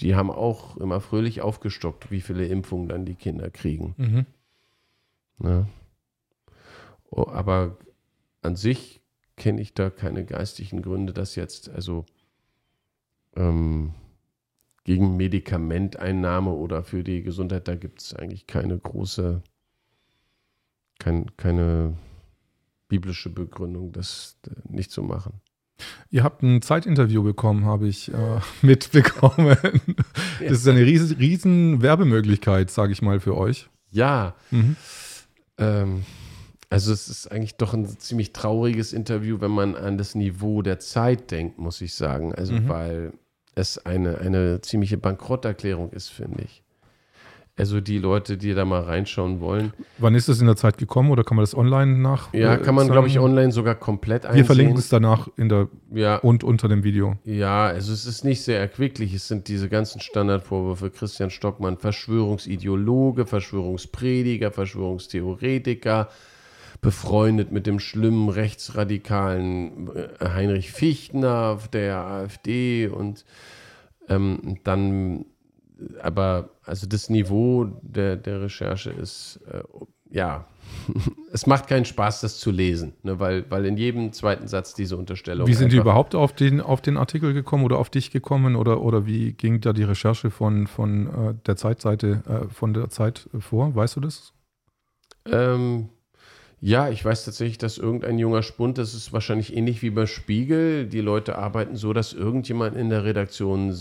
die 0.00 0.14
haben 0.14 0.30
auch 0.30 0.78
immer 0.78 1.00
fröhlich 1.00 1.42
aufgestockt, 1.42 2.10
wie 2.10 2.22
viele 2.22 2.46
Impfungen 2.46 2.88
dann 2.88 3.04
die 3.04 3.14
Kinder 3.14 3.50
kriegen. 3.50 3.94
Mhm. 3.98 4.26
Ne? 5.38 5.66
Oh, 7.10 7.26
aber 7.28 7.76
an 8.40 8.56
sich 8.56 9.02
kenne 9.36 9.60
ich 9.60 9.74
da 9.74 9.90
keine 9.90 10.24
geistigen 10.24 10.80
Gründe, 10.80 11.12
dass 11.12 11.34
jetzt, 11.34 11.68
also 11.68 12.06
ähm, 13.36 13.92
gegen 14.84 15.16
Medikamenteinnahme 15.16 16.50
oder 16.50 16.82
für 16.82 17.04
die 17.04 17.22
Gesundheit, 17.22 17.68
da 17.68 17.74
gibt 17.74 18.00
es 18.00 18.14
eigentlich 18.14 18.46
keine 18.46 18.78
große, 18.78 19.42
kein, 20.98 21.36
keine 21.36 21.94
biblische 22.88 23.30
Begründung, 23.30 23.92
das 23.92 24.38
nicht 24.68 24.90
zu 24.90 25.02
machen. 25.02 25.40
Ihr 26.10 26.24
habt 26.24 26.42
ein 26.42 26.60
Zeitinterview 26.60 27.22
bekommen, 27.22 27.64
habe 27.64 27.88
ich 27.88 28.12
äh, 28.12 28.40
mitbekommen. 28.62 29.56
Das 30.40 30.58
ist 30.58 30.68
eine 30.68 30.84
riesen, 30.84 31.16
riesen 31.16 31.82
Werbemöglichkeit, 31.82 32.70
sage 32.70 32.92
ich 32.92 33.02
mal, 33.02 33.20
für 33.20 33.36
euch. 33.36 33.68
Ja. 33.90 34.34
Mhm. 34.50 34.76
Ähm, 35.58 36.04
also 36.68 36.92
es 36.92 37.08
ist 37.08 37.32
eigentlich 37.32 37.56
doch 37.56 37.74
ein 37.74 37.86
ziemlich 37.86 38.32
trauriges 38.32 38.92
Interview, 38.92 39.40
wenn 39.40 39.50
man 39.50 39.74
an 39.74 39.98
das 39.98 40.14
Niveau 40.14 40.62
der 40.62 40.78
Zeit 40.78 41.30
denkt, 41.30 41.58
muss 41.58 41.80
ich 41.80 41.94
sagen. 41.94 42.34
Also 42.34 42.54
mhm. 42.54 42.68
weil 42.68 43.12
es 43.54 43.78
eine, 43.78 44.18
eine 44.18 44.60
ziemliche 44.60 44.96
Bankrotterklärung 44.96 45.90
ist, 45.90 46.08
finde 46.08 46.42
ich. 46.42 46.62
Also 47.60 47.82
die 47.82 47.98
Leute, 47.98 48.38
die 48.38 48.54
da 48.54 48.64
mal 48.64 48.80
reinschauen 48.80 49.40
wollen. 49.40 49.74
Wann 49.98 50.14
ist 50.14 50.30
es 50.30 50.40
in 50.40 50.46
der 50.46 50.56
Zeit 50.56 50.78
gekommen 50.78 51.10
oder 51.10 51.24
kann 51.24 51.36
man 51.36 51.42
das 51.42 51.54
online 51.54 51.98
nach? 51.98 52.32
Ja, 52.32 52.56
kann 52.56 52.74
man, 52.74 52.88
glaube 52.88 53.08
ich, 53.08 53.18
online 53.18 53.52
sogar 53.52 53.74
komplett 53.74 54.24
einsehen. 54.24 54.38
Wir 54.38 54.44
verlinken 54.46 54.78
es 54.78 54.88
danach 54.88 55.28
in 55.36 55.50
der 55.50 55.68
ja. 55.92 56.16
und 56.16 56.42
unter 56.42 56.68
dem 56.68 56.84
Video. 56.84 57.18
Ja, 57.24 57.66
also 57.66 57.92
es 57.92 58.06
ist 58.06 58.24
nicht 58.24 58.42
sehr 58.42 58.58
erquicklich. 58.58 59.12
Es 59.12 59.28
sind 59.28 59.46
diese 59.48 59.68
ganzen 59.68 60.00
Standardvorwürfe. 60.00 60.88
Christian 60.90 61.28
Stockmann, 61.28 61.76
Verschwörungsideologe, 61.76 63.26
Verschwörungsprediger, 63.26 64.52
Verschwörungstheoretiker, 64.52 66.08
befreundet 66.80 67.52
mit 67.52 67.66
dem 67.66 67.78
schlimmen 67.78 68.28
rechtsradikalen 68.28 69.88
äh, 69.94 70.28
Heinrich 70.28 70.72
Fichtner 70.72 71.58
der 71.72 71.98
AfD 71.98 72.88
und 72.88 73.24
ähm, 74.08 74.58
dann, 74.64 75.26
aber 76.02 76.50
also 76.64 76.86
das 76.86 77.10
Niveau 77.10 77.64
der, 77.82 78.16
der 78.16 78.42
Recherche 78.42 78.90
ist, 78.90 79.40
äh, 79.50 79.62
ja, 80.10 80.46
es 81.32 81.46
macht 81.46 81.68
keinen 81.68 81.84
Spaß, 81.84 82.22
das 82.22 82.38
zu 82.38 82.50
lesen, 82.50 82.94
ne, 83.02 83.18
weil, 83.20 83.44
weil 83.50 83.66
in 83.66 83.76
jedem 83.76 84.12
zweiten 84.12 84.48
Satz 84.48 84.74
diese 84.74 84.96
Unterstellung. 84.96 85.46
Wie 85.46 85.54
sind 85.54 85.72
die 85.72 85.76
überhaupt 85.76 86.14
auf 86.14 86.32
den, 86.32 86.60
auf 86.60 86.80
den 86.80 86.96
Artikel 86.96 87.34
gekommen 87.34 87.64
oder 87.64 87.78
auf 87.78 87.90
dich 87.90 88.10
gekommen 88.10 88.56
oder, 88.56 88.80
oder 88.80 89.06
wie 89.06 89.32
ging 89.32 89.60
da 89.60 89.72
die 89.72 89.84
Recherche 89.84 90.30
von, 90.30 90.66
von 90.66 91.06
äh, 91.06 91.34
der 91.46 91.56
Zeitseite, 91.56 92.22
äh, 92.26 92.52
von 92.52 92.72
der 92.72 92.88
Zeit 92.88 93.28
vor? 93.38 93.74
Weißt 93.74 93.96
du 93.96 94.00
das? 94.00 94.32
Ähm, 95.26 95.90
ja, 96.62 96.90
ich 96.90 97.02
weiß 97.02 97.24
tatsächlich, 97.24 97.56
dass 97.56 97.78
irgendein 97.78 98.18
junger 98.18 98.42
Spund, 98.42 98.76
das 98.76 98.92
ist 98.92 99.14
wahrscheinlich 99.14 99.56
ähnlich 99.56 99.80
wie 99.80 99.88
bei 99.90 100.04
Spiegel, 100.04 100.86
die 100.86 101.00
Leute 101.00 101.38
arbeiten 101.38 101.76
so, 101.76 101.94
dass 101.94 102.12
irgendjemand 102.12 102.76
in 102.76 102.90
der 102.90 103.04
Redaktion 103.04 103.72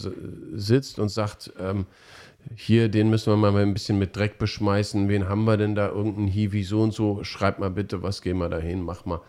sitzt 0.55 0.97
und 0.97 1.09
sagt, 1.09 1.51
ähm, 1.59 1.85
hier, 2.55 2.87
den 2.87 3.09
müssen 3.09 3.33
wir 3.33 3.37
mal 3.37 3.55
ein 3.61 3.73
bisschen 3.73 3.99
mit 3.99 4.15
Dreck 4.15 4.37
beschmeißen, 4.37 5.09
wen 5.09 5.27
haben 5.27 5.43
wir 5.43 5.57
denn 5.57 5.75
da, 5.75 5.89
irgendein 5.89 6.27
Hiwi 6.27 6.63
so 6.63 6.81
und 6.81 6.93
so, 6.93 7.21
schreib 7.23 7.59
mal 7.59 7.69
bitte, 7.69 8.01
was 8.01 8.21
gehen 8.21 8.37
wir 8.37 8.47
da 8.47 8.59
hin, 8.59 8.81
mach 8.81 9.05
mal. 9.05 9.19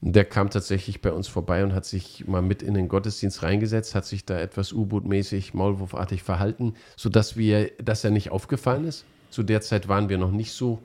Der 0.00 0.24
kam 0.24 0.48
tatsächlich 0.48 1.02
bei 1.02 1.12
uns 1.12 1.28
vorbei 1.28 1.64
und 1.64 1.74
hat 1.74 1.84
sich 1.84 2.26
mal 2.26 2.40
mit 2.40 2.62
in 2.62 2.72
den 2.72 2.88
Gottesdienst 2.88 3.42
reingesetzt, 3.42 3.96
hat 3.96 4.06
sich 4.06 4.24
da 4.24 4.38
etwas 4.38 4.72
U-Boot-mäßig, 4.72 5.52
Maulwurfartig 5.54 6.22
verhalten, 6.22 6.74
sodass 6.96 7.36
wir, 7.36 7.70
dass 7.82 8.04
er 8.04 8.10
nicht 8.10 8.30
aufgefallen 8.30 8.84
ist. 8.84 9.04
Zu 9.28 9.42
der 9.42 9.60
Zeit 9.60 9.88
waren 9.88 10.08
wir 10.08 10.16
noch 10.16 10.30
nicht 10.30 10.52
so 10.52 10.80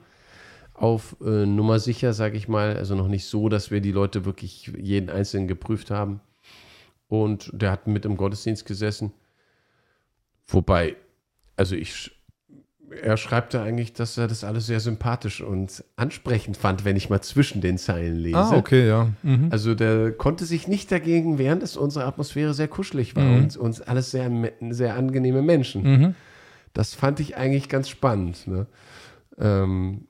auf 0.73 1.15
äh, 1.23 1.45
Nummer 1.45 1.79
sicher, 1.79 2.13
sage 2.13 2.37
ich 2.37 2.47
mal. 2.47 2.75
Also 2.77 2.95
noch 2.95 3.07
nicht 3.07 3.25
so, 3.25 3.49
dass 3.49 3.71
wir 3.71 3.81
die 3.81 3.91
Leute 3.91 4.25
wirklich 4.25 4.71
jeden 4.77 5.09
Einzelnen 5.09 5.47
geprüft 5.47 5.91
haben. 5.91 6.19
Und 7.07 7.51
der 7.53 7.71
hat 7.71 7.87
mit 7.87 8.05
im 8.05 8.17
Gottesdienst 8.17 8.65
gesessen. 8.65 9.11
Wobei, 10.47 10.95
also 11.55 11.75
ich, 11.75 12.11
er 13.01 13.17
schreibt 13.17 13.53
da 13.53 13.63
eigentlich, 13.63 13.93
dass 13.93 14.17
er 14.17 14.27
das 14.27 14.43
alles 14.43 14.65
sehr 14.65 14.79
sympathisch 14.79 15.41
und 15.41 15.83
ansprechend 15.95 16.57
fand, 16.57 16.85
wenn 16.85 16.95
ich 16.95 17.09
mal 17.09 17.21
zwischen 17.21 17.61
den 17.61 17.77
Zeilen 17.77 18.15
lese. 18.15 18.37
Ah, 18.37 18.55
okay, 18.57 18.87
ja. 18.87 19.09
Mhm. 19.23 19.49
Also 19.51 19.75
der 19.75 20.11
konnte 20.11 20.45
sich 20.45 20.67
nicht 20.67 20.91
dagegen 20.91 21.37
wehren, 21.37 21.59
dass 21.59 21.77
unsere 21.77 22.05
Atmosphäre 22.05 22.53
sehr 22.53 22.67
kuschelig 22.67 23.15
war 23.15 23.23
Mhm. 23.23 23.35
und 23.43 23.57
uns 23.57 23.81
alles 23.81 24.11
sehr, 24.11 24.29
sehr 24.71 24.95
angenehme 24.95 25.41
Menschen. 25.41 25.83
Mhm. 25.83 26.15
Das 26.73 26.93
fand 26.95 27.19
ich 27.19 27.37
eigentlich 27.37 27.69
ganz 27.69 27.89
spannend. 27.89 28.47
Ne? 28.47 28.65
Ähm, 29.37 30.07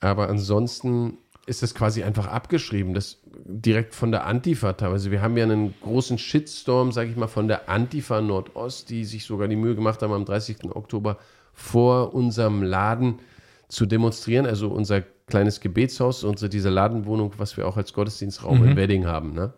aber 0.00 0.28
ansonsten 0.28 1.18
ist 1.46 1.62
das 1.62 1.74
quasi 1.74 2.02
einfach 2.02 2.26
abgeschrieben, 2.26 2.92
das 2.92 3.22
direkt 3.44 3.94
von 3.94 4.10
der 4.10 4.26
Antifa 4.26 4.74
teilweise. 4.74 5.10
Wir 5.10 5.22
haben 5.22 5.36
ja 5.36 5.44
einen 5.44 5.74
großen 5.80 6.18
Shitstorm, 6.18 6.92
sage 6.92 7.10
ich 7.10 7.16
mal, 7.16 7.26
von 7.26 7.48
der 7.48 7.70
Antifa 7.70 8.20
Nordost, 8.20 8.90
die 8.90 9.04
sich 9.04 9.24
sogar 9.24 9.48
die 9.48 9.56
Mühe 9.56 9.74
gemacht 9.74 10.02
haben, 10.02 10.12
am 10.12 10.26
30. 10.26 10.74
Oktober 10.74 11.16
vor 11.54 12.14
unserem 12.14 12.62
Laden 12.62 13.20
zu 13.68 13.86
demonstrieren, 13.86 14.46
also 14.46 14.68
unser 14.68 15.02
kleines 15.26 15.60
Gebetshaus, 15.60 16.22
unsere 16.22 16.48
diese 16.48 16.70
Ladenwohnung, 16.70 17.32
was 17.38 17.56
wir 17.56 17.66
auch 17.66 17.76
als 17.76 17.92
Gottesdienstraum 17.92 18.64
in 18.64 18.76
Wedding 18.76 19.06
haben, 19.06 19.32
ne? 19.32 19.52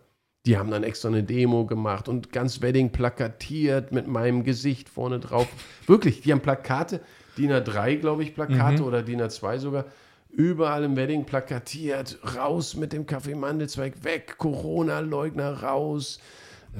Die 0.47 0.57
haben 0.57 0.71
dann 0.71 0.83
extra 0.83 1.07
eine 1.09 1.23
Demo 1.23 1.67
gemacht 1.67 2.09
und 2.09 2.31
ganz 2.31 2.61
Wedding 2.61 2.91
plakatiert 2.91 3.91
mit 3.91 4.07
meinem 4.07 4.43
Gesicht 4.43 4.89
vorne 4.89 5.19
drauf. 5.19 5.47
Wirklich, 5.85 6.21
die 6.21 6.31
haben 6.31 6.39
Plakate, 6.39 7.01
DIN 7.37 7.51
A3, 7.51 7.97
glaube 7.97 8.23
ich, 8.23 8.33
Plakate 8.33 8.83
oder 8.83 9.03
DIN 9.03 9.21
A2 9.21 9.59
sogar, 9.59 9.85
überall 10.31 10.83
im 10.83 10.95
Wedding 10.95 11.25
plakatiert, 11.25 12.19
raus 12.35 12.75
mit 12.75 12.93
dem 12.93 13.05
Kaffeemandelzweig, 13.05 14.03
weg, 14.03 14.35
Corona-Leugner 14.37 15.63
raus. 15.63 16.19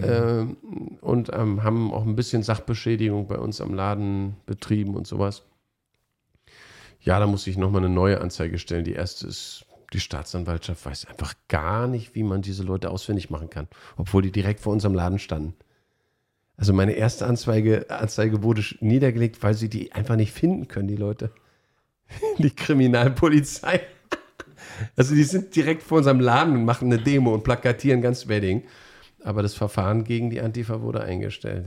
Ähm, 0.02 0.56
und 1.02 1.32
ähm, 1.34 1.64
haben 1.64 1.94
auch 1.94 2.06
ein 2.06 2.16
bisschen 2.16 2.44
Sachbeschädigung 2.44 3.28
bei 3.28 3.38
uns 3.38 3.60
am 3.60 3.74
Laden 3.74 4.38
betrieben 4.46 4.96
und 4.96 5.06
sowas. 5.06 5.44
Ja, 7.02 7.20
da 7.20 7.28
muss 7.28 7.48
ich 7.48 7.58
nochmal 7.58 7.84
eine 7.84 7.94
neue 7.94 8.22
Anzeige 8.22 8.58
stellen. 8.58 8.86
Die 8.86 8.94
erste 8.94 9.28
ist, 9.28 9.66
die 9.92 10.00
Staatsanwaltschaft 10.00 10.86
weiß 10.86 11.06
einfach 11.08 11.34
gar 11.50 11.88
nicht, 11.88 12.16
wie 12.16 12.24
man 12.24 12.42
diese 12.42 12.64
Leute 12.64 12.90
ausfindig 12.90 13.30
machen 13.30 13.50
kann, 13.50 13.68
obwohl 13.98 14.22
die 14.22 14.32
direkt 14.32 14.62
vor 14.62 14.72
unserem 14.72 14.94
Laden 14.94 15.20
standen. 15.20 15.56
Also 16.56 16.74
meine 16.74 16.94
erste 16.94 17.26
Anzeige, 17.26 17.90
Anzeige 17.90 18.44
wurde 18.44 18.64
niedergelegt, 18.80 19.42
weil 19.42 19.56
sie 19.56 19.68
die 19.68 19.92
einfach 19.94 20.16
nicht 20.16 20.32
finden 20.32 20.68
können, 20.68 20.88
die 20.88 20.96
Leute. 20.96 21.32
Die 22.38 22.52
Kriminalpolizei. 22.52 23.82
Also 24.96 25.16
die 25.16 25.24
sind 25.24 25.56
direkt 25.56 25.84
vor 25.84 26.00
unserem 26.00 26.20
Laden 26.20 26.56
und 26.56 26.66
machen 26.66 26.92
eine 26.92 27.02
Demo 27.02 27.34
und 27.34 27.44
plakatieren 27.44 28.02
ganz 28.02 28.28
Wedding. 28.28 28.64
Aber 29.24 29.44
das 29.44 29.54
Verfahren 29.54 30.04
gegen 30.04 30.30
die 30.30 30.42
Antifa 30.42 30.82
wurde 30.82 31.02
eingestellt. 31.02 31.66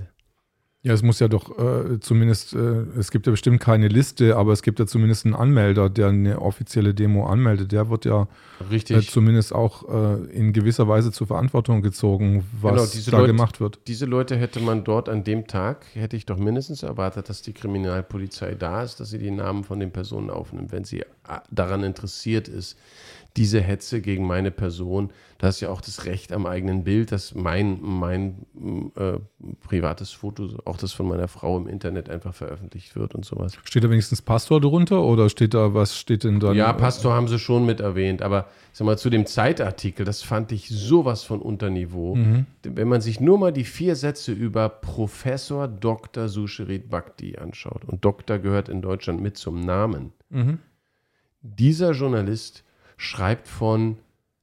Ja, 0.87 0.93
es 0.93 1.03
muss 1.03 1.18
ja 1.18 1.28
doch 1.28 1.59
äh, 1.59 1.99
zumindest, 2.01 2.53
äh, 2.53 2.59
es 2.99 3.11
gibt 3.11 3.24
ja 3.26 3.30
bestimmt 3.30 3.59
keine 3.59 3.89
Liste, 3.89 4.37
aber 4.37 4.53
es 4.53 4.61
gibt 4.62 4.78
ja 4.78 4.87
zumindest 4.87 5.24
einen 5.24 5.35
Anmelder, 5.35 5.89
der 5.89 6.09
eine 6.09 6.43
offizielle 6.43 6.93
Demo 6.93 7.26
anmeldet. 7.26 7.72
Der 7.72 7.89
wird 7.89 8.05
ja 8.05 8.28
äh, 8.70 9.01
zumindest 9.01 9.55
auch 9.55 9.89
äh, 9.89 10.24
in 10.30 10.53
gewisser 10.53 10.87
Weise 10.87 11.11
zur 11.11 11.26
Verantwortung 11.26 11.80
gezogen, 11.80 12.45
was 12.61 12.72
Genau, 12.74 12.87
diese 12.93 13.11
da 13.11 13.16
Leute- 13.16 13.32
gemacht 13.32 13.61
wird. 13.61 13.78
Diese 13.87 14.05
Leute 14.05 14.37
hätte 14.37 14.61
man 14.61 14.85
dort 14.85 15.09
an 15.09 15.24
dem 15.24 15.47
Tag, 15.47 15.87
hätte 15.95 16.16
ich 16.18 16.26
doch 16.26 16.37
mindestens 16.39 16.82
erwartet, 16.82 17.30
dass 17.30 17.41
die 17.41 17.55
Kriminalpolizei 17.55 18.55
da 18.55 18.82
ist, 18.82 19.01
dass 19.01 19.09
sie 19.09 19.18
die 19.18 19.30
Namen 19.30 19.64
von 19.64 19.80
den 19.80 19.91
Personen 19.91 20.28
aufnimmt, 20.28 20.70
wenn 20.70 20.85
sie 20.85 21.01
äh, 21.01 21.05
daran 21.51 21.82
interessiert 21.82 22.47
ist, 22.47 22.76
diese 23.37 23.61
Hetze 23.61 24.01
gegen 24.01 24.26
meine 24.26 24.53
Person, 24.53 25.11
da 25.39 25.49
ist 25.49 25.61
ja 25.61 25.68
auch 25.68 25.80
das 25.80 26.05
Recht 26.05 26.32
am 26.32 26.47
eigenen 26.47 26.85
Bild, 26.85 27.11
dass 27.11 27.35
mein, 27.35 27.80
mein 27.82 28.47
äh, 28.95 29.18
privates 29.66 30.12
Foto, 30.12 30.51
auch 30.64 30.76
das 30.76 30.93
von 30.93 31.09
meiner 31.09 31.26
Frau 31.26 31.59
im 31.59 31.66
Internet 31.66 32.09
einfach 32.09 32.32
veröffentlicht 32.32 32.95
wird 32.95 33.14
und 33.14 33.24
sowas. 33.24 33.59
Steht 33.64 33.82
da 33.82 33.91
wenigstens 33.91 34.22
Pastor 34.22 34.61
drunter 34.61 35.03
oder 35.03 35.28
steht 35.28 35.53
da, 35.53 35.74
was 35.74 35.99
steht 35.99 36.22
denn 36.22 36.39
da? 36.39 36.53
Ja, 36.53 36.72
Pastor 36.72 37.12
haben 37.12 37.26
sie 37.26 37.41
schon 37.41 37.66
mit 37.66 37.80
erwähnt, 37.80 38.22
aber 38.22 38.47
sag 38.72 38.87
mal, 38.87 38.97
zu 38.99 39.11
dem 39.11 39.26
Zeitartikel, 39.26 40.07
das 40.07 40.22
fand 40.22 40.53
ich 40.53 40.68
sowas 40.68 41.24
von 41.24 41.41
Unterniveau. 41.41 42.16
Wenn 42.62 42.89
man 42.89 43.01
sich 43.01 43.18
nur 43.18 43.39
mal 43.39 43.53
die 43.53 43.64
vier 43.64 43.97
Sätze 43.97 44.32
über 44.32 44.68
Professor 44.68 45.66
Dr. 45.66 46.28
Sushirit 46.28 46.89
Bhakti 46.89 47.37
anschaut, 47.37 47.85
und 47.85 48.05
Doktor 48.05 48.39
gehört 48.39 48.68
in 48.68 48.80
Deutschland 48.80 49.20
mit 49.20 49.37
zum 49.37 49.61
Namen, 49.61 50.12
dieser 51.43 51.93
Journalist 51.93 52.64
schreibt 52.97 53.49
von 53.49 53.99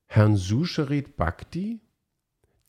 Herrn 0.08 0.36
Sushirit 0.36 1.16
Bhakti, 1.18 1.80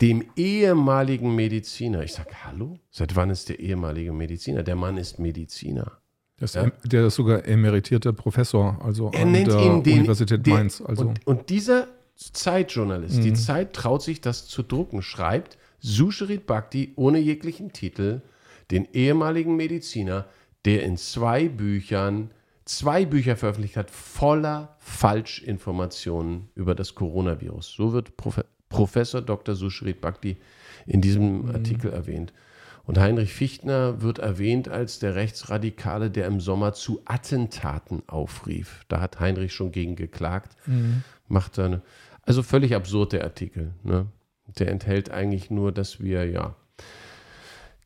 dem 0.00 0.24
ehemaligen 0.36 1.34
Mediziner. 1.34 2.02
Ich 2.02 2.12
sage, 2.14 2.30
hallo? 2.44 2.78
Seit 2.90 3.14
wann 3.16 3.30
ist 3.30 3.48
der 3.48 3.60
ehemalige 3.60 4.12
Mediziner? 4.12 4.62
Der 4.62 4.76
Mann 4.76 4.96
ist 4.96 5.18
Mediziner. 5.18 5.92
Das, 6.38 6.54
Ja. 6.54 6.70
Der 6.84 7.06
ist 7.06 7.14
sogar 7.16 7.46
emeritierter 7.46 8.12
Professor, 8.12 8.80
also 8.84 9.10
Er 9.12 9.22
an 9.22 9.32
nennt 9.32 9.48
der 9.48 9.60
ihn 9.60 9.82
den, 9.82 9.98
Universität 10.00 10.44
der- 10.46 10.54
Mainz. 10.54 10.80
Also 10.80 11.06
und, 11.08 11.26
und 11.26 11.50
dieser 11.50 11.86
Zeitjournalist, 12.16 13.22
die 13.24 13.32
Zeit 13.32 13.72
traut 13.74 14.02
sich 14.02 14.20
das 14.20 14.46
zu 14.46 14.62
drucken, 14.62 15.02
schreibt 15.02 15.58
Sushirit 15.80 16.46
Bhakti 16.46 16.92
ohne 16.96 17.18
jeglichen 17.18 17.72
Titel, 17.72 18.22
den 18.70 18.86
ehemaligen 18.92 19.56
Mediziner, 19.56 20.26
der 20.64 20.84
in 20.84 20.96
zwei 20.96 21.48
Büchern, 21.48 22.30
zwei 22.64 23.04
Bücher 23.04 23.36
veröffentlicht 23.36 23.76
hat, 23.76 23.90
voller 23.90 24.76
Falschinformationen 24.78 26.48
über 26.54 26.74
das 26.74 26.94
Coronavirus. 26.94 27.72
So 27.72 27.92
wird 27.92 28.16
Profe 28.16 28.44
Professor 28.68 29.20
Dr. 29.20 29.54
Sushirit 29.54 30.00
Bhakti 30.00 30.38
in 30.86 31.02
diesem 31.02 31.50
Artikel 31.50 31.92
erwähnt. 31.92 32.32
Und 32.84 32.98
Heinrich 32.98 33.32
Fichtner 33.32 34.00
wird 34.00 34.18
erwähnt 34.18 34.68
als 34.68 34.98
der 34.98 35.14
Rechtsradikale, 35.14 36.10
der 36.10 36.26
im 36.26 36.40
Sommer 36.40 36.72
zu 36.72 37.02
Attentaten 37.04 38.02
aufrief. 38.08 38.84
Da 38.88 39.00
hat 39.00 39.20
Heinrich 39.20 39.52
schon 39.52 39.72
gegen 39.72 39.94
geklagt. 39.94 40.56
Macht 41.28 41.58
eine, 41.58 41.82
also 42.22 42.42
völlig 42.42 42.74
absurd 42.74 43.12
der 43.12 43.24
Artikel. 43.24 43.74
Ne? 43.82 44.06
Der 44.58 44.70
enthält 44.70 45.10
eigentlich 45.10 45.50
nur, 45.50 45.70
dass 45.70 46.00
wir, 46.00 46.28
ja, 46.28 46.56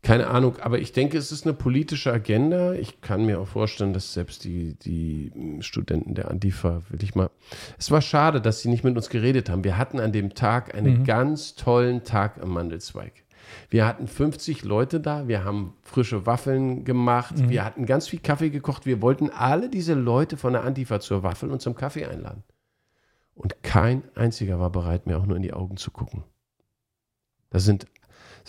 keine 0.03 0.29
Ahnung, 0.29 0.59
aber 0.61 0.79
ich 0.79 0.93
denke, 0.93 1.19
es 1.19 1.33
ist 1.33 1.45
eine 1.45 1.55
politische 1.55 2.13
Agenda. 2.13 2.75
Ich 2.75 3.01
kann 3.01 3.27
mir 3.27 3.41
auch 3.41 3.49
vorstellen, 3.49 3.93
dass 3.93 4.13
selbst 4.13 4.45
die, 4.45 4.75
die 4.75 5.33
Studenten 5.61 6.15
der 6.15 6.31
Antifa, 6.31 6.83
will 6.89 7.03
ich 7.03 7.15
mal. 7.15 7.31
Es 7.77 7.91
war 7.91 8.01
schade, 8.01 8.41
dass 8.41 8.61
sie 8.61 8.69
nicht 8.69 8.85
mit 8.85 8.97
uns 8.97 9.09
geredet 9.09 9.51
haben. 9.51 9.65
Wir 9.65 9.79
hatten 9.79 9.99
an 9.99 10.13
dem 10.13 10.35
Tag 10.35 10.75
einen 10.75 11.05
ganz 11.05 11.57
tollen 11.57 12.05
Tag 12.05 12.41
am 12.41 12.51
Mandelzweig. 12.51 13.25
Wir 13.69 13.87
hatten 13.87 14.07
50 14.07 14.65
Leute 14.65 15.01
da, 15.01 15.29
wir 15.29 15.45
haben 15.45 15.75
frische 15.83 16.27
Waffeln 16.27 16.85
gemacht, 16.85 17.35
wir 17.49 17.65
hatten 17.65 17.87
ganz 17.87 18.09
viel 18.09 18.21
Kaffee 18.21 18.51
gekocht. 18.51 18.87
Wir 18.87 19.03
wollten 19.03 19.31
alle 19.31 19.69
diese 19.69 19.95
Leute 19.95 20.37
von 20.37 20.53
der 20.53 20.65
Antifa 20.65 21.01
zur 21.01 21.23
Waffel 21.23 21.51
und 21.51 21.61
zum 21.61 21.75
Kaffee 21.75 22.07
einladen. 22.07 22.45
Und 23.35 23.63
kein 23.63 24.03
einziger 24.15 24.59
war 24.59 24.71
bereit, 24.71 25.07
mir 25.07 25.19
auch 25.19 25.27
nur 25.27 25.37
in 25.37 25.43
die 25.43 25.53
Augen 25.53 25.77
zu 25.77 25.91
gucken. 25.91 26.25
Da 27.51 27.59
sind, 27.59 27.87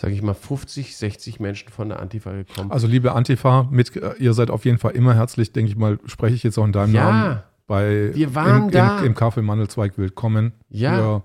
sage 0.00 0.14
ich 0.14 0.22
mal, 0.22 0.32
50, 0.34 0.96
60 0.96 1.40
Menschen 1.40 1.70
von 1.70 1.88
der 1.88 1.98
Antifa 1.98 2.30
gekommen. 2.32 2.70
Also 2.70 2.86
liebe 2.86 3.12
Antifa, 3.12 3.66
mit, 3.70 3.92
ihr 4.20 4.32
seid 4.32 4.48
auf 4.50 4.64
jeden 4.64 4.78
Fall 4.78 4.92
immer 4.92 5.14
herzlich, 5.14 5.52
denke 5.52 5.72
ich 5.72 5.76
mal, 5.76 5.98
spreche 6.06 6.36
ich 6.36 6.44
jetzt 6.44 6.56
auch 6.56 6.64
in 6.64 6.70
deinem 6.72 6.94
Ja, 6.94 7.10
Namen. 7.10 7.42
Bei, 7.66 8.14
wir 8.14 8.34
waren 8.34 8.66
im, 8.66 8.70
da. 8.70 9.00
Im, 9.00 9.06
im 9.06 9.14
Kaffee 9.16 9.42
Mandelzweig 9.42 9.98
willkommen. 9.98 10.52
Ja. 10.70 10.96
Für, 10.96 11.22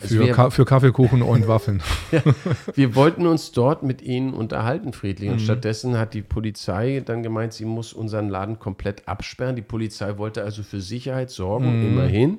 Es 0.00 0.08
für, 0.12 0.18
wär- 0.26 0.34
Ka 0.34 0.50
für 0.50 0.64
Kaffeekuchen 0.64 1.22
und 1.22 1.46
Waffeln. 1.48 1.80
Wir 2.74 2.96
wollten 2.96 3.26
uns 3.28 3.52
dort 3.52 3.84
mit 3.84 4.02
ihnen 4.02 4.34
unterhalten, 4.34 4.92
friedlich. 4.92 5.30
Und 5.30 5.40
stattdessen 5.40 5.96
hat 5.96 6.12
die 6.14 6.22
Polizei 6.22 7.02
dann 7.06 7.22
gemeint, 7.22 7.52
sie 7.52 7.64
muss 7.64 7.92
unseren 7.92 8.28
Laden 8.28 8.58
komplett 8.58 9.06
absperren. 9.06 9.54
Die 9.54 9.62
Polizei 9.62 10.18
wollte 10.18 10.42
also 10.42 10.64
für 10.64 10.80
Sicherheit 10.80 11.30
sorgen, 11.30 11.86
immerhin. 11.86 12.38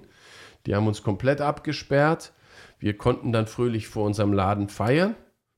Die 0.65 0.75
haben 0.75 0.87
uns 0.87 1.01
komplett 1.01 1.39
abgesperrt. 1.41 2.33
Wir 2.79 2.97
konnten 2.97 3.31
dann 3.31 3.47
fröhlich 3.47 3.87
vor 3.87 4.05
unserem 4.05 4.33
Laden 4.33 4.69
feiern. 4.69 5.15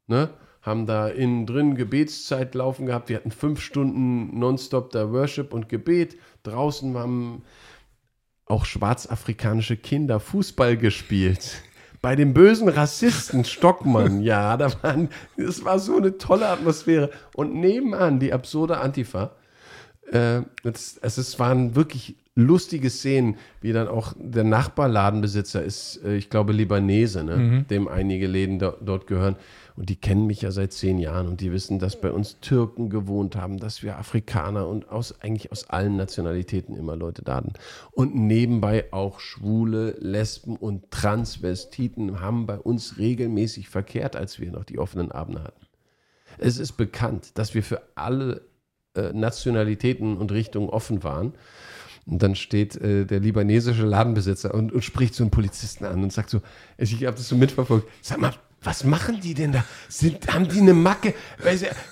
Ne? 0.08 0.30
Haben 0.62 0.86
da 0.86 1.08
innen 1.08 1.46
drin 1.46 1.76
Gebetszeit 1.76 2.56
laufen 2.56 2.86
gehabt. 2.86 3.10
Wir 3.10 3.18
hatten 3.18 3.32
fünf 3.32 3.62
Stunden 3.62 4.38
nonstop 4.38 4.92
da 4.92 5.12
Worship 5.12 5.54
und 5.54 5.70
Gebet. 5.70 6.18
Draußen 6.44 6.98
haben 6.98 7.44
auch 8.46 8.66
schwarzafrikanische 8.66 9.78
Kinder 9.78 10.20
Fußball 10.20 10.78
gespielt. 10.78 11.62
Bei 12.02 12.16
dem 12.16 12.34
bösen 12.34 12.70
Rassisten 12.70 13.44
Stockmann, 13.44 14.22
ja, 14.22 14.56
da 14.56 14.72
waren, 14.84 15.10
es 15.36 15.66
war 15.66 15.80
so 15.80 15.98
eine 15.98 16.18
tolle 16.18 16.48
Atmosphäre. 16.48 17.10
Und 17.36 17.56
nebenan 17.56 18.20
die 18.20 18.32
absurde 18.34 18.78
Antifa. 18.80 19.37
Äh, 20.12 20.42
es, 20.64 20.98
es, 21.02 21.18
es 21.18 21.40
waren 21.40 21.76
wirklich 21.76 22.16
lustige 22.38 22.92
Szenen, 22.92 23.36
wie 23.62 23.74
dann 23.74 23.88
auch 23.88 24.14
der 24.16 24.44
Nachbarladenbesitzer 24.44 25.64
ist, 25.64 26.02
äh, 26.06 26.16
ich 26.16 26.30
glaube, 26.30 26.54
Libanese, 26.54 27.24
ne? 27.24 27.66
dem 27.70 27.88
einige 27.88 28.28
Läden 28.28 28.60
do, 28.60 28.74
dort 28.80 29.08
gehören. 29.08 29.36
Und 29.76 29.90
die 29.90 29.96
kennen 29.96 30.28
mich 30.28 30.42
ja 30.42 30.52
seit 30.52 30.72
zehn 30.72 30.98
Jahren 30.98 31.28
und 31.28 31.42
die 31.42 31.52
wissen, 31.52 31.78
dass 31.78 32.00
bei 32.00 32.12
uns 32.12 32.40
Türken 32.40 32.90
gewohnt 32.90 33.36
haben, 33.36 33.60
dass 33.60 33.84
wir 33.84 33.98
Afrikaner 33.98 34.68
und 34.68 34.90
aus, 34.90 35.22
eigentlich 35.22 35.52
aus 35.52 35.70
allen 35.70 35.98
Nationalitäten 35.98 36.76
immer 36.76 36.96
Leute 36.96 37.22
da 37.22 37.36
hatten. 37.36 37.54
Und 37.92 38.16
nebenbei 38.16 38.86
auch 38.92 39.20
Schwule, 39.20 39.96
Lesben 40.00 40.56
und 40.56 40.90
Transvestiten 40.90 42.22
haben 42.22 42.46
bei 42.46 42.58
uns 42.58 42.98
regelmäßig 42.98 43.70
verkehrt, 43.70 44.16
als 44.16 44.40
wir 44.40 44.52
noch 44.52 44.64
die 44.64 44.80
offenen 44.80 45.12
Abende 45.12 45.44
hatten. 45.44 45.68
Es 46.40 46.58
ist 46.60 46.74
bekannt, 46.74 47.32
dass 47.36 47.54
wir 47.54 47.64
für 47.64 47.82
alle 47.96 48.42
äh, 48.98 49.14
Nationalitäten 49.14 50.18
und 50.18 50.32
Richtungen 50.32 50.70
offen 50.70 51.04
waren. 51.04 51.34
Und 52.06 52.24
dann 52.24 52.36
steht 52.36 52.76
äh, 52.78 53.06
der 53.06 53.20
libanesische 53.20 53.86
Ladenbesitzer 53.86 54.54
und, 54.54 54.72
und, 54.72 54.84
spricht 54.84 55.14
so 55.14 55.24
einen 55.24 55.32
Polizisten 55.32 55.86
an 55.86 56.04
und 56.04 56.14
sagt 56.14 56.30
so, 56.30 56.42
ich 56.78 56.94
habe 57.06 57.18
das 57.18 57.28
so 57.28 57.36
mitverfolgt, 57.36 57.88
sag 58.02 58.20
mal, 58.20 58.34
was 58.64 58.84
machen 58.84 59.20
die 59.22 59.34
denn 59.34 59.52
da? 59.52 59.64
Sind, 59.88 60.34
haben 60.34 60.48
die 60.48 60.60
eine 60.60 60.74
Macke? 60.74 61.14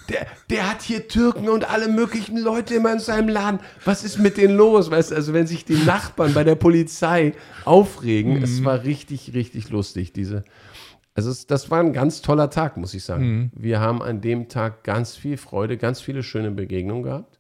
Der, 0.10 0.28
der 0.50 0.70
hat 0.70 0.82
hier 0.82 1.08
Türken 1.08 1.48
und 1.48 1.70
alle 1.70 1.88
möglichen 1.88 2.38
Leute 2.38 2.76
immer 2.76 2.92
in 2.92 3.00
seinem 3.00 3.30
Laden. 3.30 3.60
Was 3.84 4.04
ist 4.04 4.18
mit 4.18 4.38
denen 4.38 4.58
los? 4.58 4.90
Weißt 4.90 5.14
also 5.14 5.34
wenn 5.34 5.48
sich 5.48 5.64
die 5.64 5.78
Nachbarn 5.86 6.34
bei 6.34 6.44
der 6.44 6.56
Polizei 6.56 7.34
aufregen, 7.66 8.38
mhm. 8.38 8.44
es 8.44 8.64
war 8.64 8.84
richtig, 8.84 9.34
richtig 9.34 9.70
lustig, 9.70 10.12
diese. 10.12 10.44
Also 11.16 11.32
es, 11.32 11.48
das 11.48 11.72
war 11.72 11.80
ein 11.80 11.94
ganz 11.94 12.22
toller 12.22 12.50
Tag, 12.50 12.78
muss 12.78 12.94
ich 12.94 13.04
sagen. 13.04 13.26
Mhm. 13.26 13.52
Wir 13.56 13.80
haben 13.80 14.04
an 14.04 14.22
dem 14.22 14.50
Tag 14.50 14.84
ganz 14.84 15.16
viel 15.16 15.38
Freude, 15.38 15.78
ganz 15.78 16.02
viele 16.02 16.22
schöne 16.22 16.52
Begegnungen 16.52 17.04
gehabt. 17.04 17.40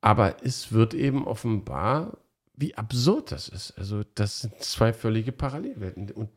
Aber 0.00 0.36
es 0.42 0.72
wird 0.72 0.92
eben 0.92 1.24
offenbar, 1.26 2.18
wie 2.56 2.74
absurd 2.74 3.30
das 3.30 3.48
ist. 3.48 3.78
Also 3.78 4.02
das 4.16 4.40
sind 4.40 4.60
zwei 4.60 4.92
völlige 4.92 5.30
Parallelwelten. 5.30 6.10
Und 6.10 6.28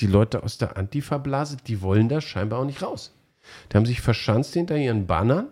die 0.00 0.08
Leute 0.08 0.42
aus 0.42 0.58
der 0.58 0.76
Antifa-Blase, 0.76 1.58
die 1.64 1.80
wollen 1.80 2.08
da 2.08 2.20
scheinbar 2.20 2.58
auch 2.58 2.64
nicht 2.64 2.82
raus. 2.82 3.14
Die 3.70 3.76
haben 3.76 3.86
sich 3.86 4.00
verschanzt 4.00 4.54
hinter 4.54 4.76
ihren 4.76 5.06
Bannern, 5.06 5.48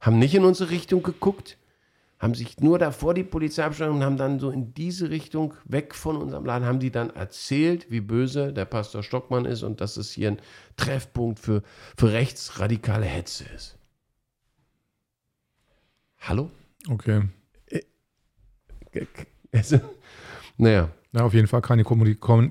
haben 0.00 0.18
nicht 0.18 0.34
in 0.34 0.44
unsere 0.44 0.70
Richtung 0.70 1.04
geguckt, 1.04 1.56
haben 2.18 2.34
sich 2.34 2.58
nur 2.60 2.78
davor 2.78 3.14
die 3.14 3.24
Polizei 3.24 3.64
abgestellt 3.64 3.90
und 3.90 4.02
haben 4.02 4.16
dann 4.16 4.38
so 4.40 4.50
in 4.50 4.72
diese 4.72 5.10
Richtung 5.10 5.54
weg 5.64 5.94
von 5.94 6.16
unserem 6.16 6.44
Laden, 6.44 6.66
haben 6.66 6.80
die 6.80 6.90
dann 6.90 7.10
erzählt, 7.10 7.90
wie 7.90 8.00
böse 8.00 8.52
der 8.52 8.64
Pastor 8.64 9.02
Stockmann 9.02 9.44
ist 9.44 9.62
und 9.62 9.80
dass 9.80 9.96
es 9.96 10.12
hier 10.12 10.28
ein 10.28 10.38
Treffpunkt 10.76 11.38
für, 11.38 11.62
für 11.96 12.12
rechtsradikale 12.12 13.04
Hetze 13.04 13.44
ist. 13.54 13.78
Hallo? 16.20 16.50
Okay. 16.88 17.28
Äh, 17.66 17.82
also, 19.52 19.78
naja, 20.56 20.90
ja, 21.12 21.24
auf 21.24 21.34
jeden 21.34 21.46
Fall 21.46 21.62
keine, 21.62 21.84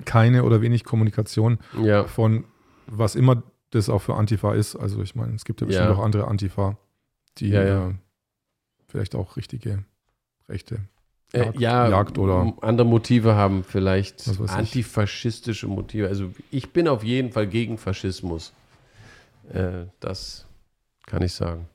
keine 0.04 0.44
oder 0.44 0.60
wenig 0.60 0.84
Kommunikation 0.84 1.58
ja. 1.82 2.04
von 2.04 2.44
was 2.86 3.14
immer 3.14 3.42
das 3.70 3.88
auch 3.88 4.00
für 4.00 4.14
Antifa 4.14 4.54
ist. 4.54 4.76
Also 4.76 5.02
ich 5.02 5.14
meine, 5.14 5.34
es 5.34 5.44
gibt 5.44 5.60
ja 5.60 5.66
bestimmt 5.66 5.88
ja. 5.88 5.94
auch 5.94 6.04
andere 6.04 6.28
Antifa, 6.28 6.78
die 7.38 7.48
ja, 7.48 7.94
vielleicht 8.88 9.14
auch 9.14 9.36
richtige 9.36 9.84
Rechte 10.48 10.80
äh, 11.32 11.44
Jagd, 11.44 11.60
ja, 11.60 11.88
Jagd 11.88 12.18
oder 12.18 12.54
andere 12.60 12.86
Motive 12.86 13.34
haben, 13.34 13.64
vielleicht 13.64 14.28
antifaschistische 14.48 15.66
Motive. 15.66 16.08
Also 16.08 16.32
ich 16.50 16.72
bin 16.72 16.88
auf 16.88 17.02
jeden 17.02 17.32
Fall 17.32 17.46
gegen 17.46 17.78
Faschismus. 17.78 18.52
Äh, 19.52 19.86
das 20.00 20.46
kann 21.06 21.22
ich 21.22 21.32
sagen. 21.32 21.68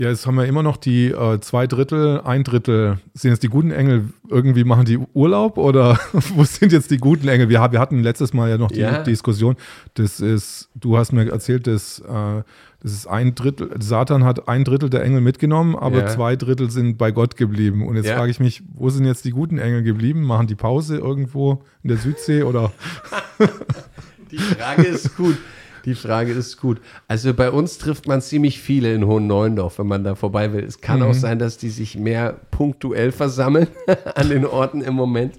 Ja, 0.00 0.08
jetzt 0.08 0.26
haben 0.26 0.36
wir 0.36 0.46
immer 0.46 0.62
noch 0.62 0.78
die 0.78 1.08
äh, 1.08 1.40
zwei 1.40 1.66
Drittel, 1.66 2.22
ein 2.22 2.42
Drittel. 2.42 2.96
Sind 3.12 3.32
jetzt 3.32 3.42
die 3.42 3.48
guten 3.48 3.70
Engel 3.70 4.08
irgendwie 4.30 4.64
machen 4.64 4.86
die 4.86 4.96
Urlaub 4.96 5.58
oder 5.58 6.00
wo 6.12 6.42
sind 6.42 6.72
jetzt 6.72 6.90
die 6.90 6.96
guten 6.96 7.28
Engel? 7.28 7.50
Wir, 7.50 7.70
wir 7.70 7.78
hatten 7.78 8.02
letztes 8.02 8.32
Mal 8.32 8.48
ja 8.48 8.56
noch 8.56 8.70
die 8.70 8.80
ja. 8.80 9.02
Diskussion. 9.02 9.56
Das 9.92 10.20
ist, 10.20 10.70
du 10.74 10.96
hast 10.96 11.12
mir 11.12 11.30
erzählt, 11.30 11.66
dass 11.66 11.98
äh, 11.98 12.42
das 12.82 12.92
ist 12.92 13.08
ein 13.08 13.34
Drittel, 13.34 13.74
Satan 13.78 14.24
hat 14.24 14.48
ein 14.48 14.64
Drittel 14.64 14.88
der 14.88 15.02
Engel 15.02 15.20
mitgenommen, 15.20 15.76
aber 15.76 15.98
ja. 15.98 16.06
zwei 16.06 16.34
Drittel 16.34 16.70
sind 16.70 16.96
bei 16.96 17.10
Gott 17.10 17.36
geblieben. 17.36 17.86
Und 17.86 17.96
jetzt 17.96 18.06
ja. 18.06 18.16
frage 18.16 18.30
ich 18.30 18.40
mich, 18.40 18.62
wo 18.72 18.88
sind 18.88 19.04
jetzt 19.04 19.26
die 19.26 19.32
guten 19.32 19.58
Engel 19.58 19.82
geblieben? 19.82 20.22
Machen 20.22 20.46
die 20.46 20.54
Pause 20.54 20.96
irgendwo 20.96 21.62
in 21.82 21.88
der 21.90 21.98
Südsee 21.98 22.42
oder? 22.44 22.72
die 24.30 24.38
Frage 24.38 24.84
ist 24.84 25.14
gut. 25.14 25.36
Die 25.84 25.94
Frage 25.94 26.32
ist 26.32 26.56
gut. 26.58 26.80
Also 27.08 27.34
bei 27.34 27.50
uns 27.50 27.78
trifft 27.78 28.06
man 28.06 28.20
ziemlich 28.20 28.60
viele 28.60 28.94
in 28.94 29.06
Hohen 29.06 29.26
Neuendorf, 29.26 29.78
wenn 29.78 29.86
man 29.86 30.04
da 30.04 30.14
vorbei 30.14 30.52
will. 30.52 30.64
Es 30.64 30.80
kann 30.80 31.00
mhm. 31.00 31.06
auch 31.06 31.14
sein, 31.14 31.38
dass 31.38 31.58
die 31.58 31.70
sich 31.70 31.96
mehr 31.96 32.40
punktuell 32.50 33.12
versammeln 33.12 33.68
an 34.14 34.28
den 34.28 34.44
Orten 34.44 34.80
im 34.80 34.94
Moment. 34.94 35.34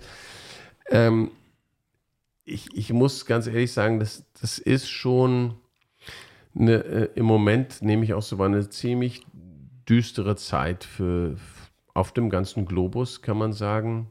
Ähm, 0.89 1.31
ich, 2.43 2.75
ich 2.75 2.91
muss 2.91 3.25
ganz 3.25 3.47
ehrlich 3.47 3.71
sagen, 3.71 3.99
das, 3.99 4.25
das 4.39 4.57
ist 4.59 4.89
schon 4.89 5.55
eine, 6.55 6.83
äh, 6.83 7.09
im 7.15 7.25
Moment 7.25 7.81
nehme 7.81 8.03
ich 8.03 8.13
auch 8.13 8.21
so 8.21 8.41
eine 8.41 8.69
ziemlich 8.69 9.25
düstere 9.87 10.35
Zeit 10.35 10.83
für 10.83 11.37
auf 11.93 12.11
dem 12.13 12.29
ganzen 12.29 12.65
Globus, 12.65 13.21
kann 13.21 13.37
man 13.37 13.53
sagen. 13.53 14.07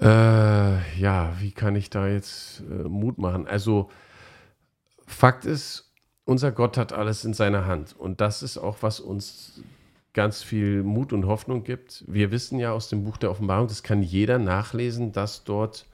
Äh, 0.00 1.00
ja, 1.00 1.32
wie 1.40 1.50
kann 1.50 1.74
ich 1.76 1.90
da 1.90 2.06
jetzt 2.06 2.62
äh, 2.70 2.88
Mut 2.88 3.18
machen? 3.18 3.46
Also 3.46 3.90
Fakt 5.08 5.44
ist, 5.46 5.92
unser 6.24 6.52
Gott 6.52 6.76
hat 6.76 6.92
alles 6.92 7.24
in 7.24 7.34
seiner 7.34 7.66
Hand. 7.66 7.96
Und 7.96 8.20
das 8.20 8.42
ist 8.42 8.58
auch, 8.58 8.76
was 8.82 9.00
uns 9.00 9.62
ganz 10.12 10.42
viel 10.42 10.82
Mut 10.82 11.12
und 11.12 11.26
Hoffnung 11.26 11.64
gibt. 11.64 12.04
Wir 12.06 12.30
wissen 12.30 12.58
ja 12.58 12.72
aus 12.72 12.88
dem 12.88 13.04
Buch 13.04 13.16
der 13.16 13.30
Offenbarung, 13.30 13.68
das 13.68 13.82
kann 13.82 14.02
jeder 14.02 14.38
nachlesen, 14.38 15.12
dass 15.12 15.44
dort 15.44 15.86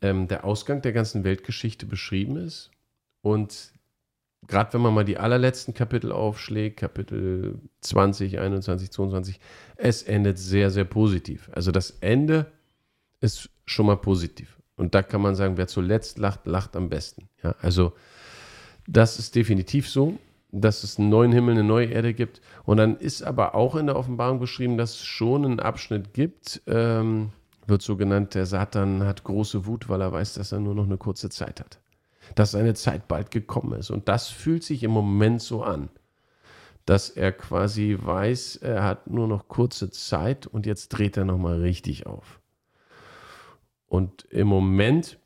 ähm, 0.00 0.28
der 0.28 0.44
Ausgang 0.44 0.82
der 0.82 0.92
ganzen 0.92 1.24
Weltgeschichte 1.24 1.86
beschrieben 1.86 2.36
ist. 2.36 2.70
Und 3.22 3.72
gerade 4.46 4.72
wenn 4.74 4.82
man 4.82 4.94
mal 4.94 5.04
die 5.04 5.18
allerletzten 5.18 5.74
Kapitel 5.74 6.12
aufschlägt, 6.12 6.78
Kapitel 6.78 7.58
20, 7.80 8.38
21, 8.38 8.90
22, 8.90 9.40
es 9.76 10.02
endet 10.02 10.38
sehr, 10.38 10.70
sehr 10.70 10.84
positiv. 10.84 11.50
Also 11.52 11.72
das 11.72 11.90
Ende 12.00 12.46
ist 13.20 13.50
schon 13.66 13.86
mal 13.86 13.96
positiv. 13.96 14.58
Und 14.76 14.94
da 14.94 15.02
kann 15.02 15.20
man 15.20 15.34
sagen, 15.34 15.56
wer 15.56 15.66
zuletzt 15.66 16.18
lacht, 16.18 16.46
lacht 16.46 16.76
am 16.76 16.88
besten. 16.88 17.28
Ja, 17.42 17.54
also 17.60 17.92
das 18.90 19.18
ist 19.18 19.36
definitiv 19.36 19.88
so, 19.88 20.18
dass 20.50 20.82
es 20.82 20.98
einen 20.98 21.10
neuen 21.10 21.30
Himmel, 21.30 21.54
eine 21.54 21.64
neue 21.64 21.86
Erde 21.86 22.12
gibt. 22.12 22.40
Und 22.64 22.78
dann 22.78 22.96
ist 22.96 23.22
aber 23.22 23.54
auch 23.54 23.76
in 23.76 23.86
der 23.86 23.96
Offenbarung 23.96 24.40
beschrieben, 24.40 24.76
dass 24.76 24.94
es 24.94 25.04
schon 25.04 25.44
einen 25.44 25.60
Abschnitt 25.60 26.12
gibt, 26.12 26.60
ähm, 26.66 27.30
wird 27.66 27.82
so 27.82 27.96
genannt, 27.96 28.34
der 28.34 28.46
Satan 28.46 29.04
hat 29.04 29.22
große 29.22 29.64
Wut, 29.64 29.88
weil 29.88 30.00
er 30.00 30.10
weiß, 30.10 30.34
dass 30.34 30.50
er 30.50 30.58
nur 30.58 30.74
noch 30.74 30.86
eine 30.86 30.96
kurze 30.96 31.30
Zeit 31.30 31.60
hat. 31.60 31.78
Dass 32.34 32.50
seine 32.50 32.74
Zeit 32.74 33.06
bald 33.06 33.30
gekommen 33.30 33.78
ist. 33.78 33.90
Und 33.90 34.08
das 34.08 34.28
fühlt 34.28 34.64
sich 34.64 34.82
im 34.82 34.90
Moment 34.90 35.40
so 35.40 35.62
an, 35.62 35.88
dass 36.84 37.10
er 37.10 37.30
quasi 37.30 37.96
weiß, 38.00 38.56
er 38.56 38.82
hat 38.82 39.08
nur 39.08 39.28
noch 39.28 39.46
kurze 39.46 39.90
Zeit 39.90 40.48
und 40.48 40.66
jetzt 40.66 40.88
dreht 40.88 41.16
er 41.16 41.24
nochmal 41.24 41.60
richtig 41.60 42.06
auf. 42.06 42.40
Und 43.86 44.24
im 44.30 44.48
Moment 44.48 45.20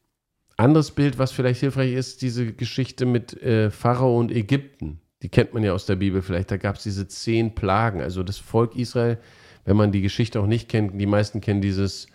anderes 0.57 0.91
Bild, 0.91 1.19
was 1.19 1.33
vielleicht 1.33 1.61
hilfreich 1.61 1.93
ist, 1.93 2.23
diese 2.23 2.53
Geschichte 2.53 3.07
mit 3.07 3.41
äh, 3.43 3.71
Pharao 3.71 4.19
und 4.19 4.31
Ägypten. 4.31 5.01
Die 5.23 5.29
kennt 5.29 5.55
man 5.55 5.63
ja 5.63 5.73
aus 5.73 5.87
der 5.87 5.97
Bibel 5.97 6.23
vielleicht. 6.23 6.51
Da 6.51 6.57
gab 6.57 6.77
es 6.77 6.83
diese 6.83 7.09
zehn 7.09 7.55
Plagen. 7.55 8.01
Also 8.01 8.23
das 8.23 8.39
Volk 8.39 8.77
Israel, 8.77 9.19
wenn 9.65 9.77
man 9.77 9.91
die 9.91 10.03
Geschichte 10.03 10.41
auch 10.41 10.47
nicht 10.47 10.69
kennt, 10.69 11.01
die 11.01 11.07
meisten 11.07 11.41
kennen 11.41 11.63
dieses 11.63 12.07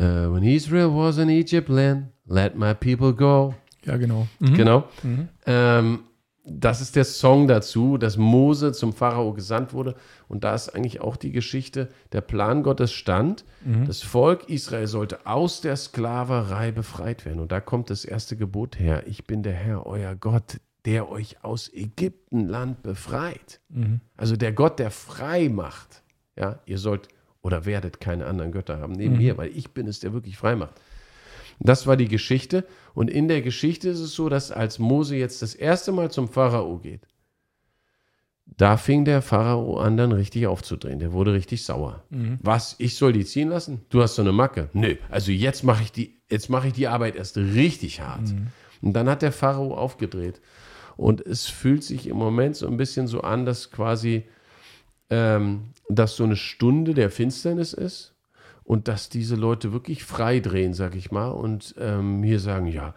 uh, 0.00 0.32
When 0.32 0.42
Israel 0.42 0.88
was 0.94 1.18
in 1.18 1.28
Egypt 1.28 1.68
land, 1.68 2.06
let 2.26 2.56
my 2.56 2.74
people 2.74 3.12
go. 3.12 3.54
Ja, 3.84 3.96
genau. 3.96 4.26
Mhm. 4.38 4.54
Genau. 4.54 4.88
Mhm. 5.02 5.28
Ähm, 5.46 5.98
das 6.44 6.80
ist 6.80 6.96
der 6.96 7.04
Song 7.04 7.46
dazu, 7.46 7.98
dass 7.98 8.16
Mose 8.16 8.72
zum 8.72 8.92
Pharao 8.92 9.32
gesandt 9.32 9.72
wurde. 9.72 9.94
Und 10.28 10.42
da 10.42 10.54
ist 10.54 10.70
eigentlich 10.70 11.00
auch 11.00 11.16
die 11.16 11.30
Geschichte, 11.30 11.88
der 12.10 12.20
Plan 12.20 12.62
Gottes 12.64 12.92
stand. 12.92 13.44
Mhm. 13.64 13.86
Das 13.86 14.02
Volk 14.02 14.48
Israel 14.48 14.88
sollte 14.88 15.26
aus 15.26 15.60
der 15.60 15.76
Sklaverei 15.76 16.72
befreit 16.72 17.24
werden. 17.24 17.40
Und 17.40 17.52
da 17.52 17.60
kommt 17.60 17.90
das 17.90 18.04
erste 18.04 18.36
Gebot 18.36 18.78
her. 18.78 19.04
Ich 19.06 19.26
bin 19.26 19.42
der 19.42 19.52
Herr, 19.52 19.86
euer 19.86 20.16
Gott, 20.16 20.58
der 20.84 21.08
euch 21.08 21.44
aus 21.44 21.72
Ägyptenland 21.72 22.82
befreit. 22.82 23.60
Mhm. 23.68 24.00
Also 24.16 24.36
der 24.36 24.52
Gott, 24.52 24.80
der 24.80 24.90
frei 24.90 25.48
macht. 25.48 26.02
Ja, 26.36 26.58
ihr 26.66 26.78
sollt 26.78 27.08
oder 27.42 27.66
werdet 27.66 28.00
keine 28.00 28.26
anderen 28.26 28.52
Götter 28.52 28.80
haben 28.80 28.94
neben 28.94 29.14
mhm. 29.14 29.20
mir, 29.20 29.38
weil 29.38 29.50
ich 29.56 29.72
bin 29.72 29.86
es, 29.86 30.00
der 30.00 30.12
wirklich 30.12 30.38
frei 30.38 30.56
macht. 30.56 30.80
Das 31.64 31.86
war 31.86 31.96
die 31.96 32.08
Geschichte. 32.08 32.66
Und 32.94 33.08
in 33.08 33.28
der 33.28 33.40
Geschichte 33.42 33.88
ist 33.88 34.00
es 34.00 34.14
so, 34.14 34.28
dass 34.28 34.50
als 34.50 34.78
Mose 34.78 35.16
jetzt 35.16 35.42
das 35.42 35.54
erste 35.54 35.92
Mal 35.92 36.10
zum 36.10 36.28
Pharao 36.28 36.78
geht, 36.78 37.06
da 38.44 38.76
fing 38.76 39.04
der 39.04 39.22
Pharao 39.22 39.78
an, 39.78 39.96
dann 39.96 40.12
richtig 40.12 40.46
aufzudrehen. 40.46 40.98
Der 40.98 41.12
wurde 41.12 41.32
richtig 41.32 41.64
sauer. 41.64 42.02
Mhm. 42.10 42.38
Was? 42.42 42.74
Ich 42.78 42.96
soll 42.96 43.12
die 43.12 43.24
ziehen 43.24 43.48
lassen? 43.48 43.80
Du 43.88 44.02
hast 44.02 44.16
so 44.16 44.22
eine 44.22 44.32
Macke. 44.32 44.68
Nö, 44.72 44.96
also 45.08 45.32
jetzt 45.32 45.62
mache 45.62 45.82
ich 45.84 45.92
die, 45.92 46.20
jetzt 46.30 46.50
mache 46.50 46.66
ich 46.66 46.72
die 46.72 46.88
Arbeit 46.88 47.16
erst 47.16 47.36
richtig 47.38 48.00
hart. 48.00 48.28
Mhm. 48.28 48.48
Und 48.82 48.92
dann 48.94 49.08
hat 49.08 49.22
der 49.22 49.32
Pharao 49.32 49.74
aufgedreht. 49.74 50.40
Und 50.96 51.24
es 51.24 51.46
fühlt 51.46 51.82
sich 51.84 52.06
im 52.06 52.16
Moment 52.16 52.56
so 52.56 52.66
ein 52.66 52.76
bisschen 52.76 53.06
so 53.06 53.22
an, 53.22 53.46
dass 53.46 53.70
quasi, 53.70 54.24
ähm, 55.08 55.70
dass 55.88 56.16
so 56.16 56.24
eine 56.24 56.36
Stunde 56.36 56.92
der 56.92 57.10
Finsternis 57.10 57.72
ist 57.72 58.11
und 58.64 58.88
dass 58.88 59.08
diese 59.08 59.36
Leute 59.36 59.72
wirklich 59.72 60.04
frei 60.04 60.40
drehen, 60.40 60.74
sag 60.74 60.94
ich 60.94 61.10
mal, 61.10 61.28
und 61.28 61.74
ähm, 61.78 62.22
hier 62.22 62.40
sagen, 62.40 62.66
ja, 62.66 62.94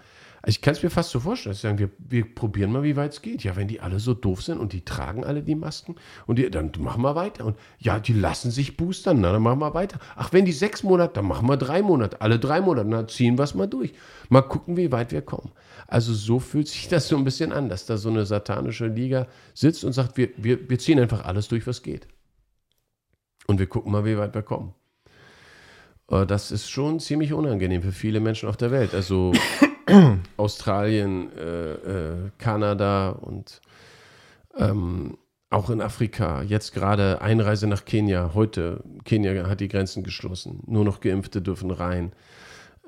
ich 0.48 0.62
kann 0.62 0.74
es 0.74 0.84
mir 0.84 0.92
fast 0.92 1.10
so 1.10 1.20
vorstellen, 1.20 1.54
dass 1.54 1.62
sie 1.62 1.68
sagen, 1.68 1.80
wir, 1.80 1.90
wir 1.98 2.36
probieren 2.36 2.72
mal, 2.72 2.84
wie 2.84 2.96
weit 2.96 3.14
es 3.14 3.22
geht. 3.22 3.44
Ja, 3.44 3.56
wenn 3.56 3.68
die 3.68 3.80
alle 3.80 4.00
so 4.00 4.14
doof 4.14 4.44
sind 4.44 4.60
und 4.60 4.74
die 4.74 4.86
tragen 4.86 5.24
alle 5.24 5.42
die 5.42 5.56
Masken 5.56 5.96
und 6.28 6.38
die, 6.38 6.50
dann 6.52 6.72
machen 6.80 7.02
wir 7.02 7.16
weiter. 7.16 7.46
Und 7.46 7.58
ja, 7.80 8.00
die 8.00 8.14
lassen 8.14 8.52
sich 8.52 8.78
boostern, 8.78 9.22
na, 9.22 9.32
dann 9.32 9.42
machen 9.42 9.60
wir 9.60 9.74
weiter. 9.74 10.00
Ach, 10.16 10.34
wenn 10.34 10.46
die 10.46 10.52
sechs 10.52 10.84
Monate, 10.84 11.16
dann 11.16 11.26
machen 11.26 11.48
wir 11.48 11.58
drei 11.58 11.82
Monate. 11.82 12.22
Alle 12.22 12.38
drei 12.38 12.62
Monate, 12.62 12.88
dann 12.90 13.08
ziehen 13.08 13.40
wir 13.40 13.44
es 13.44 13.56
mal 13.56 13.68
durch. 13.68 13.94
Mal 14.30 14.44
gucken, 14.44 14.78
wie 14.78 14.92
weit 14.92 15.12
wir 15.12 15.24
kommen. 15.24 15.52
Also 15.88 16.14
so 16.14 16.40
fühlt 16.40 16.68
sich 16.68 16.88
das 16.90 17.08
so 17.08 17.18
ein 17.18 17.24
bisschen 17.24 17.52
an, 17.52 17.68
dass 17.68 17.88
da 17.88 17.98
so 17.98 18.10
eine 18.10 18.26
satanische 18.26 18.86
Liga 18.88 19.28
sitzt 19.56 19.84
und 19.84 19.94
sagt, 19.94 20.16
wir, 20.18 20.30
wir, 20.38 20.70
wir 20.70 20.78
ziehen 20.78 21.00
einfach 21.00 21.26
alles 21.26 21.48
durch, 21.48 21.66
was 21.66 21.82
geht. 21.82 22.08
Und 23.48 23.58
wir 23.60 23.68
gucken 23.68 23.92
mal, 23.92 24.06
wie 24.06 24.18
weit 24.18 24.36
wir 24.36 24.44
kommen. 24.44 24.76
Äh, 26.10 26.26
das 26.26 26.52
ist 26.52 26.70
schon 26.70 27.00
ziemlich 27.00 27.34
unangenehm 27.34 27.82
für 27.82 27.92
viele 27.92 28.20
Menschen 28.20 28.50
auf 28.50 28.58
der 28.58 28.72
Welt. 28.72 28.94
Also 28.94 29.34
Australien, 30.38 31.32
äh, 31.38 31.72
äh, 31.74 32.16
Kanada 32.38 33.10
und 33.10 33.62
ähm, 34.58 35.18
auch 35.50 35.70
in 35.70 35.82
Afrika. 35.82 36.42
Jetzt 36.42 36.74
gerade 36.74 37.22
Einreise 37.22 37.68
nach 37.68 37.86
Kenia. 37.86 38.32
Heute, 38.34 38.84
Kenia 39.04 39.48
hat 39.48 39.62
die 39.62 39.68
Grenzen 39.68 40.04
geschlossen. 40.04 40.62
Nur 40.66 40.84
noch 40.84 41.00
Geimpfte 41.00 41.42
dürfen 41.42 41.72
rein. 41.72 42.14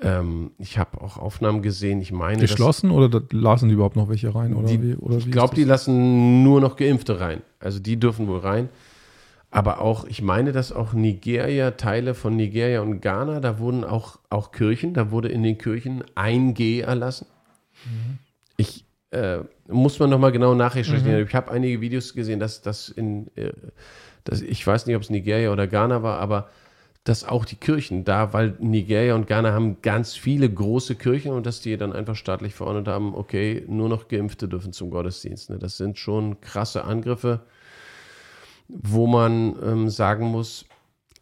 Ähm, 0.00 0.52
ich 0.58 0.78
habe 0.78 1.00
auch 1.00 1.18
Aufnahmen 1.18 1.62
gesehen. 1.62 2.00
Ich 2.00 2.12
meine. 2.12 2.40
Geschlossen 2.40 2.90
oder 2.90 3.22
lassen 3.32 3.68
die 3.68 3.74
überhaupt 3.74 3.96
noch 3.96 4.08
welche 4.08 4.34
rein? 4.34 4.54
Oder 4.54 4.68
die, 4.68 4.82
wie, 4.82 4.94
oder 4.96 5.16
ich 5.16 5.30
glaube, 5.30 5.54
die 5.54 5.64
lassen 5.64 6.42
nur 6.42 6.60
noch 6.60 6.76
Geimpfte 6.76 7.20
rein. 7.20 7.42
Also 7.58 7.78
die 7.80 7.98
dürfen 7.98 8.26
wohl 8.28 8.38
rein. 8.38 8.68
Aber 9.50 9.80
auch, 9.80 10.06
ich 10.06 10.20
meine, 10.20 10.52
dass 10.52 10.72
auch 10.72 10.92
Nigeria, 10.92 11.70
Teile 11.72 12.14
von 12.14 12.36
Nigeria 12.36 12.82
und 12.82 13.00
Ghana, 13.00 13.40
da 13.40 13.58
wurden 13.58 13.82
auch, 13.84 14.18
auch 14.28 14.52
Kirchen, 14.52 14.92
da 14.92 15.10
wurde 15.10 15.28
in 15.28 15.42
den 15.42 15.56
Kirchen 15.56 16.04
ein 16.14 16.52
G 16.52 16.80
erlassen. 16.80 17.26
Mhm. 17.84 18.18
Ich 18.58 18.84
äh, 19.10 19.38
muss 19.66 19.98
man 19.98 20.10
nochmal 20.10 20.32
genau 20.32 20.54
nachrecherchieren. 20.54 21.20
Mhm. 21.20 21.26
Ich 21.26 21.34
habe 21.34 21.50
einige 21.50 21.80
Videos 21.80 22.12
gesehen, 22.14 22.40
dass 22.40 22.60
das 22.60 22.90
in, 22.90 23.28
äh, 23.36 23.52
dass, 24.24 24.42
ich 24.42 24.66
weiß 24.66 24.86
nicht, 24.86 24.96
ob 24.96 25.02
es 25.02 25.10
Nigeria 25.10 25.50
oder 25.50 25.66
Ghana 25.66 26.02
war, 26.02 26.18
aber 26.18 26.50
dass 27.04 27.24
auch 27.24 27.46
die 27.46 27.56
Kirchen 27.56 28.04
da, 28.04 28.34
weil 28.34 28.54
Nigeria 28.58 29.14
und 29.14 29.26
Ghana 29.26 29.52
haben 29.52 29.80
ganz 29.80 30.14
viele 30.14 30.50
große 30.50 30.94
Kirchen 30.96 31.32
und 31.32 31.46
dass 31.46 31.62
die 31.62 31.78
dann 31.78 31.94
einfach 31.94 32.16
staatlich 32.16 32.54
verordnet 32.54 32.86
haben, 32.86 33.14
okay, 33.14 33.64
nur 33.66 33.88
noch 33.88 34.08
Geimpfte 34.08 34.46
dürfen 34.46 34.74
zum 34.74 34.90
Gottesdienst. 34.90 35.48
Ne? 35.48 35.58
Das 35.58 35.78
sind 35.78 35.98
schon 35.98 36.42
krasse 36.42 36.84
Angriffe 36.84 37.40
wo 38.68 39.06
man 39.06 39.56
ähm, 39.62 39.88
sagen 39.88 40.26
muss, 40.26 40.66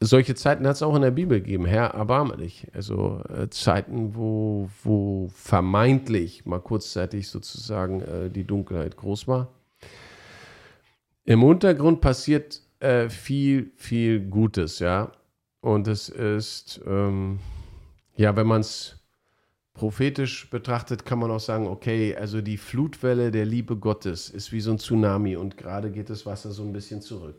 solche 0.01 0.35
Zeiten 0.35 0.67
hat 0.67 0.77
es 0.77 0.83
auch 0.83 0.95
in 0.95 1.03
der 1.03 1.11
Bibel 1.11 1.41
gegeben. 1.41 1.65
Herr, 1.65 1.89
erbarme 1.89 2.37
dich. 2.37 2.67
Also 2.75 3.23
äh, 3.29 3.49
Zeiten, 3.49 4.15
wo, 4.15 4.69
wo 4.83 5.29
vermeintlich 5.35 6.45
mal 6.45 6.61
kurzzeitig 6.61 7.29
sozusagen 7.29 8.03
äh, 8.03 8.31
die 8.31 8.45
Dunkelheit 8.45 8.97
groß 8.97 9.27
war. 9.29 9.49
Im 11.25 11.43
Untergrund 11.43 12.01
passiert 12.01 12.61
äh, 12.81 13.09
viel, 13.09 13.73
viel 13.77 14.21
Gutes, 14.21 14.79
ja. 14.79 15.13
Und 15.61 15.89
es 15.89 16.09
ist, 16.09 16.81
ähm, 16.87 17.41
ja, 18.17 18.37
wenn 18.37 18.47
man 18.47 18.61
es 18.61 18.96
prophetisch 19.77 20.49
betrachtet, 20.51 21.05
kann 21.05 21.19
man 21.19 21.31
auch 21.31 21.41
sagen, 21.41 21.67
okay, 21.67 22.17
also 22.19 22.41
die 22.41 22.57
Flutwelle 22.57 23.31
der 23.31 23.45
Liebe 23.45 23.77
Gottes 23.77 24.31
ist 24.31 24.51
wie 24.53 24.61
so 24.61 24.71
ein 24.73 24.79
Tsunami 24.79 25.37
und 25.37 25.57
gerade 25.57 25.91
geht 25.91 26.11
das 26.11 26.25
Wasser 26.27 26.51
so 26.51 26.63
ein 26.63 26.73
bisschen 26.73 27.03
zurück. 27.03 27.37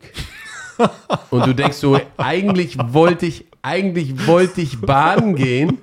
und 1.30 1.46
du 1.46 1.54
denkst 1.54 1.76
so, 1.76 2.00
eigentlich 2.16 2.78
wollte 2.78 3.26
ich, 3.26 3.46
eigentlich 3.62 4.26
wollte 4.26 4.60
ich 4.60 4.80
baden 4.80 5.34
gehen. 5.34 5.78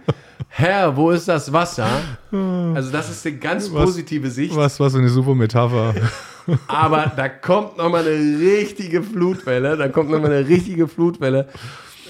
Herr, 0.47 0.95
wo 0.95 1.11
ist 1.11 1.27
das 1.27 1.51
Wasser? 1.51 1.89
Also 2.31 2.89
das 2.89 3.09
ist 3.09 3.25
eine 3.27 3.35
ganz 3.37 3.69
positive 3.69 4.31
Sicht. 4.31 4.55
Was, 4.55 4.79
was 4.79 4.95
eine 4.95 5.09
super 5.09 5.35
Metapher. 5.35 5.93
Aber 6.67 7.11
da 7.13 7.27
kommt 7.27 7.77
nochmal 7.77 8.07
eine 8.07 8.39
richtige 8.39 9.03
Flutwelle. 9.03 9.75
Da 9.75 9.89
kommt 9.89 10.09
nochmal 10.09 10.31
eine 10.31 10.47
richtige 10.47 10.87
Flutwelle. 10.87 11.49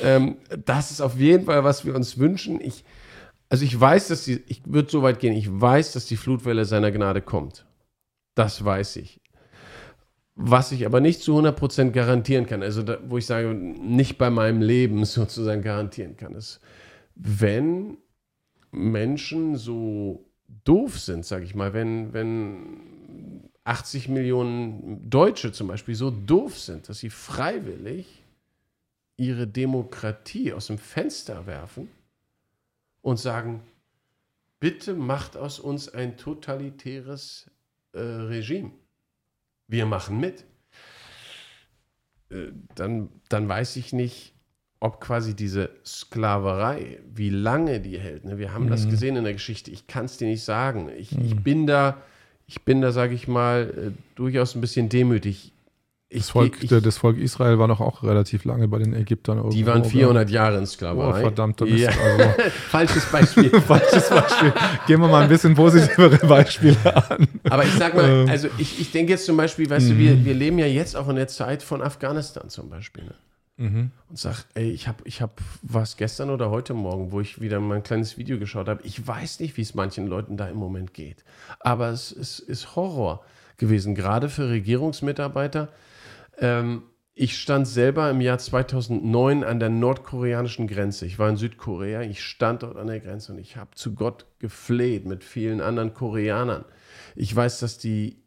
Ähm, 0.04 0.36
das 0.66 0.92
ist 0.92 1.02
auf 1.02 1.16
jeden 1.16 1.46
Fall, 1.46 1.64
was 1.64 1.86
wir 1.86 1.96
uns 1.96 2.20
wünschen. 2.20 2.60
Ich, 2.62 2.84
also 3.50 3.64
ich 3.64 3.80
weiß, 3.80 4.08
dass 4.08 4.26
die, 4.26 4.44
ich 4.48 4.62
würde 4.66 4.90
so 4.90 5.02
weit 5.02 5.20
gehen, 5.20 5.34
ich 5.34 5.50
weiß, 5.50 5.94
dass 5.94 6.06
die 6.06 6.18
Flutwelle 6.18 6.66
seiner 6.66 6.92
Gnade 6.92 7.22
kommt. 7.22 7.66
Das 8.34 8.64
weiß 8.64 8.98
ich. 8.98 9.22
Was 10.36 10.72
ich 10.72 10.86
aber 10.86 11.00
nicht 11.00 11.22
zu 11.22 11.38
100% 11.40 11.92
garantieren 11.92 12.46
kann, 12.46 12.62
also 12.62 12.84
da, 12.84 12.98
wo 13.08 13.18
ich 13.18 13.26
sage, 13.26 13.54
nicht 13.54 14.18
bei 14.18 14.30
meinem 14.30 14.62
Leben 14.62 15.06
sozusagen 15.06 15.62
garantieren 15.62 16.18
kann, 16.18 16.36
ist, 16.36 16.60
wenn 17.16 17.98
Menschen 18.72 19.56
so 19.56 20.26
doof 20.66 21.00
sind, 21.00 21.26
sage 21.26 21.46
ich 21.46 21.56
mal, 21.56 21.74
wenn, 21.74 22.14
wenn 22.14 23.50
80 23.64 24.10
Millionen 24.10 25.10
Deutsche 25.10 25.52
zum 25.52 25.68
Beispiel 25.68 25.96
so 25.96 26.12
doof 26.12 26.60
sind, 26.60 26.90
dass 26.90 27.00
sie 27.00 27.10
freiwillig 27.10 28.24
ihre 29.18 29.48
Demokratie 29.48 30.52
aus 30.52 30.68
dem 30.68 30.78
Fenster 30.78 31.48
werfen, 31.48 31.88
und 33.06 33.18
sagen, 33.18 33.62
bitte 34.60 34.96
macht 34.96 35.38
aus 35.38 35.60
uns 35.60 35.90
ein 35.90 36.18
totalitäres 36.18 37.52
äh, 37.94 38.00
Regime. 38.00 38.72
Wir 39.68 39.86
machen 39.86 40.20
mit. 40.20 40.44
Äh, 42.32 42.48
dann, 42.74 43.10
dann 43.30 43.48
weiß 43.48 43.76
ich 43.76 43.94
nicht, 43.94 44.34
ob 44.80 45.00
quasi 45.00 45.36
diese 45.36 45.70
Sklaverei, 45.86 47.00
wie 47.14 47.30
lange 47.30 47.80
die 47.80 48.00
hält. 48.00 48.26
Ne? 48.26 48.40
Wir 48.40 48.54
haben 48.54 48.66
mhm. 48.66 48.70
das 48.72 48.90
gesehen 48.90 49.16
in 49.18 49.24
der 49.24 49.34
Geschichte. 49.34 49.70
Ich 49.70 49.86
kann 49.86 50.06
es 50.06 50.18
dir 50.18 50.28
nicht 50.28 50.44
sagen. 50.44 50.90
Ich, 50.98 51.12
mhm. 51.12 51.26
ich 51.26 51.36
bin 51.36 51.68
da, 51.68 52.02
ich 52.48 52.64
bin 52.64 52.82
da, 52.82 52.92
sage 52.92 53.14
ich 53.14 53.28
mal, 53.28 53.94
äh, 53.94 54.16
durchaus 54.16 54.56
ein 54.56 54.62
bisschen 54.62 54.90
demütig. 54.90 55.54
Das 56.12 56.30
Volk, 56.30 56.62
ich, 56.62 56.70
das 56.70 56.98
Volk 56.98 57.18
Israel 57.18 57.58
war 57.58 57.68
noch 57.68 57.82
auch 57.82 58.04
relativ 58.04 58.46
lange 58.46 58.68
bei 58.68 58.78
den 58.78 58.94
Ägyptern. 58.94 59.38
Irgendwo, 59.38 59.56
die 59.56 59.66
waren 59.66 59.84
400 59.84 60.30
Jahre 60.30 60.60
in 60.60 60.68
Sklaverei. 60.68 61.20
Oh, 61.20 61.22
verdammt, 61.22 61.60
Mist. 61.62 61.78
Ja. 61.78 61.90
Also. 61.90 62.42
Falsches 62.70 63.06
Beispiel. 63.08 63.50
Falsches 63.62 64.10
Beispiel. 64.10 64.54
Gehen 64.86 65.02
wir 65.02 65.08
mal 65.08 65.24
ein 65.24 65.30
bisschen 65.30 65.56
positivere 65.56 66.18
Beispiele 66.28 66.78
an. 67.10 67.28
Aber 67.50 67.66
ich 67.66 67.74
sag 67.74 67.96
mal, 67.96 68.08
ähm. 68.08 68.30
also 68.30 68.48
ich, 68.60 68.80
ich 68.80 68.92
denke 68.92 69.14
jetzt 69.14 69.26
zum 69.26 69.36
Beispiel, 69.36 69.68
weißt 69.68 69.88
mhm. 69.88 69.92
du, 69.92 69.98
wir, 69.98 70.26
wir 70.26 70.34
leben 70.36 70.60
ja 70.60 70.68
jetzt 70.68 70.96
auch 70.96 71.10
in 71.10 71.16
der 71.16 71.28
Zeit 71.28 71.64
von 71.64 71.82
Afghanistan 71.82 72.50
zum 72.50 72.70
Beispiel. 72.70 73.06
Ne? 73.06 73.16
Mhm. 73.58 73.92
Und 74.10 74.20
sag, 74.20 74.46
ey, 74.54 74.70
ich 74.70 74.88
habe 74.88 74.98
ich 75.06 75.22
hab 75.22 75.42
was 75.64 75.98
gestern 75.98 76.30
oder 76.30 76.52
heute 76.52 76.76
Morgen, 76.76 77.12
wo 77.12 77.20
ich 77.20 77.42
wieder 77.42 77.60
mein 77.60 77.82
kleines 77.82 78.18
Video 78.18 78.38
geschaut 78.38 78.70
habe. 78.70 78.84
Ich 78.84 79.06
weiß 79.06 79.40
nicht, 79.40 79.58
wie 79.58 79.62
es 79.62 79.74
manchen 79.74 80.06
Leuten 80.08 80.38
da 80.38 80.48
im 80.48 80.58
Moment 80.58 80.94
geht. 80.94 81.24
Aber 81.60 81.90
es, 81.90 82.12
es 82.12 82.40
ist 82.40 82.76
Horror 82.76 83.24
gewesen, 83.58 83.96
gerade 83.96 84.30
für 84.30 84.50
Regierungsmitarbeiter 84.50 85.70
ähm, 86.40 86.84
ich 87.14 87.38
stand 87.38 87.66
selber 87.66 88.10
im 88.10 88.20
Jahr 88.20 88.38
2009 88.38 89.46
an 89.46 89.60
der 89.60 89.70
nordkoreanischen 89.70 90.68
Grenze. 90.68 91.06
Ich 91.06 91.18
war 91.18 91.30
in 91.30 91.38
Südkorea, 91.38 92.02
ich 92.02 92.22
stand 92.22 92.64
dort 92.64 92.76
an 92.76 92.88
der 92.88 93.00
Grenze 93.00 93.32
und 93.32 93.40
ich 93.40 93.56
habe 93.56 93.72
zu 93.76 93.96
Gott 93.96 94.26
gefleht 94.40 95.06
mit 95.06 95.24
vielen 95.24 95.62
anderen 95.62 95.94
Koreanern. 95.94 96.66
Ich 97.16 97.34
weiß, 97.34 97.60
dass 97.62 97.78
die 97.78 98.22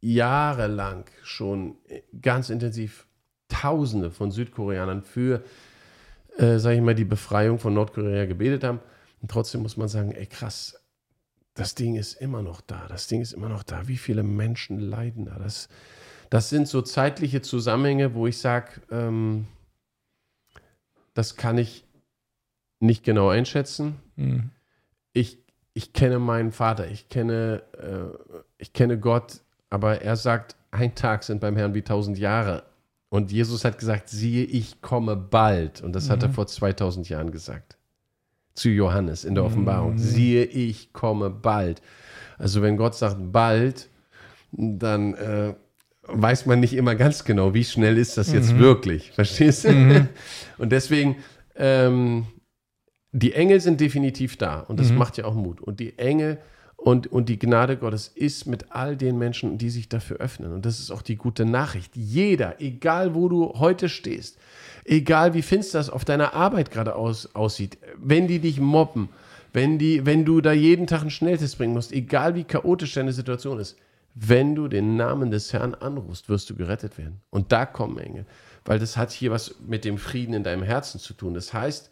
jahrelang 0.00 1.06
schon 1.22 1.76
ganz 2.20 2.48
intensiv 2.48 3.06
Tausende 3.48 4.10
von 4.10 4.32
Südkoreanern 4.32 5.02
für, 5.02 5.44
äh, 6.36 6.58
sage 6.58 6.76
ich 6.76 6.82
mal, 6.82 6.96
die 6.96 7.04
Befreiung 7.04 7.60
von 7.60 7.74
Nordkorea 7.74 8.26
gebetet 8.26 8.64
haben. 8.64 8.80
Und 9.20 9.30
trotzdem 9.30 9.62
muss 9.62 9.76
man 9.76 9.88
sagen, 9.88 10.12
ey 10.12 10.26
krass, 10.26 10.80
das 11.54 11.74
Ding 11.74 11.94
ist 11.94 12.14
immer 12.14 12.42
noch 12.42 12.60
da. 12.60 12.86
Das 12.88 13.06
Ding 13.06 13.20
ist 13.20 13.32
immer 13.32 13.48
noch 13.48 13.62
da. 13.62 13.86
Wie 13.86 13.96
viele 13.96 14.22
Menschen 14.22 14.78
leiden 14.78 15.26
da? 15.26 15.38
Das, 15.38 15.68
das 16.30 16.48
sind 16.50 16.68
so 16.68 16.82
zeitliche 16.82 17.42
Zusammenhänge, 17.42 18.14
wo 18.14 18.26
ich 18.26 18.38
sage, 18.38 18.80
ähm, 18.90 19.46
das 21.14 21.36
kann 21.36 21.58
ich 21.58 21.84
nicht 22.80 23.04
genau 23.04 23.28
einschätzen. 23.28 23.96
Mhm. 24.16 24.50
Ich, 25.12 25.38
ich 25.72 25.92
kenne 25.92 26.18
meinen 26.18 26.52
Vater, 26.52 26.88
ich 26.90 27.08
kenne, 27.08 27.62
äh, 27.78 28.34
ich 28.58 28.72
kenne 28.72 28.98
Gott, 28.98 29.40
aber 29.70 30.02
er 30.02 30.16
sagt, 30.16 30.56
ein 30.70 30.94
Tag 30.94 31.24
sind 31.24 31.40
beim 31.40 31.56
Herrn 31.56 31.74
wie 31.74 31.82
tausend 31.82 32.18
Jahre. 32.18 32.64
Und 33.08 33.32
Jesus 33.32 33.64
hat 33.64 33.78
gesagt, 33.78 34.08
siehe, 34.08 34.44
ich 34.44 34.82
komme 34.82 35.16
bald. 35.16 35.80
Und 35.80 35.94
das 35.94 36.08
mhm. 36.08 36.12
hat 36.12 36.22
er 36.22 36.28
mhm. 36.28 36.34
vor 36.34 36.46
2000 36.46 37.08
Jahren 37.08 37.30
gesagt. 37.30 37.76
Zu 38.54 38.68
Johannes 38.68 39.24
in 39.24 39.34
der 39.34 39.44
Offenbarung. 39.44 39.92
Mhm. 39.92 39.98
Siehe, 39.98 40.44
ich 40.44 40.92
komme 40.92 41.30
bald. 41.30 41.82
Also 42.38 42.62
wenn 42.62 42.76
Gott 42.76 42.94
sagt 42.94 43.32
bald, 43.32 43.88
dann 44.52 45.14
äh, 45.14 45.54
weiß 46.08 46.46
man 46.46 46.60
nicht 46.60 46.74
immer 46.74 46.94
ganz 46.94 47.24
genau, 47.24 47.54
wie 47.54 47.64
schnell 47.64 47.98
ist 47.98 48.16
das 48.16 48.32
jetzt 48.32 48.54
mhm. 48.54 48.58
wirklich. 48.58 49.10
Verstehst 49.14 49.64
du? 49.64 49.72
Mhm. 49.72 50.08
Und 50.58 50.70
deswegen, 50.72 51.16
ähm, 51.56 52.26
die 53.12 53.32
Engel 53.32 53.60
sind 53.60 53.80
definitiv 53.80 54.36
da 54.36 54.60
und 54.60 54.78
das 54.78 54.90
mhm. 54.90 54.98
macht 54.98 55.16
ja 55.16 55.24
auch 55.24 55.34
Mut. 55.34 55.60
Und 55.60 55.80
die 55.80 55.98
Engel 55.98 56.38
und, 56.76 57.06
und 57.06 57.28
die 57.28 57.38
Gnade 57.38 57.76
Gottes 57.78 58.08
ist 58.08 58.46
mit 58.46 58.70
all 58.70 58.96
den 58.96 59.18
Menschen, 59.18 59.58
die 59.58 59.70
sich 59.70 59.88
dafür 59.88 60.18
öffnen. 60.18 60.52
Und 60.52 60.66
das 60.66 60.78
ist 60.78 60.90
auch 60.90 61.02
die 61.02 61.16
gute 61.16 61.44
Nachricht. 61.44 61.96
Jeder, 61.96 62.60
egal 62.60 63.14
wo 63.14 63.28
du 63.28 63.54
heute 63.58 63.88
stehst, 63.88 64.38
egal 64.84 65.34
wie 65.34 65.42
finster 65.42 65.80
es 65.80 65.90
auf 65.90 66.04
deiner 66.04 66.34
Arbeit 66.34 66.70
gerade 66.70 66.94
aus, 66.94 67.34
aussieht, 67.34 67.78
wenn 67.98 68.28
die 68.28 68.38
dich 68.38 68.60
mobben, 68.60 69.08
Wenn, 69.52 69.78
die, 69.78 70.04
wenn 70.04 70.26
du 70.26 70.42
da 70.42 70.52
jeden 70.52 70.86
Tag 70.86 71.00
einen 71.00 71.10
Schnelltest 71.10 71.56
bringen 71.56 71.72
musst, 71.72 71.90
egal 71.90 72.34
wie 72.34 72.44
chaotisch 72.44 72.92
deine 72.92 73.14
Situation 73.14 73.58
ist, 73.58 73.78
wenn 74.18 74.54
du 74.54 74.66
den 74.66 74.96
Namen 74.96 75.30
des 75.30 75.52
Herrn 75.52 75.74
anrufst, 75.74 76.30
wirst 76.30 76.48
du 76.48 76.56
gerettet 76.56 76.96
werden. 76.96 77.20
Und 77.28 77.52
da 77.52 77.66
kommen 77.66 77.98
Engel. 77.98 78.24
Weil 78.64 78.78
das 78.78 78.96
hat 78.96 79.12
hier 79.12 79.30
was 79.30 79.56
mit 79.60 79.84
dem 79.84 79.98
Frieden 79.98 80.32
in 80.32 80.42
deinem 80.42 80.62
Herzen 80.62 80.98
zu 80.98 81.12
tun. 81.12 81.34
Das 81.34 81.52
heißt, 81.52 81.90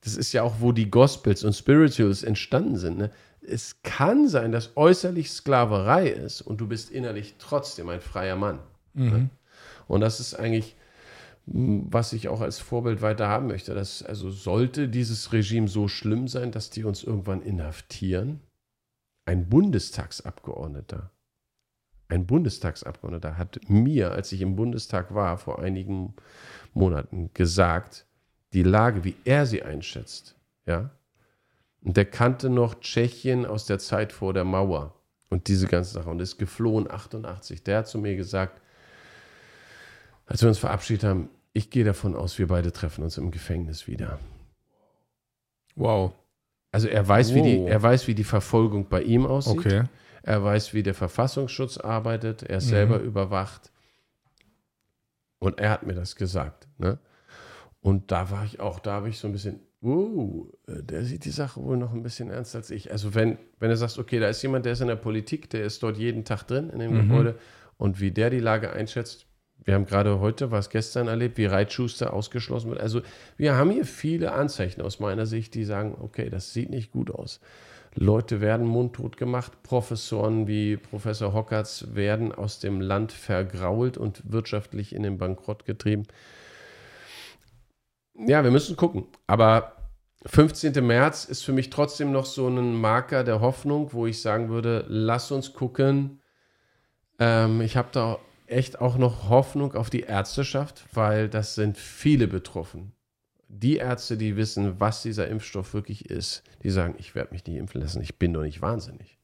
das 0.00 0.16
ist 0.16 0.32
ja 0.32 0.42
auch, 0.42 0.54
wo 0.60 0.72
die 0.72 0.90
Gospels 0.90 1.44
und 1.44 1.52
Spirituals 1.52 2.22
entstanden 2.22 2.78
sind. 2.78 2.96
Ne? 2.96 3.10
Es 3.46 3.82
kann 3.82 4.26
sein, 4.26 4.52
dass 4.52 4.74
äußerlich 4.74 5.30
Sklaverei 5.30 6.08
ist 6.08 6.40
und 6.40 6.62
du 6.62 6.66
bist 6.66 6.90
innerlich 6.90 7.34
trotzdem 7.38 7.90
ein 7.90 8.00
freier 8.00 8.36
Mann. 8.36 8.58
Ne? 8.94 9.04
Mhm. 9.04 9.10
Ne? 9.10 9.30
Und 9.86 10.00
das 10.00 10.18
ist 10.18 10.32
eigentlich, 10.32 10.76
was 11.44 12.14
ich 12.14 12.28
auch 12.28 12.40
als 12.40 12.58
Vorbild 12.58 13.02
weiter 13.02 13.28
haben 13.28 13.48
möchte. 13.48 13.74
Dass, 13.74 14.02
also 14.02 14.30
sollte 14.30 14.88
dieses 14.88 15.30
Regime 15.34 15.68
so 15.68 15.88
schlimm 15.88 16.26
sein, 16.26 16.52
dass 16.52 16.70
die 16.70 16.84
uns 16.84 17.04
irgendwann 17.04 17.42
inhaftieren, 17.42 18.40
ein 19.26 19.50
Bundestagsabgeordneter, 19.50 21.10
ein 22.08 22.26
Bundestagsabgeordneter 22.26 23.36
hat 23.36 23.58
mir, 23.68 24.12
als 24.12 24.32
ich 24.32 24.40
im 24.40 24.56
Bundestag 24.56 25.14
war, 25.14 25.38
vor 25.38 25.60
einigen 25.60 26.14
Monaten 26.72 27.30
gesagt, 27.34 28.06
die 28.52 28.62
Lage, 28.62 29.04
wie 29.04 29.16
er 29.24 29.46
sie 29.46 29.62
einschätzt, 29.62 30.36
ja, 30.66 30.90
und 31.82 31.96
der 31.96 32.04
kannte 32.04 32.50
noch 32.50 32.80
Tschechien 32.80 33.46
aus 33.46 33.66
der 33.66 33.78
Zeit 33.78 34.12
vor 34.12 34.32
der 34.32 34.44
Mauer 34.44 34.94
und 35.28 35.48
diese 35.48 35.68
ganze 35.68 35.92
Sache 35.92 36.10
und 36.10 36.20
ist 36.20 36.38
geflohen 36.38 36.90
88. 36.90 37.62
Der 37.62 37.78
hat 37.78 37.88
zu 37.88 37.98
mir 37.98 38.16
gesagt, 38.16 38.60
als 40.26 40.42
wir 40.42 40.48
uns 40.48 40.58
verabschiedet 40.58 41.04
haben, 41.04 41.28
ich 41.52 41.70
gehe 41.70 41.84
davon 41.84 42.16
aus, 42.16 42.38
wir 42.38 42.48
beide 42.48 42.72
treffen 42.72 43.04
uns 43.04 43.18
im 43.18 43.30
Gefängnis 43.30 43.86
wieder. 43.86 44.18
Wow. 45.76 46.12
Also 46.72 46.88
er 46.88 47.06
weiß, 47.06 47.28
wow. 47.28 47.36
wie 47.36 47.42
die, 47.42 47.64
er 47.64 47.82
weiß, 47.82 48.08
wie 48.08 48.14
die 48.14 48.24
Verfolgung 48.24 48.88
bei 48.88 49.02
ihm 49.02 49.24
aussieht. 49.24 49.58
Okay. 49.58 49.84
Er 50.26 50.42
weiß, 50.42 50.74
wie 50.74 50.82
der 50.82 50.94
Verfassungsschutz 50.94 51.78
arbeitet. 51.78 52.42
Er 52.42 52.58
ist 52.58 52.66
mhm. 52.66 52.70
selber 52.70 52.98
überwacht. 52.98 53.70
Und 55.38 55.60
er 55.60 55.70
hat 55.70 55.86
mir 55.86 55.94
das 55.94 56.16
gesagt. 56.16 56.66
Ne? 56.78 56.98
Und 57.80 58.10
da 58.10 58.28
war 58.32 58.44
ich 58.44 58.58
auch, 58.58 58.80
da 58.80 58.94
habe 58.94 59.08
ich 59.08 59.18
so 59.18 59.28
ein 59.28 59.32
bisschen, 59.32 59.60
uh, 59.82 60.50
der 60.66 61.04
sieht 61.04 61.24
die 61.24 61.30
Sache 61.30 61.62
wohl 61.62 61.76
noch 61.76 61.92
ein 61.92 62.02
bisschen 62.02 62.28
ernster 62.30 62.58
als 62.58 62.72
ich. 62.72 62.90
Also 62.90 63.14
wenn, 63.14 63.38
wenn 63.60 63.70
du 63.70 63.76
sagst, 63.76 64.00
okay, 64.00 64.18
da 64.18 64.28
ist 64.28 64.42
jemand, 64.42 64.64
der 64.66 64.72
ist 64.72 64.80
in 64.80 64.88
der 64.88 64.96
Politik, 64.96 65.48
der 65.50 65.62
ist 65.62 65.80
dort 65.84 65.96
jeden 65.96 66.24
Tag 66.24 66.42
drin 66.42 66.70
in 66.70 66.80
dem 66.80 66.94
mhm. 66.94 67.02
Gebäude 67.02 67.38
und 67.76 68.00
wie 68.00 68.10
der 68.10 68.28
die 68.28 68.40
Lage 68.40 68.72
einschätzt, 68.72 69.26
wir 69.62 69.74
haben 69.74 69.86
gerade 69.86 70.18
heute, 70.18 70.50
was 70.50 70.70
gestern 70.70 71.06
erlebt, 71.06 71.38
wie 71.38 71.46
Reitschuster 71.46 72.12
ausgeschlossen 72.12 72.70
wird. 72.70 72.80
Also 72.80 73.02
wir 73.36 73.54
haben 73.54 73.70
hier 73.70 73.84
viele 73.84 74.32
Anzeichen 74.32 74.82
aus 74.82 74.98
meiner 74.98 75.26
Sicht, 75.26 75.54
die 75.54 75.64
sagen, 75.64 75.96
okay, 76.00 76.30
das 76.30 76.52
sieht 76.52 76.70
nicht 76.70 76.90
gut 76.90 77.12
aus. 77.12 77.40
Leute 77.98 78.40
werden 78.40 78.66
mundtot 78.66 79.16
gemacht, 79.16 79.62
Professoren 79.62 80.46
wie 80.46 80.76
Professor 80.76 81.32
Hockertz 81.32 81.86
werden 81.92 82.32
aus 82.32 82.60
dem 82.60 82.80
Land 82.80 83.12
vergrault 83.12 83.96
und 83.96 84.22
wirtschaftlich 84.30 84.94
in 84.94 85.02
den 85.02 85.16
Bankrott 85.18 85.64
getrieben. 85.64 86.04
Ja, 88.14 88.44
wir 88.44 88.50
müssen 88.50 88.76
gucken. 88.76 89.06
Aber 89.26 89.72
15. 90.26 90.84
März 90.86 91.24
ist 91.24 91.42
für 91.42 91.52
mich 91.52 91.70
trotzdem 91.70 92.12
noch 92.12 92.26
so 92.26 92.48
ein 92.48 92.74
Marker 92.74 93.24
der 93.24 93.40
Hoffnung, 93.40 93.92
wo 93.92 94.06
ich 94.06 94.20
sagen 94.20 94.48
würde, 94.48 94.84
lass 94.88 95.30
uns 95.30 95.52
gucken. 95.52 96.20
Ähm, 97.18 97.60
ich 97.60 97.76
habe 97.76 97.88
da 97.92 98.18
echt 98.46 98.80
auch 98.80 98.98
noch 98.98 99.28
Hoffnung 99.28 99.74
auf 99.74 99.90
die 99.90 100.00
Ärzteschaft, 100.00 100.84
weil 100.92 101.28
das 101.28 101.54
sind 101.54 101.78
viele 101.78 102.28
betroffen. 102.28 102.92
Die 103.48 103.76
Ärzte, 103.76 104.16
die 104.16 104.36
wissen, 104.36 104.80
was 104.80 105.02
dieser 105.02 105.28
Impfstoff 105.28 105.72
wirklich 105.72 106.10
ist, 106.10 106.42
die 106.62 106.70
sagen, 106.70 106.96
ich 106.98 107.14
werde 107.14 107.32
mich 107.32 107.46
nicht 107.46 107.56
impfen 107.56 107.80
lassen, 107.80 108.02
ich 108.02 108.16
bin 108.16 108.32
doch 108.32 108.42
nicht 108.42 108.60
wahnsinnig. 108.60 109.18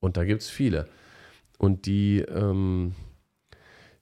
Und 0.00 0.16
da 0.16 0.24
gibt 0.24 0.42
es 0.42 0.50
viele. 0.50 0.88
Und 1.58 1.86
die, 1.86 2.20
ähm, 2.20 2.94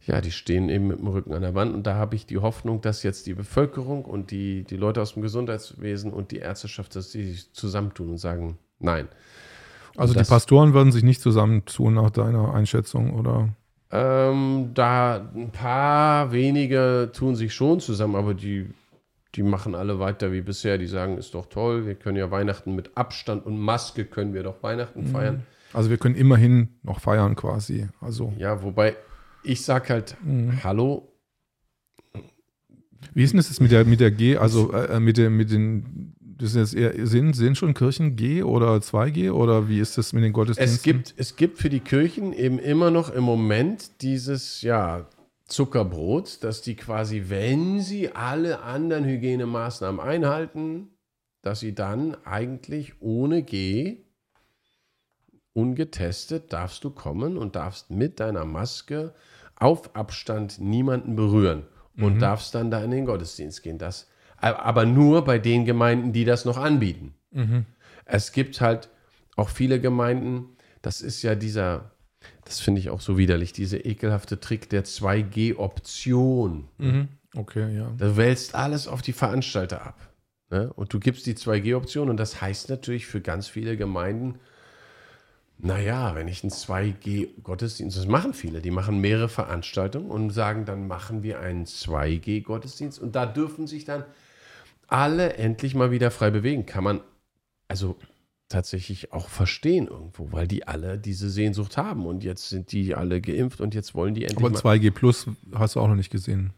ja, 0.07 0.21
die 0.21 0.33
stehen 0.33 0.69
eben 0.69 0.89
mit 0.89 0.99
dem 0.99 1.07
Rücken 1.07 1.33
an 1.33 1.43
der 1.43 1.55
Wand. 1.55 1.75
Und 1.75 1.87
da 1.87 1.95
habe 1.95 2.17
ich 2.17 2.27
die 2.27 2.39
Hoffnung, 2.39 2.81
dass 2.81 3.03
jetzt 3.03 3.27
die 3.27 3.35
Bevölkerung 3.35 4.05
und 4.05 4.31
die, 4.31 4.65
die 4.65 4.77
Leute 4.77 5.01
aus 5.01 5.15
dem 5.15 5.23
Gesundheitswesen 5.23 6.13
und 6.13 6.31
die 6.31 6.39
Ärzteschaft, 6.39 6.97
dass 6.97 7.11
die 7.11 7.25
sich 7.25 7.53
zusammentun 7.53 8.11
und 8.11 8.19
sagen, 8.19 8.59
nein. 8.79 9.09
Also 9.97 10.15
das, 10.15 10.27
die 10.27 10.31
Pastoren 10.31 10.75
würden 10.75 10.91
sich 10.91 11.03
nicht 11.03 11.21
zusammentun 11.21 11.95
nach 11.95 12.11
deiner 12.11 12.53
Einschätzung, 12.55 13.15
oder? 13.15 13.51
Ähm, 13.95 14.71
da 14.73 15.31
ein 15.35 15.51
paar 15.51 16.33
wenige 16.33 17.11
tun 17.13 17.37
sich 17.37 17.53
schon 17.53 17.79
zusammen, 17.81 18.17
aber 18.17 18.33
die, 18.33 18.71
die 19.35 19.43
machen 19.43 19.75
alle 19.75 19.99
weiter 19.99 20.33
wie 20.33 20.41
bisher. 20.41 20.79
Die 20.79 20.87
sagen, 20.87 21.19
ist 21.19 21.35
doch 21.35 21.47
toll, 21.47 21.87
wir 21.87 21.95
können 21.95 22.17
ja 22.17 22.31
Weihnachten 22.31 22.75
mit 22.75 22.97
Abstand 22.97 23.45
und 23.45 23.59
Maske 23.59 24.07
können 24.07 24.33
wir 24.33 24.43
doch 24.43 24.63
Weihnachten 24.63 25.03
mhm. 25.03 25.09
feiern. 25.09 25.43
Also 25.75 25.91
wir 25.91 25.99
können 25.99 26.15
immerhin 26.15 26.69
noch 26.83 27.01
feiern 27.01 27.37
quasi. 27.37 27.89
Also. 28.01 28.33
Ja, 28.39 28.63
wobei 28.63 28.97
ich 29.45 29.63
sag 29.63 29.91
halt, 29.91 30.17
mhm. 30.25 30.65
hallo. 30.65 31.13
Wie 33.13 33.25
ist 33.25 33.33
denn 33.33 33.39
das 33.39 33.61
mit 33.61 33.73
der, 33.73 33.85
mit 33.85 34.01
der 34.01 34.11
G, 34.11 34.39
also 34.39 34.73
äh, 34.73 35.01
mit, 35.01 35.19
der, 35.19 35.29
mit 35.29 35.51
den 35.51 36.15
das 36.43 36.55
jetzt 36.55 36.75
eher, 36.75 37.07
sind, 37.07 37.35
sind 37.35 37.57
schon 37.57 37.75
Kirchen 37.75 38.17
G 38.17 38.43
oder 38.43 38.75
2G 38.75 39.33
oder 39.33 39.69
wie 39.69 39.81
ist 39.81 39.97
das 39.97 40.13
mit 40.13 40.25
den 40.25 40.33
Gottesdiensten? 40.33 40.77
Es 40.77 40.83
gibt, 40.83 41.15
es 41.17 41.37
gibt 41.37 41.59
für 41.59 41.71
die 41.71 41.81
Kirchen 41.81 42.33
eben 42.33 42.59
immer 42.59 42.91
noch 42.91 43.11
im 43.11 43.25
Moment 43.25 44.03
dieses, 44.03 44.63
ja, 44.63 45.07
Zuckerbrot, 45.53 46.43
dass 46.43 46.63
die 46.63 46.77
quasi, 46.77 47.25
wenn 47.29 47.81
sie 47.81 48.13
alle 48.13 48.63
anderen 48.63 49.05
Hygienemaßnahmen 49.05 50.01
einhalten, 50.01 50.89
dass 51.43 51.61
sie 51.61 51.75
dann 51.75 52.17
eigentlich 52.25 52.95
ohne 53.01 53.43
G 53.43 53.99
ungetestet 55.53 56.53
darfst 56.53 56.83
du 56.85 56.91
kommen 56.91 57.37
und 57.37 57.57
darfst 57.57 57.91
mit 57.91 58.21
deiner 58.21 58.47
Maske 58.47 59.15
auf 59.57 59.95
Abstand 59.95 60.59
niemanden 60.61 61.15
berühren 61.15 61.67
und 61.99 62.15
mhm. 62.15 62.21
darfst 62.21 62.55
dann 62.55 62.71
da 62.71 62.83
in 62.83 62.91
den 62.91 63.05
Gottesdienst 63.05 63.63
gehen. 63.63 63.77
Das 63.77 64.09
aber 64.43 64.85
nur 64.85 65.25
bei 65.25 65.39
den 65.39 65.65
Gemeinden, 65.65 66.13
die 66.13 66.25
das 66.25 66.45
noch 66.45 66.57
anbieten. 66.57 67.15
Mhm. 67.31 67.65
Es 68.05 68.33
gibt 68.33 68.61
halt 68.61 68.89
auch 69.37 69.49
viele 69.49 69.81
Gemeinden, 69.81 70.57
das 70.83 71.01
ist 71.01 71.23
ja 71.23 71.35
dieser, 71.35 71.93
das 72.45 72.61
finde 72.61 72.81
ich 72.81 72.91
auch 72.91 73.01
so 73.01 73.17
widerlich, 73.17 73.53
dieser 73.53 73.85
ekelhafte 73.87 74.41
Trick 74.41 74.69
der 74.69 74.85
2G-Option. 74.85 76.69
Mhm. 76.79 77.09
Okay, 77.35 77.77
ja. 77.77 77.91
Du 77.97 78.17
wälzt 78.17 78.55
alles 78.55 78.89
auf 78.89 79.01
die 79.01 79.13
Veranstalter 79.13 79.87
ab. 79.87 80.13
Ne? 80.51 80.71
Und 80.75 80.93
du 80.93 80.99
gibst 80.99 81.25
die 81.27 81.35
2G-Option 81.35 82.11
und 82.11 82.19
das 82.19 82.43
heißt 82.43 82.69
natürlich 82.69 83.07
für 83.07 83.21
ganz 83.21 83.49
viele 83.49 83.77
Gemeinden, 83.77 84.39
naja, 85.59 86.17
wenn 86.17 86.27
ich 86.27 86.43
einen 86.43 86.51
2G-Gottesdienst, 86.51 87.97
das 87.97 88.07
machen 88.07 88.35
viele, 88.35 88.61
die 88.61 88.73
machen 88.73 88.99
mehrere 88.99 89.29
Veranstaltungen 89.29 90.11
und 90.11 90.31
sagen, 90.31 90.65
dann 90.65 90.89
machen 90.89 91.23
wir 91.23 91.39
einen 91.39 91.65
2G-Gottesdienst 91.65 92.99
und 92.99 93.15
da 93.15 93.27
dürfen 93.27 93.69
sich 93.69 93.85
dann 93.85 94.05
alle 94.93 95.35
endlich 95.35 95.75
mal 95.75 95.91
wieder 95.91 96.11
frei 96.11 96.31
bewegen. 96.31 96.67
Kann 96.67 96.85
man 96.85 97.01
also 97.69 97.97
tatsächlich 98.49 99.13
auch 99.13 99.29
verstehen 99.29 99.89
irgendwo, 99.89 100.31
weil 100.31 100.47
die 100.47 100.69
alle 100.69 100.99
diese 100.99 101.31
Sehnsucht 101.31 101.77
haben 101.77 102.07
und 102.07 102.23
jetzt 102.23 102.51
sind 102.51 102.71
die 102.73 102.95
alle 102.95 103.21
geimpft 103.21 103.61
und 103.61 103.75
jetzt 103.75 103.95
wollen 103.95 104.15
die 104.15 104.25
endlich. 104.25 104.45
Aber 104.45 104.59
2G 104.59 104.91
Plus 104.91 105.27
hast 105.55 105.77
du 105.77 105.81
auch 105.81 105.89
noch 105.89 105.95
nicht 105.95 106.11
gesehen. 106.11 106.53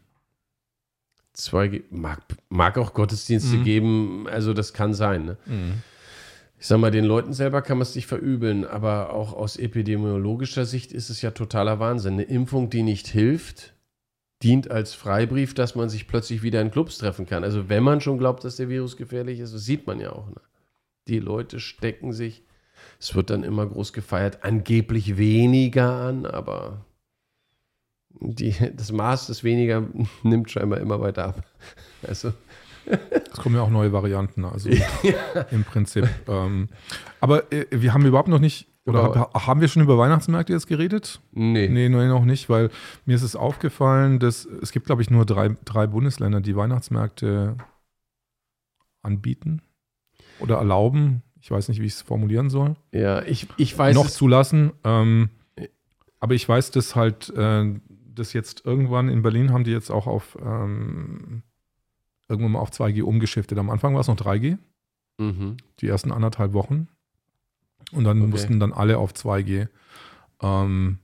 2G 1.37 1.83
mag, 1.89 2.21
mag 2.49 2.77
auch 2.77 2.93
Gottesdienste 2.93 3.57
mhm. 3.57 3.63
geben, 3.63 4.27
also 4.27 4.53
das 4.53 4.73
kann 4.73 4.93
sein. 4.93 5.25
Ne? 5.25 5.37
Mhm. 5.45 5.73
Ich 6.59 6.67
sag 6.67 6.79
mal, 6.79 6.91
den 6.91 7.05
Leuten 7.05 7.33
selber 7.33 7.61
kann 7.61 7.77
man 7.77 7.83
es 7.83 7.95
nicht 7.95 8.07
verübeln, 8.07 8.65
aber 8.65 9.13
auch 9.13 9.33
aus 9.33 9.57
epidemiologischer 9.57 10.65
Sicht 10.65 10.91
ist 10.91 11.09
es 11.09 11.21
ja 11.21 11.31
totaler 11.31 11.79
Wahnsinn. 11.79 12.13
Eine 12.13 12.23
Impfung, 12.23 12.69
die 12.69 12.83
nicht 12.83 13.07
hilft, 13.07 13.74
dient 14.43 14.69
als 14.69 14.93
Freibrief, 14.93 15.53
dass 15.53 15.75
man 15.75 15.89
sich 15.89 16.07
plötzlich 16.07 16.43
wieder 16.43 16.61
in 16.61 16.71
Clubs 16.71 16.97
treffen 16.97 17.25
kann. 17.25 17.43
Also 17.43 17.69
wenn 17.69 17.83
man 17.83 18.01
schon 18.01 18.17
glaubt, 18.17 18.43
dass 18.43 18.57
der 18.57 18.69
Virus 18.69 18.97
gefährlich 18.97 19.39
ist, 19.39 19.53
das 19.53 19.65
sieht 19.65 19.87
man 19.87 19.99
ja 19.99 20.11
auch. 20.11 20.27
Ne? 20.27 20.41
Die 21.07 21.19
Leute 21.19 21.59
stecken 21.59 22.13
sich, 22.13 22.43
es 22.99 23.15
wird 23.15 23.29
dann 23.29 23.43
immer 23.43 23.65
groß 23.65 23.93
gefeiert, 23.93 24.43
angeblich 24.43 25.17
weniger 25.17 25.91
an, 25.91 26.25
aber 26.25 26.85
die, 28.19 28.55
das 28.75 28.91
Maß 28.91 29.27
des 29.27 29.43
weniger 29.43 29.87
nimmt 30.23 30.51
scheinbar 30.51 30.79
immer 30.79 30.99
weiter 30.99 31.25
ab. 31.25 31.43
Also 32.07 32.33
es 32.85 33.39
kommen 33.39 33.55
ja 33.55 33.61
auch 33.61 33.71
neue 33.71 33.91
Varianten, 33.91 34.45
also 34.45 34.69
ja. 34.69 34.85
im 35.49 35.63
Prinzip. 35.63 36.07
Ähm, 36.27 36.69
aber 37.19 37.51
äh, 37.51 37.65
wir 37.71 37.95
haben 37.95 38.05
überhaupt 38.05 38.27
noch 38.27 38.39
nicht 38.39 38.67
oder 38.85 39.29
haben 39.33 39.61
wir 39.61 39.67
schon 39.67 39.81
über 39.81 39.97
Weihnachtsmärkte 39.97 40.53
jetzt 40.53 40.67
geredet? 40.67 41.19
Nee. 41.31 41.67
Nee, 41.67 41.89
nee, 41.89 42.07
noch 42.07 42.25
nicht, 42.25 42.49
weil 42.49 42.69
mir 43.05 43.15
ist 43.15 43.23
es 43.23 43.35
aufgefallen, 43.35 44.19
dass 44.19 44.45
es 44.45 44.71
gibt, 44.71 44.85
glaube 44.85 45.01
ich, 45.01 45.09
nur 45.09 45.25
drei, 45.25 45.55
drei 45.65 45.87
Bundesländer, 45.87 46.39
die 46.39 46.55
Weihnachtsmärkte 46.55 47.57
anbieten 49.01 49.61
oder 50.39 50.57
erlauben. 50.57 51.23
Ich 51.41 51.49
weiß 51.49 51.69
nicht, 51.69 51.81
wie 51.81 51.85
ich 51.85 51.93
es 51.93 52.01
formulieren 52.01 52.49
soll. 52.49 52.75
Ja, 52.91 53.23
ich, 53.23 53.47
ich 53.57 53.77
weiß. 53.77 53.95
Noch 53.95 54.09
zulassen. 54.09 54.71
Ähm, 54.83 55.29
aber 56.19 56.33
ich 56.33 56.47
weiß, 56.47 56.71
dass 56.71 56.95
halt, 56.95 57.29
äh, 57.35 57.73
das 58.13 58.33
jetzt 58.33 58.65
irgendwann 58.65 59.09
in 59.09 59.21
Berlin 59.21 59.51
haben 59.51 59.63
die 59.63 59.71
jetzt 59.71 59.91
auch 59.91 60.07
auf 60.07 60.37
ähm, 60.41 61.43
irgendwann 62.27 62.53
mal 62.53 62.59
auf 62.59 62.71
2G 62.71 63.03
umgeschiftet. 63.03 63.57
Am 63.57 63.69
Anfang 63.69 63.93
war 63.93 64.01
es 64.01 64.07
noch 64.07 64.15
3G. 64.15 64.57
Mhm. 65.17 65.57
Die 65.79 65.87
ersten 65.87 66.11
anderthalb 66.11 66.53
Wochen. 66.53 66.87
Und 67.91 68.03
dann 68.03 68.21
okay. 68.21 68.29
mussten 68.29 68.59
dann 68.59 68.73
alle 68.73 68.97
auf 68.97 69.13
2G 69.13 69.67
ähm, 70.41 70.99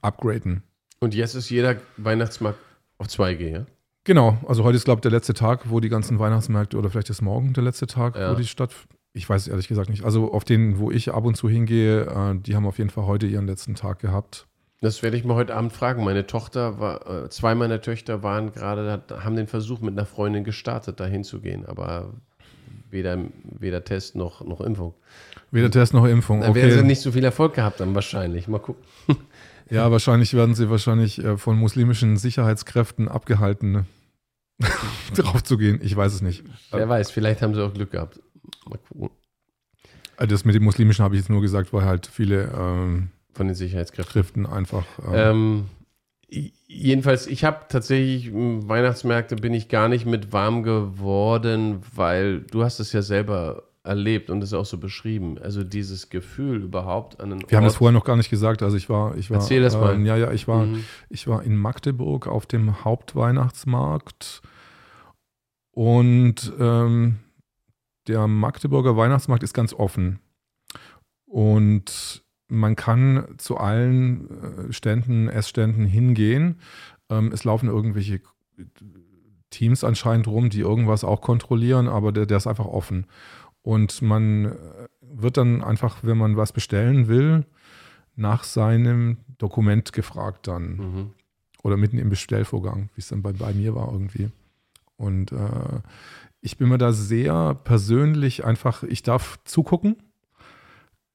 upgraden. 0.00 0.62
Und 1.00 1.14
jetzt 1.14 1.34
ist 1.34 1.50
jeder 1.50 1.76
Weihnachtsmarkt 1.96 2.58
auf 2.98 3.06
2G, 3.08 3.48
ja? 3.50 3.66
Genau, 4.04 4.38
also 4.46 4.64
heute 4.64 4.76
ist, 4.76 4.84
glaube 4.84 4.98
ich, 4.98 5.02
der 5.02 5.10
letzte 5.10 5.32
Tag, 5.32 5.70
wo 5.70 5.80
die 5.80 5.88
ganzen 5.88 6.18
Weihnachtsmärkte 6.18 6.76
oder 6.76 6.90
vielleicht 6.90 7.08
ist 7.08 7.22
morgen 7.22 7.54
der 7.54 7.64
letzte 7.64 7.86
Tag, 7.86 8.16
ja. 8.16 8.30
wo 8.30 8.34
die 8.34 8.46
Stadt. 8.46 8.70
Ich 9.14 9.28
weiß 9.28 9.48
ehrlich 9.48 9.68
gesagt 9.68 9.88
nicht. 9.88 10.04
Also 10.04 10.32
auf 10.32 10.44
denen, 10.44 10.78
wo 10.78 10.90
ich 10.90 11.14
ab 11.14 11.24
und 11.24 11.36
zu 11.36 11.48
hingehe, 11.48 12.02
äh, 12.02 12.34
die 12.38 12.54
haben 12.54 12.66
auf 12.66 12.78
jeden 12.78 12.90
Fall 12.90 13.06
heute 13.06 13.26
ihren 13.26 13.46
letzten 13.46 13.74
Tag 13.74 14.00
gehabt. 14.00 14.46
Das 14.82 15.02
werde 15.02 15.16
ich 15.16 15.24
mal 15.24 15.34
heute 15.34 15.54
Abend 15.56 15.72
fragen. 15.72 16.04
Meine 16.04 16.26
Tochter 16.26 16.78
war, 16.78 17.24
äh, 17.24 17.30
zwei 17.30 17.54
meiner 17.54 17.80
Töchter 17.80 18.22
waren 18.22 18.52
gerade, 18.52 19.02
haben 19.24 19.36
den 19.36 19.46
Versuch 19.46 19.80
mit 19.80 19.92
einer 19.92 20.04
Freundin 20.04 20.44
gestartet, 20.44 21.00
da 21.00 21.06
hinzugehen, 21.06 21.64
aber 21.64 22.12
weder, 22.90 23.18
weder 23.44 23.84
Test 23.84 24.16
noch, 24.16 24.44
noch 24.44 24.60
Impfung. 24.60 24.94
Weder 25.54 25.70
Test 25.70 25.94
noch 25.94 26.04
Impfung. 26.04 26.40
Da 26.40 26.48
okay. 26.48 26.62
werden 26.62 26.78
sie 26.78 26.82
nicht 26.82 27.00
so 27.00 27.12
viel 27.12 27.22
Erfolg 27.22 27.54
gehabt 27.54 27.80
haben, 27.80 27.94
wahrscheinlich. 27.94 28.48
Mal 28.48 28.58
gucken. 28.58 28.84
Ja, 29.70 29.90
wahrscheinlich 29.90 30.34
werden 30.34 30.54
sie 30.54 30.68
wahrscheinlich 30.68 31.24
äh, 31.24 31.38
von 31.38 31.56
muslimischen 31.56 32.18
Sicherheitskräften 32.18 33.08
abgehalten, 33.08 33.72
ne? 33.72 33.86
drauf 35.16 35.42
zu 35.42 35.56
gehen. 35.56 35.80
Ich 35.82 35.96
weiß 35.96 36.12
es 36.12 36.20
nicht. 36.20 36.44
Wer 36.70 36.86
weiß, 36.86 37.10
vielleicht 37.10 37.40
haben 37.40 37.54
sie 37.54 37.64
auch 37.64 37.72
Glück 37.72 37.92
gehabt. 37.92 38.20
Mal 38.68 38.78
gucken. 38.78 39.08
Äh, 40.18 40.26
das 40.26 40.44
mit 40.44 40.54
dem 40.54 40.64
muslimischen 40.64 41.02
habe 41.02 41.14
ich 41.14 41.22
jetzt 41.22 41.30
nur 41.30 41.40
gesagt, 41.40 41.72
weil 41.72 41.86
halt 41.86 42.06
viele 42.06 42.52
ähm, 42.54 43.08
von 43.32 43.46
den 43.46 43.56
Sicherheitskräften 43.56 44.44
einfach. 44.44 44.84
Ähm, 45.10 45.64
ähm, 46.28 46.50
jedenfalls, 46.66 47.26
ich 47.26 47.44
habe 47.44 47.60
tatsächlich 47.70 48.34
Weihnachtsmärkte 48.34 49.36
bin 49.36 49.54
ich 49.54 49.70
gar 49.70 49.88
nicht 49.88 50.04
mit 50.04 50.30
warm 50.30 50.62
geworden, 50.62 51.80
weil 51.94 52.42
du 52.42 52.64
hast 52.64 52.80
es 52.80 52.92
ja 52.92 53.00
selber 53.00 53.62
erlebt 53.84 54.30
und 54.30 54.42
es 54.42 54.52
auch 54.54 54.64
so 54.64 54.78
beschrieben. 54.78 55.38
Also 55.38 55.62
dieses 55.62 56.08
Gefühl 56.08 56.62
überhaupt 56.62 57.20
an 57.20 57.32
einen 57.32 57.40
Wir 57.42 57.44
Ort 57.44 57.54
haben 57.54 57.64
das 57.64 57.76
vorher 57.76 57.92
noch 57.92 58.04
gar 58.04 58.16
nicht 58.16 58.30
gesagt. 58.30 58.62
Also 58.62 58.76
ich 58.76 58.88
war, 58.88 59.16
ich 59.16 59.30
war. 59.30 59.38
Erzähl 59.38 59.62
das 59.62 59.76
mal. 59.76 59.94
Ähm, 59.94 60.06
ja, 60.06 60.16
ja, 60.16 60.32
ich 60.32 60.48
war, 60.48 60.64
mhm. 60.64 60.84
ich 61.10 61.28
war 61.28 61.42
in 61.42 61.56
Magdeburg 61.56 62.26
auf 62.26 62.46
dem 62.46 62.84
Hauptweihnachtsmarkt 62.84 64.40
und 65.72 66.52
ähm, 66.58 67.18
der 68.08 68.26
Magdeburger 68.26 68.96
Weihnachtsmarkt 68.96 69.42
ist 69.42 69.54
ganz 69.54 69.74
offen 69.74 70.18
und 71.26 72.24
man 72.48 72.76
kann 72.76 73.26
zu 73.38 73.56
allen 73.58 74.68
äh, 74.68 74.72
Ständen, 74.72 75.28
Essständen 75.28 75.86
hingehen. 75.86 76.60
Ähm, 77.10 77.32
es 77.32 77.44
laufen 77.44 77.68
irgendwelche 77.68 78.20
Teams 79.50 79.84
anscheinend 79.84 80.26
rum, 80.26 80.50
die 80.50 80.60
irgendwas 80.60 81.04
auch 81.04 81.20
kontrollieren, 81.20 81.88
aber 81.88 82.12
der, 82.12 82.26
der 82.26 82.36
ist 82.36 82.46
einfach 82.46 82.66
offen. 82.66 83.06
Und 83.64 84.02
man 84.02 84.44
äh, 84.44 84.88
wird 85.00 85.38
dann 85.38 85.64
einfach, 85.64 85.98
wenn 86.02 86.18
man 86.18 86.36
was 86.36 86.52
bestellen 86.52 87.08
will, 87.08 87.46
nach 88.14 88.44
seinem 88.44 89.16
Dokument 89.38 89.92
gefragt 89.92 90.46
dann. 90.46 90.76
Mhm. 90.76 91.10
Oder 91.62 91.78
mitten 91.78 91.98
im 91.98 92.10
Bestellvorgang, 92.10 92.90
wie 92.94 93.00
es 93.00 93.08
dann 93.08 93.22
bei, 93.22 93.32
bei 93.32 93.54
mir 93.54 93.74
war 93.74 93.90
irgendwie. 93.90 94.30
Und 94.96 95.32
äh, 95.32 95.80
ich 96.42 96.58
bin 96.58 96.68
mir 96.68 96.76
da 96.76 96.92
sehr 96.92 97.54
persönlich 97.54 98.44
einfach, 98.44 98.82
ich 98.82 99.02
darf 99.02 99.38
zugucken 99.44 99.96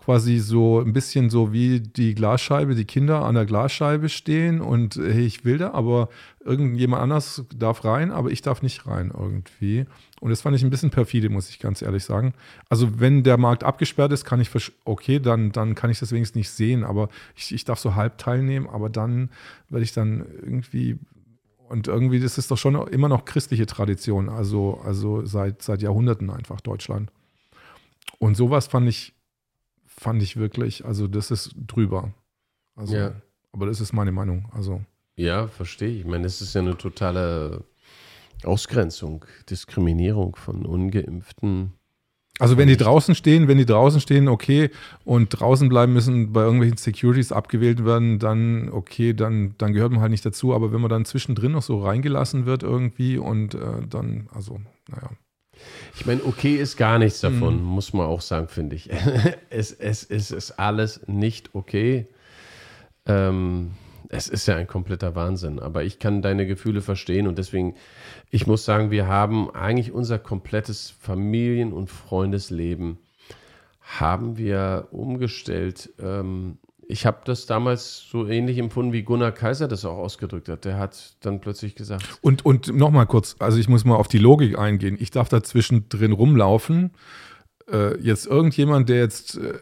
quasi 0.09 0.39
so 0.39 0.79
ein 0.79 0.91
bisschen 0.91 1.29
so 1.29 1.53
wie 1.53 1.81
die 1.81 2.15
Glasscheibe, 2.15 2.73
die 2.73 2.85
Kinder 2.85 3.25
an 3.25 3.35
der 3.35 3.45
Glasscheibe 3.45 4.09
stehen 4.09 4.59
und 4.59 4.95
hey, 4.95 5.23
ich 5.23 5.45
will 5.45 5.59
da, 5.59 5.73
aber 5.73 6.09
irgendjemand 6.43 7.03
anders 7.03 7.45
darf 7.55 7.85
rein, 7.85 8.09
aber 8.09 8.31
ich 8.31 8.41
darf 8.41 8.63
nicht 8.63 8.87
rein 8.87 9.11
irgendwie. 9.15 9.85
Und 10.19 10.31
das 10.31 10.41
fand 10.41 10.55
ich 10.55 10.63
ein 10.63 10.71
bisschen 10.71 10.89
perfide, 10.89 11.29
muss 11.29 11.51
ich 11.51 11.59
ganz 11.59 11.83
ehrlich 11.83 12.05
sagen. 12.05 12.33
Also 12.69 12.99
wenn 12.99 13.21
der 13.21 13.37
Markt 13.37 13.63
abgesperrt 13.63 14.11
ist, 14.11 14.25
kann 14.25 14.41
ich, 14.41 14.49
okay, 14.83 15.19
dann, 15.19 15.51
dann 15.51 15.75
kann 15.75 15.91
ich 15.91 15.99
das 15.99 16.11
wenigstens 16.11 16.37
nicht 16.37 16.49
sehen, 16.49 16.83
aber 16.83 17.09
ich, 17.35 17.53
ich 17.53 17.63
darf 17.63 17.77
so 17.77 17.93
halb 17.93 18.17
teilnehmen, 18.17 18.67
aber 18.67 18.89
dann 18.89 19.29
werde 19.69 19.83
ich 19.83 19.93
dann 19.93 20.25
irgendwie 20.41 20.97
und 21.67 21.87
irgendwie, 21.87 22.19
das 22.19 22.39
ist 22.39 22.49
doch 22.49 22.57
schon 22.57 22.75
immer 22.87 23.09
noch 23.09 23.25
christliche 23.25 23.67
Tradition, 23.67 24.27
also, 24.27 24.81
also 24.83 25.23
seit, 25.27 25.61
seit 25.61 25.83
Jahrhunderten 25.83 26.31
einfach 26.31 26.61
Deutschland. 26.61 27.11
Und 28.17 28.35
sowas 28.35 28.65
fand 28.65 28.89
ich 28.89 29.13
fand 29.99 30.23
ich 30.23 30.37
wirklich, 30.37 30.85
also 30.85 31.07
das 31.07 31.29
ist 31.29 31.53
drüber. 31.67 32.13
Also, 32.75 32.95
ja. 32.95 33.21
Aber 33.51 33.65
das 33.65 33.81
ist 33.81 33.93
meine 33.93 34.11
Meinung. 34.11 34.47
Also. 34.53 34.81
Ja, 35.15 35.47
verstehe 35.47 35.89
ich. 35.89 35.99
Ich 35.99 36.05
meine, 36.05 36.23
das 36.23 36.41
ist 36.41 36.55
ja 36.55 36.61
eine 36.61 36.77
totale 36.77 37.65
Ausgrenzung, 38.43 39.25
Diskriminierung 39.49 40.35
von 40.35 40.65
Ungeimpften. 40.65 41.73
Also 42.39 42.57
wenn 42.57 42.69
die 42.69 42.77
draußen 42.77 43.15
stehen, 43.15 43.49
wenn 43.49 43.57
die 43.57 43.65
draußen 43.65 43.99
stehen, 43.99 44.29
okay, 44.29 44.69
und 45.03 45.27
draußen 45.27 45.67
bleiben 45.67 45.91
müssen, 45.91 46.31
bei 46.31 46.41
irgendwelchen 46.43 46.77
Securities 46.77 47.33
abgewählt 47.33 47.83
werden, 47.83 48.17
dann 48.17 48.69
okay, 48.69 49.13
dann, 49.13 49.55
dann 49.57 49.73
gehört 49.73 49.91
man 49.91 49.99
halt 49.99 50.11
nicht 50.11 50.25
dazu. 50.25 50.53
Aber 50.53 50.71
wenn 50.71 50.79
man 50.79 50.89
dann 50.89 51.03
zwischendrin 51.03 51.51
noch 51.51 51.63
so 51.63 51.83
reingelassen 51.83 52.45
wird 52.45 52.63
irgendwie 52.63 53.17
und 53.17 53.55
äh, 53.55 53.85
dann, 53.89 54.29
also, 54.33 54.61
naja. 54.87 55.09
Ich 55.95 56.05
meine, 56.05 56.23
okay 56.23 56.55
ist 56.55 56.77
gar 56.77 56.99
nichts 56.99 57.21
davon, 57.21 57.57
mhm. 57.57 57.63
muss 57.63 57.93
man 57.93 58.05
auch 58.05 58.21
sagen, 58.21 58.47
finde 58.47 58.75
ich. 58.75 58.89
es, 59.49 59.71
es, 59.71 60.03
es 60.03 60.31
ist 60.31 60.51
alles 60.59 61.01
nicht 61.07 61.53
okay. 61.53 62.07
Ähm, 63.05 63.71
es 64.09 64.27
ist 64.27 64.47
ja 64.47 64.55
ein 64.55 64.67
kompletter 64.67 65.15
Wahnsinn, 65.15 65.59
aber 65.59 65.83
ich 65.83 65.99
kann 65.99 66.21
deine 66.21 66.47
Gefühle 66.47 66.81
verstehen 66.81 67.27
und 67.27 67.37
deswegen, 67.37 67.75
ich 68.31 68.47
muss 68.47 68.65
sagen, 68.65 68.89
wir 68.89 69.07
haben 69.07 69.51
eigentlich 69.51 69.91
unser 69.91 70.17
komplettes 70.17 70.89
Familien- 70.99 71.73
und 71.73 71.89
Freundesleben 71.91 72.97
haben 73.81 74.37
wir 74.37 74.87
umgestellt 74.91 75.89
ähm, 75.99 76.57
ich 76.91 77.05
habe 77.05 77.19
das 77.23 77.45
damals 77.45 78.03
so 78.09 78.27
ähnlich 78.27 78.57
empfunden, 78.57 78.93
wie 78.93 79.03
Gunnar 79.03 79.31
Kaiser 79.31 79.67
das 79.67 79.85
auch 79.85 79.97
ausgedrückt 79.97 80.49
hat. 80.49 80.65
Der 80.65 80.79
hat 80.79 81.13
dann 81.21 81.39
plötzlich 81.39 81.75
gesagt. 81.75 82.03
Und, 82.21 82.43
und 82.43 82.75
nochmal 82.75 83.05
kurz, 83.05 83.35
also 83.37 83.59
ich 83.59 83.69
muss 83.69 83.85
mal 83.85 83.95
auf 83.95 84.07
die 84.07 84.17
Logik 84.17 84.57
eingehen. 84.57 84.97
Ich 84.99 85.11
darf 85.11 85.29
da 85.29 85.43
zwischendrin 85.43 86.13
rumlaufen. 86.13 86.89
Äh, 87.71 87.99
jetzt 88.01 88.25
irgendjemand, 88.25 88.89
der 88.89 89.01
jetzt 89.01 89.37
äh, 89.37 89.59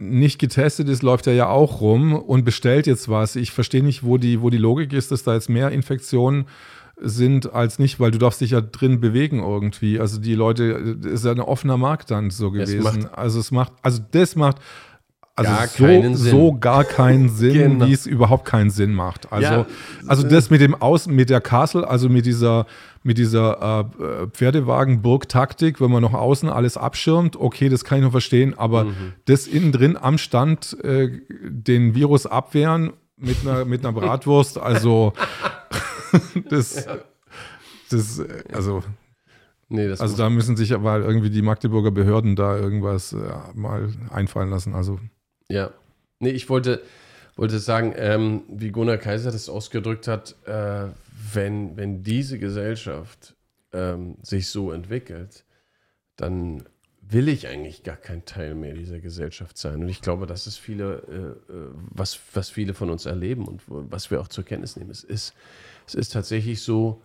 nicht 0.00 0.40
getestet 0.40 0.88
ist, 0.88 1.04
läuft 1.04 1.28
er 1.28 1.34
ja 1.34 1.48
auch 1.48 1.80
rum 1.80 2.12
und 2.12 2.44
bestellt 2.44 2.88
jetzt 2.88 3.08
was. 3.08 3.36
Ich 3.36 3.52
verstehe 3.52 3.84
nicht, 3.84 4.02
wo 4.02 4.18
die, 4.18 4.42
wo 4.42 4.50
die 4.50 4.58
Logik 4.58 4.92
ist, 4.92 5.12
dass 5.12 5.22
da 5.22 5.34
jetzt 5.34 5.48
mehr 5.48 5.70
Infektionen 5.70 6.46
sind 7.00 7.52
als 7.52 7.78
nicht, 7.78 8.00
weil 8.00 8.10
du 8.10 8.18
darfst 8.18 8.40
dich 8.40 8.50
ja 8.50 8.60
drin 8.60 9.00
bewegen 9.00 9.38
irgendwie. 9.38 10.00
Also 10.00 10.20
die 10.20 10.34
Leute, 10.34 10.96
das 10.96 11.12
ist 11.12 11.24
ja 11.24 11.30
ein 11.30 11.38
offener 11.38 11.76
Markt 11.76 12.10
dann 12.10 12.30
so 12.30 12.50
gewesen. 12.50 12.80
Es 12.80 13.06
also 13.12 13.38
es 13.38 13.52
macht, 13.52 13.74
also 13.82 14.02
das 14.10 14.34
macht 14.34 14.56
also 15.38 15.50
gar 15.52 16.14
so, 16.14 16.30
so 16.30 16.52
gar 16.54 16.84
keinen 16.84 17.28
Sinn, 17.34 17.52
genau. 17.54 17.86
wie 17.86 17.92
es 17.92 18.06
überhaupt 18.06 18.44
keinen 18.44 18.70
Sinn 18.70 18.92
macht. 18.92 19.32
Also, 19.32 19.52
ja, 19.52 19.66
also 20.06 20.26
das 20.26 20.50
mit 20.50 20.60
dem 20.60 20.74
Außen, 20.74 21.14
mit 21.14 21.30
der 21.30 21.40
Castle, 21.40 21.88
also 21.88 22.08
mit 22.08 22.26
dieser, 22.26 22.66
mit 23.04 23.18
dieser 23.18 23.84
äh, 24.00 24.26
Pferdewagen-Burg-Taktik, 24.28 25.80
wenn 25.80 25.90
man 25.90 26.02
noch 26.02 26.14
außen 26.14 26.48
alles 26.48 26.76
abschirmt, 26.76 27.36
okay, 27.36 27.68
das 27.68 27.84
kann 27.84 27.98
ich 27.98 28.04
noch 28.04 28.10
verstehen, 28.10 28.58
aber 28.58 28.84
mhm. 28.84 29.12
das 29.26 29.46
innen 29.46 29.70
drin 29.70 29.96
am 29.96 30.18
Stand 30.18 30.76
äh, 30.82 31.20
den 31.42 31.94
Virus 31.94 32.26
abwehren 32.26 32.92
mit 33.16 33.36
einer, 33.42 33.64
mit 33.64 33.84
einer 33.84 33.92
Bratwurst, 33.92 34.58
also 34.58 35.12
das, 36.50 36.86
das, 37.90 38.22
also 38.52 38.82
Nee, 39.70 39.86
also 39.86 40.16
da 40.16 40.30
müssen 40.30 40.56
sich 40.56 40.72
aber 40.72 41.00
irgendwie 41.00 41.28
die 41.28 41.42
Magdeburger 41.42 41.90
Behörden 41.90 42.36
da 42.36 42.56
irgendwas 42.56 43.12
äh, 43.12 43.18
mal 43.54 43.90
einfallen 44.10 44.48
lassen. 44.48 44.74
Also 44.74 44.98
ja. 45.48 45.72
Nee, 46.20 46.30
ich 46.30 46.48
wollte, 46.48 46.82
wollte 47.36 47.58
sagen, 47.58 47.94
ähm, 47.96 48.42
wie 48.48 48.70
Gunnar 48.70 48.98
Kaiser 48.98 49.30
das 49.30 49.48
ausgedrückt 49.48 50.08
hat, 50.08 50.34
äh, 50.46 50.86
wenn, 51.32 51.76
wenn 51.76 52.02
diese 52.02 52.38
Gesellschaft 52.38 53.36
ähm, 53.72 54.16
sich 54.22 54.48
so 54.48 54.72
entwickelt, 54.72 55.44
dann 56.16 56.64
will 57.00 57.28
ich 57.28 57.48
eigentlich 57.48 57.84
gar 57.84 57.96
kein 57.96 58.24
Teil 58.24 58.54
mehr 58.54 58.74
dieser 58.74 59.00
Gesellschaft 59.00 59.56
sein. 59.56 59.82
Und 59.82 59.88
ich 59.88 60.02
glaube, 60.02 60.26
das 60.26 60.46
ist 60.46 60.58
viele, 60.58 61.38
äh, 61.48 61.52
äh 61.52 61.68
was, 61.90 62.18
was 62.34 62.50
viele 62.50 62.74
von 62.74 62.90
uns 62.90 63.06
erleben 63.06 63.46
und 63.46 63.62
was 63.66 64.10
wir 64.10 64.20
auch 64.20 64.28
zur 64.28 64.44
Kenntnis 64.44 64.76
nehmen. 64.76 64.90
Es 64.90 65.04
ist, 65.04 65.34
es 65.86 65.94
ist 65.94 66.12
tatsächlich 66.12 66.62
so, 66.62 67.02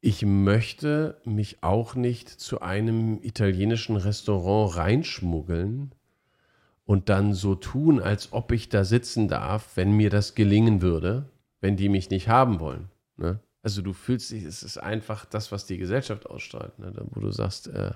ich 0.00 0.24
möchte 0.24 1.20
mich 1.24 1.62
auch 1.62 1.94
nicht 1.94 2.28
zu 2.28 2.60
einem 2.60 3.18
italienischen 3.22 3.96
Restaurant 3.96 4.76
reinschmuggeln, 4.76 5.92
und 6.88 7.10
dann 7.10 7.34
so 7.34 7.54
tun, 7.54 8.00
als 8.00 8.32
ob 8.32 8.50
ich 8.50 8.70
da 8.70 8.82
sitzen 8.82 9.28
darf, 9.28 9.72
wenn 9.76 9.92
mir 9.92 10.08
das 10.08 10.34
gelingen 10.34 10.80
würde, 10.80 11.26
wenn 11.60 11.76
die 11.76 11.90
mich 11.90 12.08
nicht 12.08 12.28
haben 12.28 12.60
wollen. 12.60 12.88
Ne? 13.18 13.40
Also 13.62 13.82
du 13.82 13.92
fühlst 13.92 14.30
dich, 14.30 14.42
es 14.44 14.62
ist 14.62 14.78
einfach 14.78 15.26
das, 15.26 15.52
was 15.52 15.66
die 15.66 15.76
Gesellschaft 15.76 16.24
ausstrahlt, 16.24 16.78
ne? 16.78 16.90
wo 17.10 17.20
du 17.20 17.30
sagst, 17.30 17.68
äh, 17.68 17.90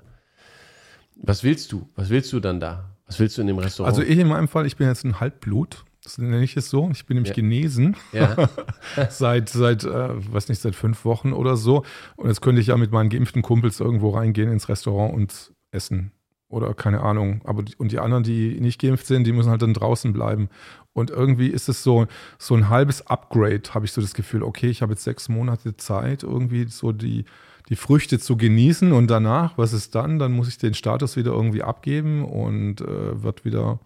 was 1.17 1.43
willst 1.43 1.73
du? 1.73 1.89
Was 1.95 2.11
willst 2.11 2.35
du 2.35 2.41
dann 2.41 2.61
da? 2.61 2.91
Was 3.07 3.19
willst 3.19 3.39
du 3.39 3.41
in 3.41 3.47
dem 3.47 3.59
Restaurant? 3.59 3.97
Also 3.97 4.07
ich 4.07 4.19
in 4.19 4.29
meinem 4.29 4.47
Fall, 4.47 4.67
ich 4.67 4.77
bin 4.77 4.87
jetzt 4.87 5.05
ein 5.05 5.21
Halbblut. 5.21 5.87
Das 6.05 6.19
nenne 6.19 6.45
ich 6.45 6.55
es 6.59 6.69
so. 6.69 6.91
Ich 6.93 7.07
bin 7.07 7.15
nämlich 7.15 7.31
ja. 7.31 7.35
genesen. 7.37 7.97
Ja. 8.13 8.51
seit, 9.09 9.49
seit, 9.49 9.85
äh, 9.85 10.33
weiß 10.33 10.51
nicht, 10.51 10.61
seit 10.61 10.75
fünf 10.75 11.07
Wochen 11.07 11.33
oder 11.33 11.57
so. 11.57 11.83
Und 12.17 12.29
jetzt 12.29 12.43
könnte 12.43 12.61
ich 12.61 12.67
ja 12.67 12.77
mit 12.77 12.91
meinen 12.91 13.09
geimpften 13.09 13.41
Kumpels 13.41 13.81
irgendwo 13.81 14.11
reingehen 14.11 14.53
ins 14.53 14.69
Restaurant 14.69 15.15
und 15.15 15.55
essen. 15.71 16.13
Oder 16.53 16.75
keine 16.75 17.01
Ahnung. 17.01 17.41
Aber 17.45 17.65
und 17.79 17.93
die 17.93 17.99
anderen, 17.99 18.25
die 18.25 18.61
nicht 18.61 18.79
geimpft 18.79 19.07
sind, 19.07 19.27
die 19.27 19.33
müssen 19.33 19.49
halt 19.51 19.63
dann 19.63 19.73
draußen 19.73 20.13
bleiben. 20.13 20.51
Und 20.93 21.11
irgendwie 21.11 21.49
ist 21.49 21.71
es 21.71 21.83
so, 21.83 22.07
so 22.39 22.55
ein 22.55 22.69
halbes 22.69 23.07
Upgrade, 23.07 23.63
habe 23.73 23.87
ich 23.87 23.93
so 23.93 24.03
das 24.03 24.13
Gefühl, 24.13 24.43
okay, 24.43 24.69
ich 24.69 24.83
habe 24.83 24.93
jetzt 24.93 25.03
sechs 25.03 25.31
Monate 25.31 25.79
Zeit, 25.79 26.23
irgendwie 26.25 26.67
so 26.69 26.93
die, 26.93 27.25
die 27.71 27.77
Früchte 27.77 28.19
zu 28.19 28.37
genießen 28.37 28.93
und 28.93 29.07
danach, 29.11 29.57
was 29.57 29.73
ist 29.73 29.95
dann? 29.95 30.19
Dann 30.19 30.33
muss 30.33 30.49
ich 30.49 30.59
den 30.59 30.75
Status 30.75 31.17
wieder 31.17 31.33
irgendwie 31.33 31.63
abgeben 31.63 32.23
und 32.23 32.83
äh, 32.83 33.23
wird 33.23 33.47
wieder 33.47 33.81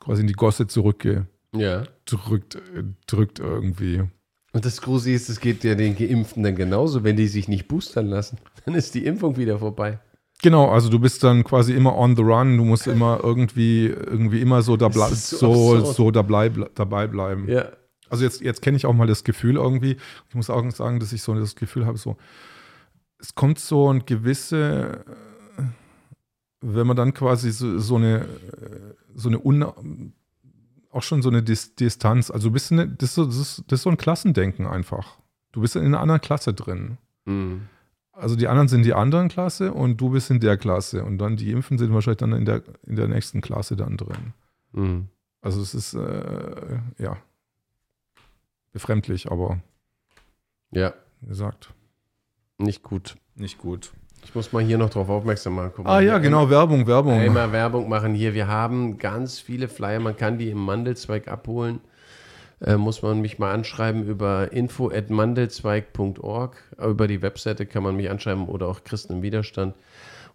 quasi 0.00 0.22
in 0.22 0.26
die 0.26 0.32
Gosse 0.32 0.66
zurückgedrückt 0.66 1.28
Ja. 1.54 1.82
drückt, 2.06 2.54
äh, 2.54 2.84
drückt 3.06 3.40
irgendwie. 3.40 4.04
Und 4.54 4.64
das 4.64 4.80
Gruselige 4.80 5.16
ist, 5.16 5.28
es 5.28 5.38
geht 5.38 5.64
ja 5.64 5.74
den 5.74 5.96
Geimpften 5.96 6.42
dann 6.42 6.56
genauso, 6.56 7.04
wenn 7.04 7.16
die 7.16 7.28
sich 7.28 7.46
nicht 7.46 7.68
boostern 7.68 8.06
lassen. 8.06 8.38
Dann 8.64 8.74
ist 8.74 8.94
die 8.94 9.04
Impfung 9.04 9.36
wieder 9.36 9.58
vorbei. 9.58 10.00
Genau, 10.42 10.70
also 10.70 10.88
du 10.88 10.98
bist 10.98 11.22
dann 11.22 11.44
quasi 11.44 11.74
immer 11.74 11.96
on 11.96 12.16
the 12.16 12.22
run, 12.22 12.56
du 12.56 12.64
musst 12.64 12.86
immer 12.86 13.20
irgendwie, 13.22 13.86
irgendwie 13.86 14.40
immer 14.40 14.62
so, 14.62 14.76
da 14.76 14.90
so 14.90 15.14
so, 15.14 15.92
so 15.92 16.10
dabei, 16.10 16.48
dabei 16.74 17.06
bleiben. 17.06 17.48
Ja. 17.48 17.66
Also 18.08 18.24
jetzt, 18.24 18.40
jetzt 18.40 18.62
kenne 18.62 18.76
ich 18.76 18.86
auch 18.86 18.94
mal 18.94 19.06
das 19.06 19.22
Gefühl 19.22 19.56
irgendwie, 19.56 19.96
ich 20.28 20.34
muss 20.34 20.50
auch 20.50 20.68
sagen, 20.70 20.98
dass 20.98 21.12
ich 21.12 21.22
so 21.22 21.34
das 21.34 21.54
Gefühl 21.54 21.86
habe, 21.86 21.98
so, 21.98 22.16
es 23.18 23.34
kommt 23.34 23.58
so 23.58 23.92
ein 23.92 24.06
gewisse, 24.06 25.04
wenn 26.60 26.86
man 26.86 26.96
dann 26.96 27.12
quasi 27.14 27.52
so, 27.52 27.78
so 27.78 27.96
eine, 27.96 28.26
so 29.14 29.28
eine 29.28 29.38
un, 29.44 30.12
auch 30.90 31.02
schon 31.02 31.22
so 31.22 31.28
eine 31.28 31.42
Dis 31.42 31.74
Distanz, 31.74 32.30
also 32.30 32.48
du 32.48 32.52
bist 32.52 32.72
eine, 32.72 32.88
das, 32.88 33.10
ist 33.10 33.14
so, 33.14 33.26
das, 33.26 33.36
ist, 33.36 33.64
das 33.68 33.80
ist 33.80 33.82
so 33.82 33.90
ein 33.90 33.98
Klassendenken 33.98 34.66
einfach. 34.66 35.18
Du 35.52 35.60
bist 35.60 35.76
in 35.76 35.84
einer 35.84 36.00
anderen 36.00 36.20
Klasse 36.20 36.54
drin. 36.54 36.98
Mhm. 37.26 37.68
Also 38.20 38.36
die 38.36 38.48
anderen 38.48 38.68
sind 38.68 38.84
die 38.84 38.92
anderen 38.94 39.28
Klasse 39.28 39.72
und 39.72 39.96
du 39.98 40.10
bist 40.10 40.30
in 40.30 40.40
der 40.40 40.56
Klasse 40.58 41.04
und 41.04 41.18
dann 41.18 41.36
die 41.36 41.50
Impfen 41.50 41.78
sind 41.78 41.92
wahrscheinlich 41.94 42.18
dann 42.18 42.32
in 42.32 42.44
der, 42.44 42.62
in 42.86 42.96
der 42.96 43.08
nächsten 43.08 43.40
Klasse 43.40 43.76
dann 43.76 43.96
drin. 43.96 44.34
Mhm. 44.72 45.08
Also 45.40 45.62
es 45.62 45.74
ist, 45.74 45.94
äh, 45.94 46.78
ja, 46.98 47.16
befremdlich, 48.72 49.30
aber 49.30 49.60
Ja, 50.70 50.92
wie 51.20 51.28
gesagt, 51.28 51.70
nicht 52.58 52.82
gut. 52.82 53.16
nicht 53.34 53.58
gut. 53.58 53.90
Ich 54.22 54.34
muss 54.34 54.52
mal 54.52 54.62
hier 54.62 54.76
noch 54.76 54.90
drauf 54.90 55.08
aufmerksam 55.08 55.54
machen. 55.54 55.86
Ah 55.86 56.00
ja, 56.00 56.18
genau, 56.18 56.50
Werbung, 56.50 56.86
Werbung. 56.86 57.14
Einmal 57.14 57.52
Werbung 57.52 57.88
machen 57.88 58.12
hier. 58.14 58.34
Wir 58.34 58.48
haben 58.48 58.98
ganz 58.98 59.38
viele 59.40 59.66
Flyer. 59.66 59.98
Man 59.98 60.14
kann 60.14 60.36
die 60.36 60.50
im 60.50 60.58
Mandelzweig 60.58 61.26
abholen. 61.26 61.80
Äh, 62.62 62.76
muss 62.76 63.02
man 63.02 63.20
mich 63.20 63.38
mal 63.38 63.52
anschreiben 63.52 64.06
über 64.06 64.52
info.mandelzweig.org. 64.52 66.56
Über 66.82 67.08
die 67.08 67.22
Webseite 67.22 67.66
kann 67.66 67.82
man 67.82 67.96
mich 67.96 68.10
anschreiben 68.10 68.48
oder 68.48 68.68
auch 68.68 68.84
Christen 68.84 69.14
im 69.14 69.22
Widerstand. 69.22 69.74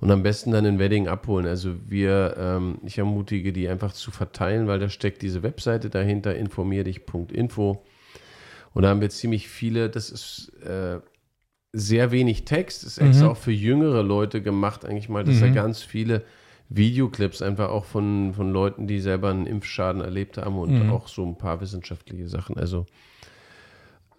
Und 0.02 0.12
am 0.12 0.24
besten 0.24 0.52
dann 0.52 0.66
in 0.66 0.78
Wedding 0.78 1.08
abholen. 1.08 1.48
Also 1.48 1.74
wir, 1.88 2.36
ähm, 2.38 2.80
ich 2.84 2.98
ermutige 2.98 3.54
die 3.54 3.70
einfach 3.70 3.94
zu 3.94 4.12
verteilen, 4.12 4.68
weil 4.68 4.80
da 4.80 4.90
steckt 4.90 5.22
diese 5.22 5.42
Webseite 5.42 5.90
dahinter, 5.90 6.36
informierdich.info. 6.36 7.82
Und 8.74 8.84
da 8.84 8.90
haben 8.90 9.00
wir 9.00 9.10
ziemlich 9.10 9.48
viele, 9.48 9.90
das 9.90 10.10
ist 10.10 10.52
äh, 10.66 11.00
sehr 11.72 12.12
wenig 12.12 12.44
Text, 12.44 12.84
ist 12.84 12.98
extra 12.98 13.26
Mhm. 13.26 13.32
auch 13.32 13.38
für 13.38 13.52
jüngere 13.52 14.04
Leute 14.04 14.42
gemacht, 14.42 14.84
eigentlich 14.84 15.08
mal, 15.08 15.24
dass 15.24 15.40
da 15.40 15.48
Mhm. 15.48 15.54
ganz 15.54 15.82
viele 15.82 16.24
Videoclips 16.70 17.41
einfach 17.41 17.70
auch 17.70 17.86
von, 17.86 18.34
von 18.34 18.51
Leuten, 18.51 18.88
die 18.88 18.99
selber 18.99 19.30
einen 19.30 19.45
Impfschaden 19.45 20.01
erlebt 20.01 20.38
haben 20.38 20.57
und 20.57 20.80
Mhm. 20.80 20.89
auch 20.89 21.07
so 21.07 21.26
ein 21.26 21.38
paar 21.38 21.61
wissenschaftliche 21.61 22.28
Sachen. 22.28 22.57
Also 22.57 22.86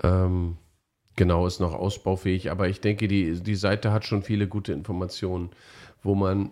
ähm, 0.03 0.57
genau, 1.17 1.47
ist 1.47 1.61
noch 1.61 1.75
ausbaufähig, 1.75 2.51
aber 2.51 2.69
ich 2.69 2.81
denke, 2.81 3.09
die, 3.09 3.41
die 3.43 3.55
Seite 3.57 3.93
hat 3.93 4.05
schon 4.05 4.23
viele 4.23 4.47
gute 4.49 4.73
Informationen, 4.73 5.51
wo 6.03 6.15
man 6.15 6.51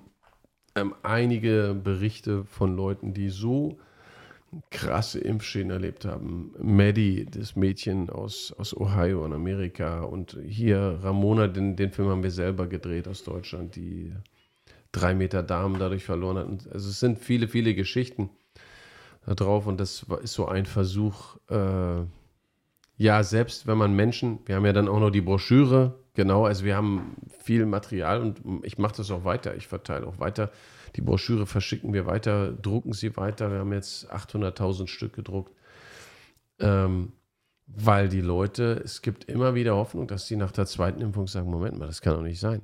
ähm, 0.74 0.94
einige 1.02 1.74
Berichte 1.74 2.44
von 2.44 2.74
Leuten, 2.76 3.14
die 3.14 3.28
so 3.28 3.78
krasse 4.70 5.18
Impfschäden 5.20 5.70
erlebt 5.70 6.04
haben. 6.04 6.52
Maddie, 6.58 7.26
das 7.26 7.56
Mädchen 7.56 8.08
aus, 8.10 8.52
aus 8.56 8.76
Ohio 8.76 9.24
in 9.26 9.32
Amerika 9.32 10.02
und 10.02 10.38
hier 10.46 10.98
Ramona, 11.02 11.48
den, 11.48 11.76
den 11.76 11.90
Film 11.90 12.08
haben 12.08 12.22
wir 12.22 12.30
selber 12.30 12.66
gedreht 12.68 13.08
aus 13.08 13.24
Deutschland, 13.24 13.74
die 13.76 14.12
drei 14.94 15.14
Meter 15.14 15.42
Darm 15.42 15.78
dadurch 15.78 16.04
verloren 16.04 16.36
hat. 16.36 16.72
Also 16.72 16.88
es 16.88 17.00
sind 17.00 17.18
viele, 17.18 17.48
viele 17.48 17.74
Geschichten 17.74 18.30
da 19.26 19.34
drauf 19.34 19.66
und 19.66 19.80
das 19.80 20.06
ist 20.22 20.34
so 20.34 20.46
ein 20.46 20.66
Versuch, 20.66 21.36
äh, 21.48 22.04
ja, 22.96 23.22
selbst 23.22 23.66
wenn 23.66 23.78
man 23.78 23.94
Menschen, 23.94 24.38
wir 24.46 24.56
haben 24.56 24.66
ja 24.66 24.72
dann 24.72 24.88
auch 24.88 25.00
noch 25.00 25.10
die 25.10 25.20
Broschüre, 25.20 25.98
genau, 26.14 26.46
also 26.46 26.64
wir 26.64 26.76
haben 26.76 27.16
viel 27.42 27.66
Material 27.66 28.20
und 28.20 28.40
ich 28.64 28.78
mache 28.78 28.96
das 28.96 29.10
auch 29.10 29.24
weiter, 29.24 29.56
ich 29.56 29.66
verteile 29.66 30.06
auch 30.06 30.20
weiter. 30.20 30.50
Die 30.96 31.00
Broschüre 31.00 31.46
verschicken 31.46 31.92
wir 31.92 32.06
weiter, 32.06 32.52
drucken 32.52 32.92
sie 32.92 33.16
weiter. 33.16 33.50
Wir 33.50 33.58
haben 33.58 33.72
jetzt 33.72 34.12
800.000 34.12 34.86
Stück 34.86 35.12
gedruckt, 35.12 35.52
ähm, 36.60 37.12
weil 37.66 38.08
die 38.08 38.20
Leute, 38.20 38.80
es 38.84 39.02
gibt 39.02 39.24
immer 39.24 39.56
wieder 39.56 39.74
Hoffnung, 39.74 40.06
dass 40.06 40.28
sie 40.28 40.36
nach 40.36 40.52
der 40.52 40.66
zweiten 40.66 41.00
Impfung 41.00 41.26
sagen, 41.26 41.50
Moment 41.50 41.78
mal, 41.78 41.86
das 41.86 42.00
kann 42.00 42.14
doch 42.14 42.22
nicht 42.22 42.38
sein. 42.38 42.62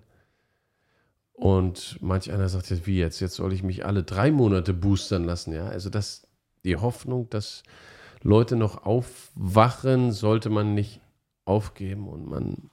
Und 1.41 1.97
manch 2.03 2.31
einer 2.31 2.51
sagt 2.51 2.69
jetzt, 2.69 2.87
wie 2.87 2.99
jetzt? 2.99 3.19
Jetzt 3.21 3.37
soll 3.37 3.55
ich 3.55 3.63
mich 3.63 3.87
alle 3.87 4.03
drei 4.03 4.31
Monate 4.31 4.75
boostern 4.75 5.25
lassen, 5.25 5.55
ja? 5.55 5.69
Also 5.69 5.89
das, 5.89 6.29
die 6.65 6.77
Hoffnung, 6.77 7.31
dass 7.31 7.63
Leute 8.23 8.57
noch 8.57 8.85
aufwachen, 8.85 10.13
sollte 10.13 10.51
man 10.51 10.75
nicht 10.75 11.01
aufgeben 11.47 12.09
und 12.09 12.27
man, 12.29 12.71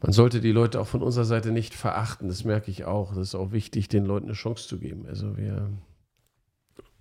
man 0.00 0.12
sollte 0.12 0.40
die 0.40 0.52
Leute 0.52 0.80
auch 0.80 0.86
von 0.86 1.02
unserer 1.02 1.24
Seite 1.24 1.50
nicht 1.50 1.74
verachten. 1.74 2.28
Das 2.28 2.44
merke 2.44 2.70
ich 2.70 2.84
auch. 2.84 3.14
Das 3.14 3.18
ist 3.18 3.34
auch 3.34 3.50
wichtig, 3.50 3.88
den 3.88 4.04
Leuten 4.04 4.26
eine 4.26 4.34
Chance 4.34 4.68
zu 4.68 4.78
geben. 4.78 5.06
Also 5.08 5.36
wir, 5.36 5.72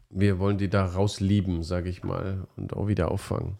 wir 0.09 0.39
wollen 0.39 0.57
die 0.57 0.69
da 0.69 0.83
rauslieben, 0.83 1.61
sage 1.61 1.89
ich 1.89 2.03
mal, 2.03 2.47
und 2.55 2.73
auch 2.73 2.87
wieder 2.87 3.11
auffangen. 3.11 3.57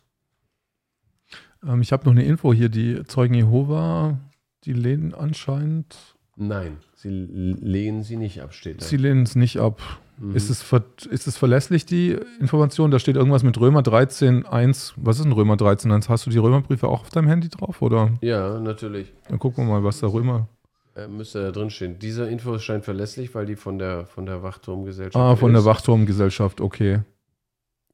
Ähm, 1.63 1.83
ich 1.83 1.91
habe 1.91 2.05
noch 2.05 2.13
eine 2.13 2.25
Info 2.25 2.51
hier, 2.51 2.69
die 2.69 3.03
Zeugen 3.03 3.35
Jehova, 3.35 4.19
die 4.63 4.73
lehnen 4.73 5.13
anscheinend, 5.13 6.17
Nein, 6.41 6.77
sie 6.95 7.09
lehnen 7.09 8.03
sie 8.03 8.15
nicht 8.15 8.41
ab, 8.41 8.53
steht 8.53 8.81
da. 8.81 8.85
sie 8.85 8.95
lehnen 8.95 9.23
es 9.23 9.35
nicht 9.35 9.57
ab. 9.59 9.81
Mhm. 10.17 10.35
Ist, 10.37 10.49
es 10.49 10.63
ist 11.05 11.27
es 11.27 11.37
verlässlich, 11.37 11.85
die 11.85 12.17
Information? 12.39 12.91
Da 12.91 12.99
steht 12.99 13.17
irgendwas 13.17 13.43
mit 13.43 13.59
Römer 13.59 13.81
13.1. 13.81 14.93
Was 14.95 15.19
ist 15.19 15.25
ein 15.25 15.33
Römer 15.33 15.55
13.1? 15.55 16.07
Hast 16.07 16.25
du 16.25 16.29
die 16.29 16.37
Römerbriefe 16.37 16.87
auch 16.87 17.01
auf 17.01 17.09
deinem 17.09 17.27
Handy 17.27 17.49
drauf? 17.49 17.81
Oder? 17.81 18.11
ja, 18.21 18.57
natürlich. 18.59 19.11
Dann 19.27 19.37
gucken 19.37 19.65
wir 19.67 19.73
mal, 19.73 19.83
was 19.83 19.99
da 19.99 20.07
Römer. 20.07 20.47
Äh, 20.95 21.07
müsste 21.09 21.43
da 21.43 21.51
drin 21.51 21.69
stehen. 21.69 21.99
Diese 21.99 22.25
Info 22.29 22.57
scheint 22.57 22.85
verlässlich, 22.85 23.35
weil 23.35 23.45
die 23.45 23.55
von 23.57 23.77
der, 23.77 24.05
von 24.05 24.25
der 24.25 24.41
Wachturmgesellschaft 24.41 25.15
Ah, 25.15 25.35
von 25.35 25.51
der 25.51 25.59
ist. 25.59 25.65
Wachturmgesellschaft, 25.65 26.61
okay. 26.61 27.01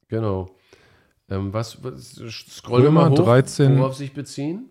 Genau. 0.07 0.49
Ähm, 1.29 1.51
was, 1.51 1.83
was 1.83 2.13
scrollen 2.49 2.83
wir 2.83 2.89
Römer 2.89 3.09
mal 3.09 3.11
hoch, 3.11 3.25
13. 3.25 3.79
worauf 3.79 3.95
sich 3.95 4.13
beziehen? 4.13 4.69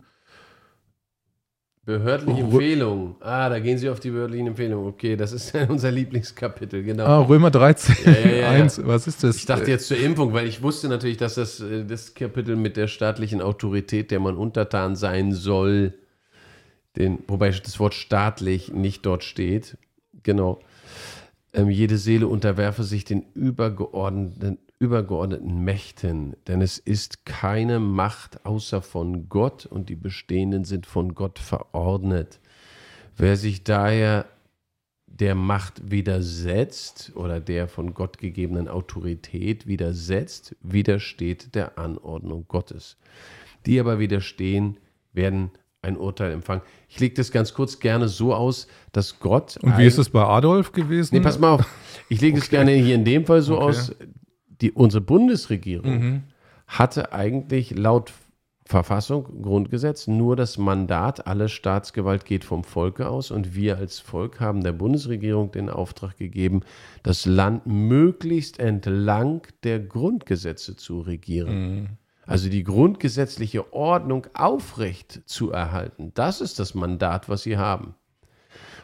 Behördliche 1.86 2.40
Rö- 2.42 2.44
Empfehlungen. 2.52 3.14
Ah, 3.20 3.48
da 3.50 3.58
gehen 3.58 3.76
Sie 3.76 3.90
auf 3.90 4.00
die 4.00 4.10
behördlichen 4.10 4.46
Empfehlungen. 4.46 4.86
Okay, 4.88 5.16
das 5.16 5.32
ist 5.32 5.54
unser 5.68 5.90
Lieblingskapitel, 5.90 6.82
genau. 6.82 7.04
Ah, 7.04 7.20
Römer 7.20 7.50
13, 7.50 7.96
Ja, 8.04 8.12
ja, 8.12 8.18
ja, 8.20 8.36
ja. 8.36 8.48
1. 8.62 8.86
Was 8.86 9.06
ist 9.06 9.22
das? 9.22 9.36
Ich 9.36 9.44
dachte 9.46 9.70
jetzt 9.70 9.88
zur 9.88 9.98
Impfung, 9.98 10.32
weil 10.32 10.46
ich 10.46 10.62
wusste 10.62 10.88
natürlich, 10.88 11.18
dass 11.18 11.34
das, 11.34 11.60
äh, 11.60 11.84
das 11.84 12.14
Kapitel 12.14 12.56
mit 12.56 12.76
der 12.78 12.88
staatlichen 12.88 13.42
Autorität, 13.42 14.10
der 14.10 14.20
man 14.20 14.36
untertan 14.36 14.96
sein 14.96 15.32
soll, 15.32 15.92
den, 16.96 17.18
wobei 17.28 17.50
das 17.50 17.78
Wort 17.80 17.92
staatlich 17.94 18.72
nicht 18.72 19.04
dort 19.04 19.22
steht. 19.24 19.76
Genau. 20.22 20.60
Ähm, 21.52 21.68
jede 21.68 21.98
Seele 21.98 22.28
unterwerfe 22.28 22.82
sich 22.82 23.04
den 23.04 23.24
übergeordneten, 23.34 24.58
übergeordneten 24.78 25.62
Mächten, 25.64 26.36
denn 26.46 26.60
es 26.60 26.78
ist 26.78 27.24
keine 27.24 27.78
Macht 27.80 28.44
außer 28.44 28.82
von 28.82 29.28
Gott 29.28 29.66
und 29.66 29.88
die 29.88 29.96
bestehenden 29.96 30.64
sind 30.64 30.86
von 30.86 31.14
Gott 31.14 31.38
verordnet. 31.38 32.40
Wer 33.16 33.36
sich 33.36 33.64
daher 33.64 34.26
der 35.06 35.36
Macht 35.36 35.90
widersetzt 35.90 37.12
oder 37.14 37.40
der 37.40 37.68
von 37.68 37.94
Gott 37.94 38.18
gegebenen 38.18 38.68
Autorität 38.68 39.66
widersetzt, 39.66 40.56
widersteht 40.60 41.54
der 41.54 41.78
Anordnung 41.78 42.46
Gottes. 42.48 42.96
Die 43.66 43.78
aber 43.78 43.98
widerstehen, 44.00 44.78
werden 45.12 45.50
ein 45.82 45.96
Urteil 45.96 46.32
empfangen. 46.32 46.62
Ich 46.88 46.98
lege 46.98 47.14
das 47.14 47.30
ganz 47.30 47.54
kurz 47.54 47.78
gerne 47.78 48.08
so 48.08 48.34
aus, 48.34 48.66
dass 48.92 49.20
Gott. 49.20 49.58
Und 49.58 49.78
wie 49.78 49.86
ist 49.86 49.98
es 49.98 50.10
bei 50.10 50.22
Adolf 50.24 50.72
gewesen? 50.72 51.14
Nee, 51.14 51.20
pass 51.20 51.38
mal 51.38 51.52
auf. 51.52 51.66
Ich 52.08 52.20
lege 52.20 52.38
es 52.38 52.48
gerne 52.48 52.72
hier 52.72 52.94
in 52.94 53.04
dem 53.04 53.24
Fall 53.24 53.42
so 53.42 53.56
Okay. 53.56 53.64
aus. 53.64 53.92
Die, 54.60 54.72
unsere 54.72 55.00
Bundesregierung 55.00 55.98
Mhm. 55.98 56.22
hatte 56.66 57.12
eigentlich 57.12 57.76
laut 57.76 58.12
Verfassung, 58.66 59.42
Grundgesetz, 59.42 60.06
nur 60.06 60.36
das 60.36 60.56
Mandat, 60.56 61.26
alle 61.26 61.50
Staatsgewalt 61.50 62.24
geht 62.24 62.44
vom 62.44 62.64
Volke 62.64 63.08
aus 63.08 63.30
und 63.30 63.54
wir 63.54 63.76
als 63.76 63.98
Volk 64.00 64.40
haben 64.40 64.62
der 64.62 64.72
Bundesregierung 64.72 65.52
den 65.52 65.68
Auftrag 65.68 66.16
gegeben, 66.16 66.62
das 67.02 67.26
Land 67.26 67.66
möglichst 67.66 68.58
entlang 68.58 69.42
der 69.64 69.80
Grundgesetze 69.80 70.76
zu 70.76 71.00
regieren. 71.00 71.76
Mhm. 71.76 71.88
Also 72.26 72.48
die 72.48 72.64
grundgesetzliche 72.64 73.74
Ordnung 73.74 74.26
aufrecht 74.32 75.20
zu 75.26 75.50
erhalten. 75.50 76.12
Das 76.14 76.40
ist 76.40 76.58
das 76.58 76.74
Mandat, 76.74 77.28
was 77.28 77.42
sie 77.42 77.58
haben. 77.58 77.94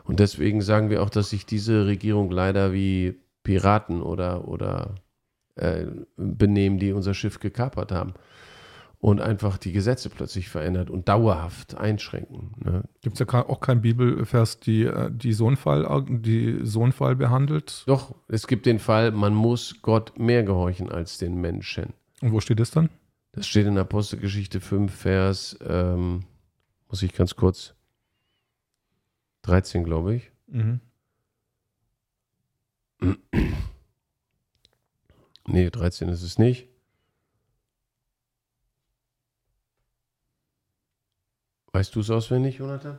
Und 0.04 0.20
deswegen 0.20 0.60
sagen 0.60 0.90
wir 0.90 1.02
auch, 1.02 1.08
dass 1.08 1.30
sich 1.30 1.46
diese 1.46 1.86
Regierung 1.86 2.30
leider 2.30 2.74
wie 2.74 3.18
Piraten 3.44 4.02
oder, 4.02 4.46
oder 4.46 4.94
äh, 5.60 5.86
benehmen, 6.16 6.78
die 6.78 6.92
unser 6.92 7.14
Schiff 7.14 7.40
gekapert 7.40 7.92
haben. 7.92 8.14
Und 8.98 9.22
einfach 9.22 9.56
die 9.56 9.72
Gesetze 9.72 10.10
plötzlich 10.10 10.50
verändert 10.50 10.90
und 10.90 11.08
dauerhaft 11.08 11.74
einschränken. 11.74 12.52
Ne? 12.62 12.82
Gibt 13.00 13.18
es 13.18 13.26
ja 13.26 13.48
auch 13.48 13.60
kein 13.60 13.80
Bibelvers, 13.80 14.60
die, 14.60 14.82
äh, 14.82 15.10
die, 15.10 15.32
Sohnfall, 15.32 16.04
die 16.06 16.58
Sohnfall 16.64 17.16
behandelt? 17.16 17.84
Doch, 17.86 18.14
es 18.28 18.46
gibt 18.46 18.66
den 18.66 18.78
Fall, 18.78 19.10
man 19.12 19.34
muss 19.34 19.80
Gott 19.80 20.18
mehr 20.18 20.42
gehorchen 20.42 20.90
als 20.90 21.16
den 21.16 21.40
Menschen. 21.40 21.94
Und 22.20 22.32
wo 22.32 22.40
steht 22.40 22.60
das 22.60 22.72
dann? 22.72 22.90
Das 23.32 23.46
steht 23.46 23.66
in 23.66 23.78
Apostelgeschichte 23.78 24.60
5, 24.60 24.92
Vers, 24.92 25.58
ähm, 25.66 26.24
muss 26.88 27.02
ich 27.02 27.14
ganz 27.14 27.36
kurz, 27.36 27.74
13, 29.42 29.84
glaube 29.84 30.16
ich. 30.16 30.30
Mhm. 30.48 30.80
Nee, 35.52 35.68
13 35.70 36.08
ist 36.08 36.22
es 36.22 36.38
nicht. 36.38 36.68
Weißt 41.72 41.94
du 41.94 42.00
es 42.00 42.10
auswendig, 42.10 42.58
Jonathan? 42.58 42.98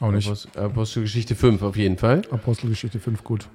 Auch 0.00 0.10
nicht. 0.10 0.26
Apost 0.26 0.56
Apostelgeschichte 0.56 1.34
5 1.34 1.62
auf 1.62 1.76
jeden 1.76 1.98
Fall. 1.98 2.22
Apostelgeschichte 2.30 3.00
5, 3.00 3.24
gut. 3.24 3.48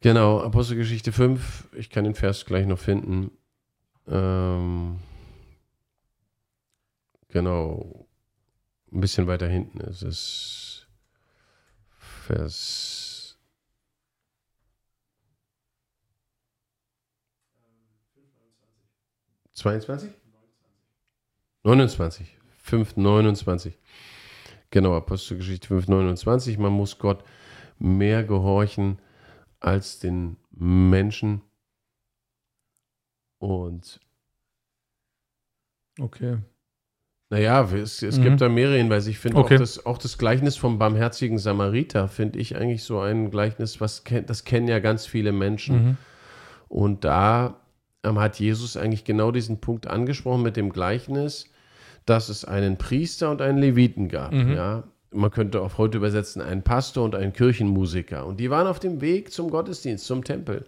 Genau, 0.00 0.40
Apostelgeschichte 0.40 1.12
5. 1.12 1.68
Ich 1.74 1.90
kann 1.90 2.04
den 2.04 2.14
Vers 2.14 2.46
gleich 2.46 2.66
noch 2.66 2.78
finden. 2.78 3.30
Ähm, 4.06 4.98
genau. 7.28 8.08
Ein 8.90 9.00
bisschen 9.00 9.26
weiter 9.26 9.48
hinten 9.48 9.80
ist 9.80 10.02
es 10.02 10.86
Vers 11.98 13.01
22? 19.62 20.10
29. 21.62 22.36
5, 22.62 22.96
29. 22.96 23.78
Genau, 24.70 24.96
Apostelgeschichte 24.96 25.68
5, 25.68 25.88
29. 25.88 26.58
Man 26.58 26.72
muss 26.72 26.98
Gott 26.98 27.22
mehr 27.78 28.24
gehorchen 28.24 28.98
als 29.60 30.00
den 30.00 30.36
Menschen. 30.50 31.42
Und. 33.38 34.00
Okay. 36.00 36.38
Naja, 37.30 37.62
es, 37.72 38.02
es 38.02 38.18
mhm. 38.18 38.22
gibt 38.22 38.40
da 38.40 38.48
mehrere 38.48 38.76
Hinweise. 38.76 39.10
Ich 39.10 39.18
finde 39.18 39.38
okay. 39.38 39.54
auch, 39.54 39.60
das, 39.60 39.86
auch 39.86 39.98
das 39.98 40.18
Gleichnis 40.18 40.56
vom 40.56 40.78
barmherzigen 40.78 41.38
Samariter, 41.38 42.08
finde 42.08 42.38
ich 42.38 42.56
eigentlich 42.56 42.82
so 42.82 43.00
ein 43.00 43.30
Gleichnis, 43.30 43.80
was 43.80 44.02
das 44.26 44.44
kennen 44.44 44.68
ja 44.68 44.80
ganz 44.80 45.06
viele 45.06 45.32
Menschen. 45.32 45.84
Mhm. 45.84 45.96
Und 46.68 47.04
da 47.04 47.61
hat 48.02 48.40
Jesus 48.40 48.76
eigentlich 48.76 49.04
genau 49.04 49.30
diesen 49.30 49.60
Punkt 49.60 49.86
angesprochen 49.86 50.42
mit 50.42 50.56
dem 50.56 50.70
Gleichnis, 50.70 51.46
dass 52.06 52.28
es 52.28 52.44
einen 52.44 52.78
Priester 52.78 53.30
und 53.30 53.40
einen 53.40 53.58
Leviten 53.58 54.08
gab. 54.08 54.32
Mhm. 54.32 54.52
Ja? 54.52 54.84
Man 55.10 55.30
könnte 55.30 55.60
auch 55.60 55.78
heute 55.78 55.98
übersetzen, 55.98 56.42
einen 56.42 56.62
Pastor 56.62 57.04
und 57.04 57.14
einen 57.14 57.32
Kirchenmusiker. 57.32 58.26
Und 58.26 58.40
die 58.40 58.50
waren 58.50 58.66
auf 58.66 58.80
dem 58.80 59.00
Weg 59.00 59.32
zum 59.32 59.50
Gottesdienst, 59.50 60.06
zum 60.06 60.24
Tempel. 60.24 60.66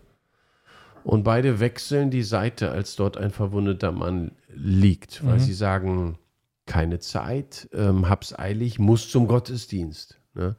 Und 1.02 1.22
beide 1.22 1.60
wechseln 1.60 2.10
die 2.10 2.22
Seite, 2.22 2.70
als 2.70 2.96
dort 2.96 3.16
ein 3.16 3.30
verwundeter 3.30 3.92
Mann 3.92 4.32
liegt, 4.48 5.24
weil 5.24 5.36
mhm. 5.36 5.40
sie 5.40 5.52
sagen, 5.52 6.18
keine 6.66 6.98
Zeit, 6.98 7.68
ähm, 7.74 8.08
hab's 8.08 8.38
eilig, 8.38 8.78
muss 8.78 9.10
zum 9.10 9.26
Gottesdienst. 9.28 10.18
Ne? 10.34 10.56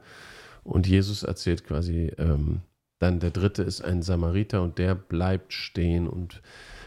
Und 0.63 0.87
Jesus 0.87 1.23
erzählt 1.23 1.63
quasi, 1.63 2.11
ähm, 2.17 2.61
dann 3.05 3.19
der 3.19 3.31
dritte 3.31 3.61
ist 3.61 3.81
ein 3.81 4.01
Samariter 4.01 4.63
und 4.63 4.79
der 4.79 4.95
bleibt 4.95 5.53
stehen 5.53 6.07
und 6.07 6.41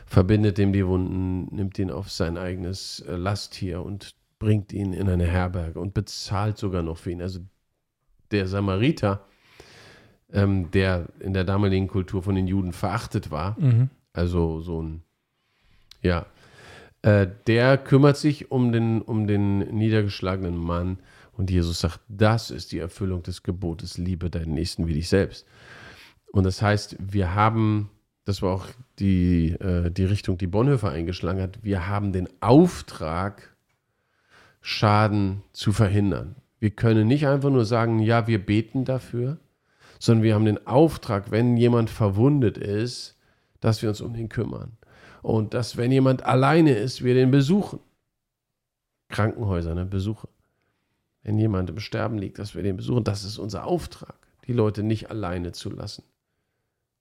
verbindet 0.05 0.59
ihm 0.59 0.73
die 0.73 0.87
Wunden, 0.87 1.55
nimmt 1.55 1.79
ihn 1.79 1.91
auf 1.91 2.11
sein 2.11 2.37
eigenes 2.37 3.01
äh, 3.01 3.15
Lasttier 3.15 3.85
und 3.85 4.17
bringt 4.41 4.73
ihn 4.73 4.93
in 4.93 5.09
eine 5.09 5.27
Herberge 5.27 5.79
und 5.79 5.95
bezahlt 5.95 6.59
sogar 6.59 6.83
noch 6.83 6.99
für 6.99 7.13
ihn. 7.13 7.23
Also 7.23 7.41
der 8.33 8.49
Samariter, 8.49 9.25
ähm, 10.33 10.71
der 10.73 11.07
in 11.21 11.35
der 11.35 11.45
damaligen 11.45 11.87
Kultur 11.87 12.23
von 12.23 12.35
den 12.35 12.49
Juden 12.49 12.73
verachtet 12.73 13.31
war, 13.31 13.57
mhm. 13.61 13.91
also 14.13 14.61
so 14.61 14.83
ein, 14.83 15.03
ja, 16.03 16.27
äh, 17.03 17.29
der 17.47 17.79
kümmert 17.79 18.17
sich 18.17 18.51
um 18.51 18.73
den, 18.73 19.03
um 19.03 19.29
den 19.29 19.59
niedergeschlagenen 19.59 20.57
Mann 20.57 20.99
und 21.33 21.51
Jesus 21.51 21.81
sagt, 21.81 22.01
das 22.09 22.51
ist 22.51 22.73
die 22.73 22.81
Erfüllung 22.81 23.23
des 23.23 23.45
Gebotes, 23.45 23.99
liebe 23.99 24.31
deinen 24.31 24.55
Nächsten 24.55 24.89
wie 24.89 24.95
dich 24.95 25.09
selbst. 25.09 25.47
Und 26.33 26.45
das 26.45 26.63
heißt, 26.63 26.97
wir 27.01 27.35
haben, 27.35 27.91
das 28.25 28.43
war 28.43 28.55
auch 28.55 28.67
die, 28.99 29.53
äh, 29.53 29.91
die 29.91 30.05
Richtung, 30.05 30.39
die 30.39 30.47
Bonhoeffer 30.47 30.91
eingeschlagen 30.91 31.41
hat, 31.41 31.63
wir 31.63 31.89
haben 31.89 32.13
den 32.13 32.29
Auftrag, 32.41 33.55
Schaden 34.61 35.43
zu 35.53 35.73
verhindern. 35.73 36.37
Wir 36.59 36.71
können 36.71 37.07
nicht 37.07 37.27
einfach 37.27 37.51
nur 37.51 37.65
sagen, 37.65 38.01
ja, 38.01 38.27
wir 38.27 38.45
beten 38.45 38.85
dafür, 38.85 39.39
sondern 39.99 40.25
wir 40.25 40.35
haben 40.35 40.45
den 40.45 40.67
Auftrag, 40.67 41.31
wenn 41.31 41.57
jemand 41.57 41.91
verwundet 41.91 42.59
ist, 42.59 43.17
dass 43.61 43.83
wir 43.83 43.89
uns 43.89 44.01
um 44.01 44.15
ihn 44.15 44.29
kümmern. 44.29 44.77
Und 45.23 45.55
dass, 45.55 45.77
wenn 45.77 45.91
jemand 45.91 46.25
alleine 46.25 46.73
ist, 46.75 47.03
wir 47.03 47.15
den 47.15 47.31
besuchen. 47.31 47.81
Krankenhäuser, 49.09 49.75
ne, 49.75 49.85
Besuche. 49.85 50.29
Wenn 51.23 51.39
jemand 51.39 51.71
im 51.71 51.81
Sterben 51.81 52.19
liegt, 52.19 52.39
dass 52.39 52.55
wir 52.55 52.63
den 52.63 52.77
besuchen. 52.77 53.05
Das 53.05 53.25
ist 53.25 53.39
unser 53.39 53.65
Auftrag, 53.65 54.15
die 54.47 54.53
Leute 54.53 54.83
nicht 54.83 55.11
alleine 55.11 55.53
zu 55.53 55.71
lassen. 55.71 56.05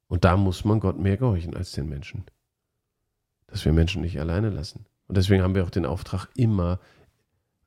Und 0.08 0.24
da 0.24 0.38
muss 0.38 0.66
man 0.66 0.80
Gott 0.80 1.00
mehr 1.00 1.18
gehorchen 1.18 1.56
als 1.56 1.72
den 1.72 1.90
Menschen. 1.90 2.24
Dass 3.48 3.66
wir 3.66 3.74
Menschen 3.74 4.02
nicht 4.02 4.20
alleine 4.20 4.50
lassen. 4.50 4.86
Und 5.08 5.18
deswegen 5.18 5.44
haben 5.44 5.56
wir 5.56 5.64
auch 5.64 5.70
den 5.70 5.86
Auftrag, 5.86 6.28
immer 6.36 6.80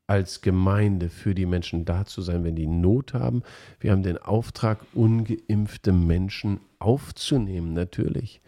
als 0.07 0.41
Gemeinde 0.41 1.09
für 1.09 1.35
die 1.35 1.47
Menschen 1.47 1.85
da 1.85 2.05
zu 2.05 2.21
sein, 2.21 2.43
wenn 2.43 2.57
die 2.57 2.67
Not 2.67 3.15
haben. 3.15 3.43
Wir 3.79 3.93
haben 3.93 4.03
den 4.03 4.19
Auftrag, 4.19 4.81
ungeimpfte 4.93 5.93
Menschen 5.93 6.61
aufzunehmen, 6.79 7.75
natürlich. 7.75 8.43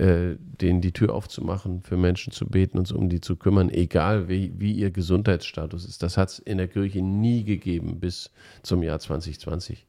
Äh, 0.00 0.36
denen 0.38 0.80
die 0.80 0.92
Tür 0.92 1.12
aufzumachen, 1.12 1.82
für 1.82 1.98
Menschen 1.98 2.32
zu 2.32 2.46
beten, 2.46 2.78
uns 2.78 2.90
um 2.90 3.10
die 3.10 3.20
zu 3.20 3.36
kümmern, 3.36 3.68
egal 3.68 4.30
wie, 4.30 4.58
wie 4.58 4.72
ihr 4.72 4.90
Gesundheitsstatus 4.90 5.84
ist. 5.84 6.02
Das 6.02 6.16
hat 6.16 6.30
es 6.30 6.38
in 6.38 6.56
der 6.56 6.68
Kirche 6.68 7.02
nie 7.02 7.44
gegeben 7.44 8.00
bis 8.00 8.30
zum 8.62 8.82
Jahr 8.82 8.98
2020. 8.98 9.86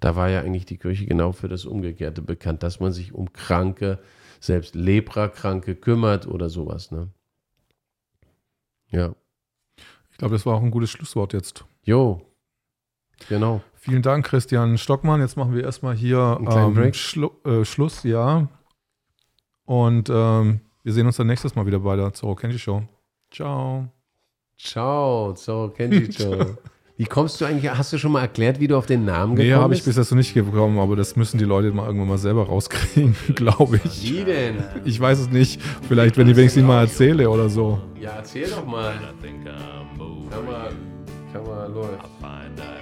Da 0.00 0.16
war 0.16 0.28
ja 0.28 0.40
eigentlich 0.40 0.66
die 0.66 0.78
Kirche 0.78 1.06
genau 1.06 1.32
für 1.32 1.48
das 1.48 1.64
Umgekehrte 1.64 2.22
bekannt, 2.22 2.62
dass 2.62 2.80
man 2.80 2.92
sich 2.92 3.12
um 3.12 3.32
Kranke, 3.32 3.98
selbst 4.40 4.74
Leprakranke 4.74 5.74
kümmert 5.74 6.26
oder 6.26 6.48
sowas. 6.48 6.90
Ne? 6.90 7.08
Ja. 8.90 9.14
Ich 10.10 10.18
glaube, 10.18 10.34
das 10.34 10.46
war 10.46 10.54
auch 10.54 10.62
ein 10.62 10.70
gutes 10.70 10.90
Schlusswort 10.90 11.32
jetzt. 11.32 11.64
Jo, 11.84 12.22
genau. 13.28 13.62
Vielen 13.74 14.02
Dank, 14.02 14.26
Christian 14.26 14.78
Stockmann. 14.78 15.20
Jetzt 15.20 15.36
machen 15.36 15.54
wir 15.54 15.64
erstmal 15.64 15.96
hier 15.96 16.38
ähm, 16.40 16.94
Schlu 16.94 17.30
äh, 17.44 17.64
Schluss, 17.64 18.04
ja. 18.04 18.48
Und 19.64 20.08
ähm, 20.10 20.60
wir 20.82 20.92
sehen 20.92 21.06
uns 21.06 21.16
dann 21.16 21.26
nächstes 21.26 21.54
Mal 21.54 21.66
wieder 21.66 21.80
bei 21.80 21.96
der 21.96 22.12
Zoro 22.12 22.34
Kenji 22.34 22.58
Show. 22.58 22.82
Ciao. 23.30 23.88
Ciao, 24.58 25.32
Zoro 25.34 25.70
Kenji 25.70 26.12
Show. 26.12 26.56
Wie 27.02 27.06
kommst 27.06 27.40
du 27.40 27.46
eigentlich, 27.46 27.68
hast 27.68 27.92
du 27.92 27.98
schon 27.98 28.12
mal 28.12 28.20
erklärt, 28.20 28.60
wie 28.60 28.68
du 28.68 28.76
auf 28.76 28.86
den 28.86 29.04
Namen 29.04 29.34
gekommen 29.34 29.36
bist? 29.36 29.48
Nee, 29.48 29.54
habe 29.60 29.74
ich 29.74 29.82
bis 29.82 29.96
jetzt 29.96 30.12
noch 30.12 30.18
nicht 30.18 30.34
bekommen, 30.34 30.78
aber 30.78 30.94
das 30.94 31.16
müssen 31.16 31.36
die 31.36 31.44
Leute 31.44 31.72
mal 31.72 31.86
irgendwann 31.86 32.06
mal 32.06 32.16
selber 32.16 32.46
rauskriegen, 32.46 33.16
glaube 33.34 33.80
ich. 33.82 34.04
Wie 34.04 34.22
denn? 34.22 34.62
Ich 34.84 35.00
weiß 35.00 35.18
es 35.18 35.28
nicht. 35.28 35.60
Vielleicht, 35.88 36.16
wenn 36.16 36.28
ich 36.28 36.36
wenigstens 36.36 36.62
mal 36.62 36.82
erzähle 36.82 37.28
oder 37.28 37.48
so. 37.48 37.80
Ja, 38.00 38.10
erzähl 38.18 38.48
doch 38.48 38.64
mal. 38.64 38.94
Kamera, 40.30 40.68
Kamera 41.32 41.66
läuft. 41.66 42.04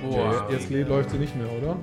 Boah, 0.03 0.49
jetzt 0.51 0.71
läuft 0.71 1.13
sie 1.13 1.17
nicht 1.17 1.35
mehr, 1.35 1.47
oder? 1.63 1.79